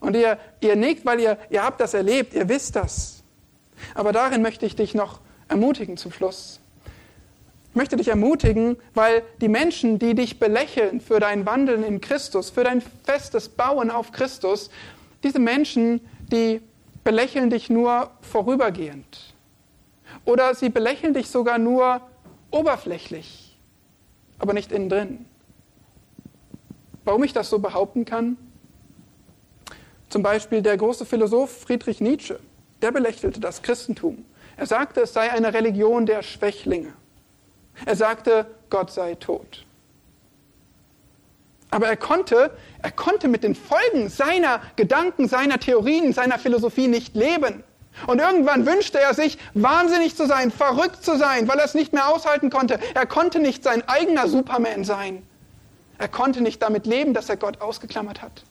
Und 0.00 0.16
ihr, 0.16 0.38
ihr 0.60 0.76
nickt, 0.76 1.04
weil 1.04 1.20
ihr, 1.20 1.38
ihr 1.50 1.62
habt 1.62 1.80
das 1.80 1.94
erlebt, 1.94 2.34
ihr 2.34 2.48
wisst 2.48 2.76
das. 2.76 3.22
Aber 3.94 4.12
darin 4.12 4.42
möchte 4.42 4.66
ich 4.66 4.76
dich 4.76 4.94
noch 4.94 5.20
ermutigen 5.48 5.96
zum 5.96 6.12
Schluss. 6.12 6.60
Ich 7.70 7.76
möchte 7.76 7.96
dich 7.96 8.08
ermutigen, 8.08 8.76
weil 8.94 9.22
die 9.40 9.48
Menschen, 9.48 9.98
die 9.98 10.14
dich 10.14 10.40
belächeln 10.40 11.00
für 11.00 11.20
dein 11.20 11.46
Wandeln 11.46 11.84
in 11.84 12.00
Christus, 12.00 12.50
für 12.50 12.64
dein 12.64 12.82
festes 13.04 13.48
Bauen 13.48 13.90
auf 13.90 14.10
Christus, 14.10 14.70
diese 15.22 15.38
Menschen, 15.38 16.00
die 16.32 16.60
belächeln 17.04 17.50
dich 17.50 17.70
nur 17.70 18.10
vorübergehend. 18.22 19.34
Oder 20.24 20.54
sie 20.54 20.68
belächeln 20.68 21.14
dich 21.14 21.28
sogar 21.28 21.58
nur 21.58 22.00
oberflächlich, 22.50 23.58
aber 24.38 24.52
nicht 24.52 24.72
innen 24.72 24.88
drin. 24.88 25.26
Warum 27.04 27.24
ich 27.24 27.32
das 27.32 27.50
so 27.50 27.58
behaupten 27.58 28.04
kann? 28.04 28.36
Zum 30.08 30.22
Beispiel 30.22 30.60
der 30.60 30.76
große 30.76 31.06
Philosoph 31.06 31.62
Friedrich 31.62 32.00
Nietzsche, 32.00 32.38
der 32.82 32.90
belächelte 32.90 33.40
das 33.40 33.62
Christentum. 33.62 34.24
Er 34.56 34.66
sagte, 34.66 35.02
es 35.02 35.12
sei 35.12 35.30
eine 35.30 35.54
Religion 35.54 36.04
der 36.04 36.22
Schwächlinge. 36.22 36.92
Er 37.86 37.96
sagte, 37.96 38.46
Gott 38.68 38.90
sei 38.90 39.14
tot. 39.14 39.64
Aber 41.70 41.86
er 41.86 41.96
konnte, 41.96 42.50
er 42.82 42.90
konnte 42.90 43.28
mit 43.28 43.44
den 43.44 43.54
Folgen 43.54 44.08
seiner 44.08 44.60
Gedanken, 44.76 45.28
seiner 45.28 45.58
Theorien, 45.58 46.12
seiner 46.12 46.38
Philosophie 46.38 46.88
nicht 46.88 47.14
leben. 47.14 47.62
Und 48.06 48.18
irgendwann 48.18 48.66
wünschte 48.66 49.00
er 49.00 49.14
sich, 49.14 49.38
wahnsinnig 49.54 50.16
zu 50.16 50.26
sein, 50.26 50.50
verrückt 50.50 51.04
zu 51.04 51.18
sein, 51.18 51.48
weil 51.48 51.58
er 51.58 51.64
es 51.64 51.74
nicht 51.74 51.92
mehr 51.92 52.08
aushalten 52.08 52.50
konnte. 52.50 52.78
Er 52.94 53.06
konnte 53.06 53.40
nicht 53.40 53.62
sein 53.62 53.86
eigener 53.88 54.28
Superman 54.28 54.84
sein. 54.84 55.26
Er 55.98 56.08
konnte 56.08 56.40
nicht 56.40 56.62
damit 56.62 56.86
leben, 56.86 57.12
dass 57.12 57.28
er 57.28 57.36
Gott 57.36 57.60
ausgeklammert 57.60 58.22
hat. 58.22 58.44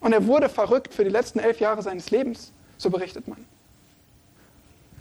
Und 0.00 0.12
er 0.12 0.26
wurde 0.26 0.48
verrückt 0.48 0.92
für 0.92 1.04
die 1.04 1.10
letzten 1.10 1.38
elf 1.38 1.60
Jahre 1.60 1.82
seines 1.82 2.10
Lebens, 2.10 2.52
so 2.78 2.90
berichtet 2.90 3.28
man. 3.28 3.44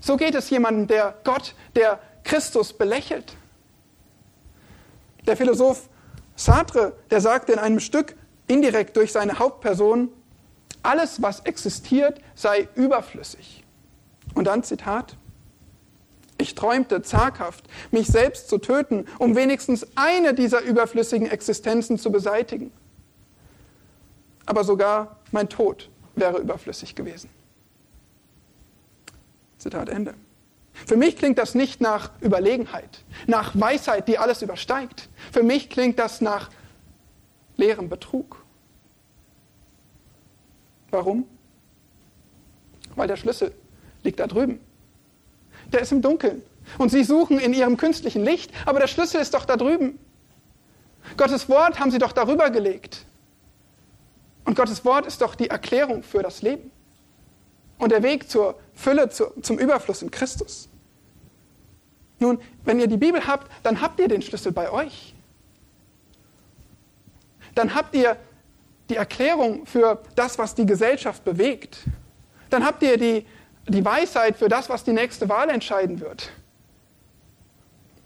So 0.02 0.18
geht 0.18 0.36
es 0.36 0.50
jemandem, 0.50 0.88
der 0.88 1.16
Gott, 1.24 1.56
der 1.76 2.00
Christus 2.24 2.74
belächelt. 2.74 3.36
Der 5.26 5.36
Philosoph 5.36 5.90
Sartre, 6.36 6.94
der 7.10 7.22
sagte 7.22 7.54
in 7.54 7.60
einem 7.60 7.80
Stück 7.80 8.16
indirekt 8.48 8.96
durch 8.98 9.12
seine 9.12 9.40
Hauptperson, 9.40 10.10
alles, 10.86 11.22
was 11.22 11.42
existiert, 11.42 12.22
sei 12.36 12.68
überflüssig. 12.76 13.64
Und 14.34 14.46
dann 14.46 14.64
Zitat. 14.64 15.18
Ich 16.38 16.54
träumte 16.54 17.02
zaghaft, 17.02 17.66
mich 17.92 18.08
selbst 18.08 18.50
zu 18.50 18.58
töten, 18.58 19.06
um 19.20 19.36
wenigstens 19.36 19.88
eine 19.96 20.34
dieser 20.34 20.62
überflüssigen 20.62 21.30
Existenzen 21.30 21.98
zu 21.98 22.12
beseitigen. 22.12 22.72
Aber 24.46 24.64
sogar 24.64 25.18
mein 25.32 25.48
Tod 25.48 25.90
wäre 26.16 26.40
überflüssig 26.40 26.96
gewesen. 26.96 27.30
Zitat 29.58 29.90
Ende. 29.90 30.14
Für 30.74 30.98
mich 30.98 31.16
klingt 31.16 31.38
das 31.38 31.56
nicht 31.56 31.80
nach 31.80 32.12
Überlegenheit, 32.22 33.04
nach 33.28 33.54
Weisheit, 33.56 34.08
die 34.10 34.18
alles 34.18 34.42
übersteigt. 34.42 35.10
Für 35.32 35.42
mich 35.42 35.70
klingt 35.70 35.98
das 36.00 36.20
nach 36.20 36.50
leerem 37.56 37.88
Betrug. 37.88 38.45
Warum? 40.96 41.26
Weil 42.96 43.10
der 43.10 43.18
Schlüssel 43.18 43.54
liegt 44.04 44.18
da 44.22 44.28
drüben. 44.28 44.62
Der 45.74 45.82
ist 45.82 45.92
im 45.92 46.02
Dunkeln. 46.02 46.42
Und 46.78 46.90
sie 46.90 47.04
suchen 47.04 47.38
in 47.38 47.54
ihrem 47.54 47.76
künstlichen 47.76 48.24
Licht, 48.24 48.50
aber 48.66 48.80
der 48.80 48.88
Schlüssel 48.88 49.20
ist 49.20 49.34
doch 49.34 49.44
da 49.44 49.58
drüben. 49.58 50.00
Gottes 51.18 51.50
Wort 51.50 51.82
haben 51.82 51.92
sie 51.92 51.98
doch 51.98 52.14
darüber 52.14 52.50
gelegt. 52.50 53.06
Und 54.46 54.56
Gottes 54.56 54.86
Wort 54.86 55.06
ist 55.06 55.22
doch 55.22 55.36
die 55.36 55.50
Erklärung 55.50 56.02
für 56.02 56.24
das 56.24 56.42
Leben. 56.42 56.72
Und 57.78 57.92
der 57.92 58.02
Weg 58.02 58.30
zur 58.30 58.58
Fülle, 58.74 59.10
zum 59.10 59.60
Überfluss 59.60 60.02
in 60.02 60.12
Christus. 60.12 60.70
Nun, 62.20 62.40
wenn 62.64 62.80
ihr 62.80 62.88
die 62.88 62.96
Bibel 62.96 63.28
habt, 63.28 63.52
dann 63.64 63.82
habt 63.82 64.00
ihr 64.00 64.08
den 64.08 64.22
Schlüssel 64.22 64.54
bei 64.54 64.72
euch. 64.72 65.14
Dann 67.54 67.76
habt 67.76 67.94
ihr 67.96 68.16
die 68.90 68.96
Erklärung 68.96 69.66
für 69.66 70.02
das, 70.16 70.38
was 70.38 70.56
die 70.56 70.66
Gesellschaft 70.66 71.24
bewegt. 71.24 71.80
Dann 72.50 72.66
habt 72.66 72.84
ihr 72.84 72.98
die, 72.98 73.26
die 73.68 73.84
Weisheit 73.84 74.38
für 74.38 74.48
das, 74.48 74.70
was 74.70 74.84
die 74.84 74.94
nächste 74.94 75.28
Wahl 75.30 75.50
entscheiden 75.50 76.00
wird. 76.00 76.32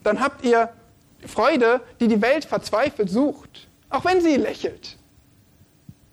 dann 0.03 0.21
habt 0.21 0.45
ihr 0.45 0.73
Freude, 1.27 1.81
die 1.99 2.07
die 2.07 2.21
Welt 2.21 2.45
verzweifelt 2.45 3.09
sucht, 3.09 3.67
auch 3.89 4.05
wenn 4.05 4.21
sie 4.21 4.37
lächelt, 4.37 4.97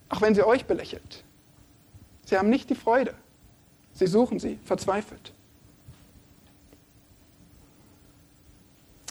auch 0.08 0.20
wenn 0.20 0.34
sie 0.34 0.42
euch 0.42 0.64
belächelt. 0.64 1.22
Sie 2.24 2.36
haben 2.36 2.50
nicht 2.50 2.68
die 2.68 2.74
Freude, 2.74 3.14
sie 3.92 4.08
suchen 4.08 4.40
sie 4.40 4.58
verzweifelt. 4.64 5.32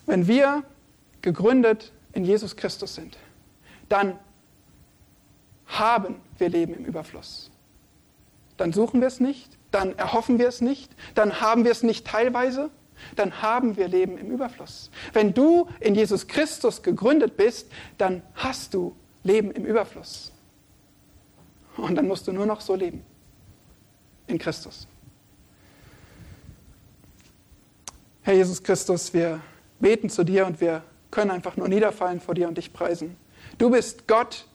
Wenn 0.06 0.28
wir 0.28 0.64
gegründet 1.22 1.94
in 2.12 2.26
Jesus 2.26 2.56
Christus 2.58 2.96
sind, 2.96 3.18
dann 3.88 4.20
haben 5.68 6.22
wir 6.38 6.50
Leben 6.50 6.74
im 6.74 6.86
Überfluss. 6.86 7.52
Dann 8.58 8.74
suchen 8.74 9.02
wir 9.02 9.08
es 9.08 9.20
nicht, 9.20 9.58
dann 9.72 9.98
erhoffen 9.98 10.40
wir 10.40 10.48
es 10.48 10.62
nicht, 10.62 10.92
dann 11.16 11.42
haben 11.42 11.66
wir 11.66 11.72
es 11.72 11.84
nicht 11.84 12.08
teilweise, 12.08 12.70
dann 13.16 13.42
haben 13.42 13.76
wir 13.76 13.88
Leben 13.88 14.18
im 14.18 14.32
Überfluss. 14.32 14.90
Wenn 15.14 15.34
du 15.34 15.68
in 15.80 15.96
Jesus 15.96 16.28
Christus 16.28 16.82
gegründet 16.82 17.36
bist, 17.38 17.68
dann 17.98 18.22
hast 18.36 18.74
du 18.74 18.96
Leben 19.24 19.52
im 19.52 19.66
Überfluss. 19.66 20.32
Und 21.78 21.96
dann 21.96 22.08
musst 22.08 22.28
du 22.28 22.32
nur 22.32 22.46
noch 22.46 22.62
so 22.62 22.76
leben. 22.76 23.04
In 24.28 24.40
Christus. 24.40 24.88
Herr 28.22 28.34
Jesus 28.34 28.64
Christus, 28.64 29.14
wir 29.14 29.42
beten 29.80 30.10
zu 30.10 30.24
dir 30.24 30.48
und 30.48 30.60
wir 30.62 30.84
können 31.12 31.32
einfach 31.32 31.58
nur 31.58 31.68
niederfallen 31.68 32.20
vor 32.20 32.34
dir 32.34 32.48
und 32.48 32.58
dich 32.58 32.74
preisen. 32.74 33.18
Du 33.58 33.70
bist 33.70 34.08
Gott, 34.08 34.48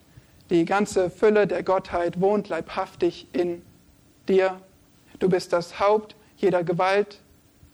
die 0.51 0.65
ganze 0.65 1.11
Fülle 1.11 1.47
der 1.47 1.63
Gottheit 1.63 2.21
wohnt 2.21 2.49
leibhaftig 2.49 3.29
in 3.33 3.63
dir. 4.29 4.61
Du 5.19 5.29
bist 5.29 5.53
das 5.53 5.79
Haupt 5.79 6.17
jeder 6.37 6.65
Gewalt, 6.65 7.21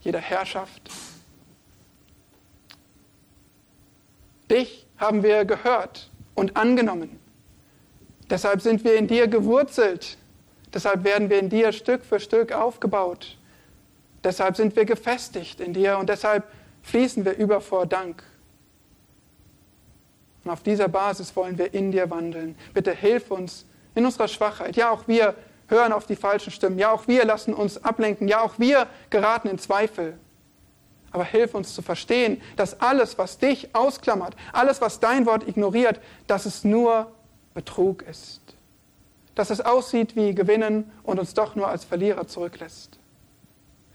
jeder 0.00 0.20
Herrschaft. 0.20 0.90
Dich 4.50 4.86
haben 4.98 5.22
wir 5.22 5.44
gehört 5.44 6.10
und 6.34 6.56
angenommen. 6.56 7.18
Deshalb 8.30 8.60
sind 8.60 8.84
wir 8.84 8.96
in 8.96 9.06
dir 9.06 9.26
gewurzelt. 9.26 10.18
Deshalb 10.74 11.04
werden 11.04 11.30
wir 11.30 11.38
in 11.38 11.48
dir 11.48 11.72
Stück 11.72 12.04
für 12.04 12.20
Stück 12.20 12.52
aufgebaut. 12.52 13.36
Deshalb 14.22 14.56
sind 14.56 14.76
wir 14.76 14.84
gefestigt 14.84 15.60
in 15.60 15.72
dir 15.72 15.98
und 15.98 16.08
deshalb 16.08 16.44
fließen 16.82 17.24
wir 17.24 17.36
über 17.36 17.60
vor 17.60 17.86
Dank. 17.86 18.22
Und 20.46 20.52
auf 20.52 20.62
dieser 20.62 20.86
Basis 20.86 21.34
wollen 21.34 21.58
wir 21.58 21.74
in 21.74 21.90
dir 21.90 22.08
wandeln. 22.08 22.56
Bitte 22.72 22.92
hilf 22.92 23.32
uns 23.32 23.66
in 23.96 24.06
unserer 24.06 24.28
Schwachheit. 24.28 24.76
Ja, 24.76 24.92
auch 24.92 25.08
wir 25.08 25.34
hören 25.66 25.92
auf 25.92 26.06
die 26.06 26.14
falschen 26.14 26.52
Stimmen. 26.52 26.78
Ja, 26.78 26.92
auch 26.92 27.08
wir 27.08 27.24
lassen 27.24 27.52
uns 27.52 27.82
ablenken. 27.82 28.28
Ja, 28.28 28.42
auch 28.42 28.56
wir 28.56 28.86
geraten 29.10 29.48
in 29.48 29.58
Zweifel. 29.58 30.16
Aber 31.10 31.24
hilf 31.24 31.56
uns 31.56 31.74
zu 31.74 31.82
verstehen, 31.82 32.40
dass 32.54 32.80
alles, 32.80 33.18
was 33.18 33.38
dich 33.38 33.74
ausklammert, 33.74 34.36
alles, 34.52 34.80
was 34.80 35.00
dein 35.00 35.26
Wort 35.26 35.48
ignoriert, 35.48 35.98
dass 36.28 36.46
es 36.46 36.62
nur 36.62 37.10
Betrug 37.52 38.02
ist. 38.02 38.40
Dass 39.34 39.50
es 39.50 39.60
aussieht 39.60 40.14
wie 40.14 40.32
Gewinnen 40.32 40.92
und 41.02 41.18
uns 41.18 41.34
doch 41.34 41.56
nur 41.56 41.66
als 41.66 41.82
Verlierer 41.82 42.28
zurücklässt. 42.28 43.00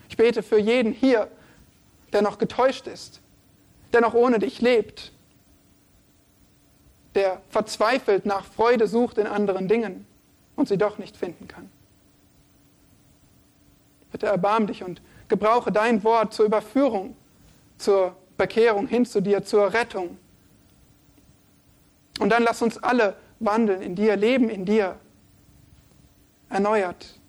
Ich 0.09 0.17
bete 0.17 0.43
für 0.43 0.59
jeden 0.59 0.91
hier, 0.91 1.29
der 2.11 2.21
noch 2.21 2.39
getäuscht 2.39 2.87
ist, 2.87 3.21
der 3.93 4.01
noch 4.01 4.15
ohne 4.15 4.37
dich 4.37 4.59
lebt, 4.59 5.13
der 7.15 7.41
verzweifelt 7.49 8.25
nach 8.25 8.45
Freude 8.45 8.87
sucht 8.87 9.17
in 9.17 9.27
anderen 9.27 9.67
Dingen 9.67 10.05
und 10.55 10.67
sie 10.67 10.77
doch 10.77 10.97
nicht 10.97 11.17
finden 11.17 11.47
kann. 11.47 11.69
Bitte 14.11 14.27
erbarm 14.27 14.67
dich 14.67 14.83
und 14.83 15.01
gebrauche 15.27 15.71
dein 15.71 16.03
Wort 16.03 16.33
zur 16.33 16.45
Überführung, 16.45 17.15
zur 17.77 18.15
Bekehrung 18.37 18.87
hin 18.87 19.05
zu 19.05 19.21
dir, 19.21 19.43
zur 19.43 19.73
Rettung. 19.73 20.17
Und 22.19 22.29
dann 22.29 22.43
lass 22.43 22.61
uns 22.61 22.77
alle 22.77 23.15
wandeln 23.39 23.81
in 23.81 23.95
dir, 23.95 24.15
leben 24.15 24.49
in 24.49 24.65
dir, 24.65 24.97
erneuert, 26.49 27.19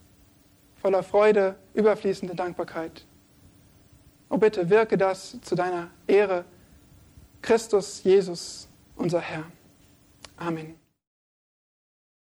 voller 0.80 1.02
Freude, 1.02 1.56
überfließende 1.74 2.34
Dankbarkeit. 2.34 3.04
Oh 4.28 4.36
bitte, 4.36 4.68
wirke 4.68 4.98
das 4.98 5.40
zu 5.42 5.54
deiner 5.54 5.88
Ehre. 6.06 6.44
Christus, 7.40 8.02
Jesus, 8.02 8.68
unser 8.96 9.20
Herr. 9.20 9.44
Amen. 10.43 10.81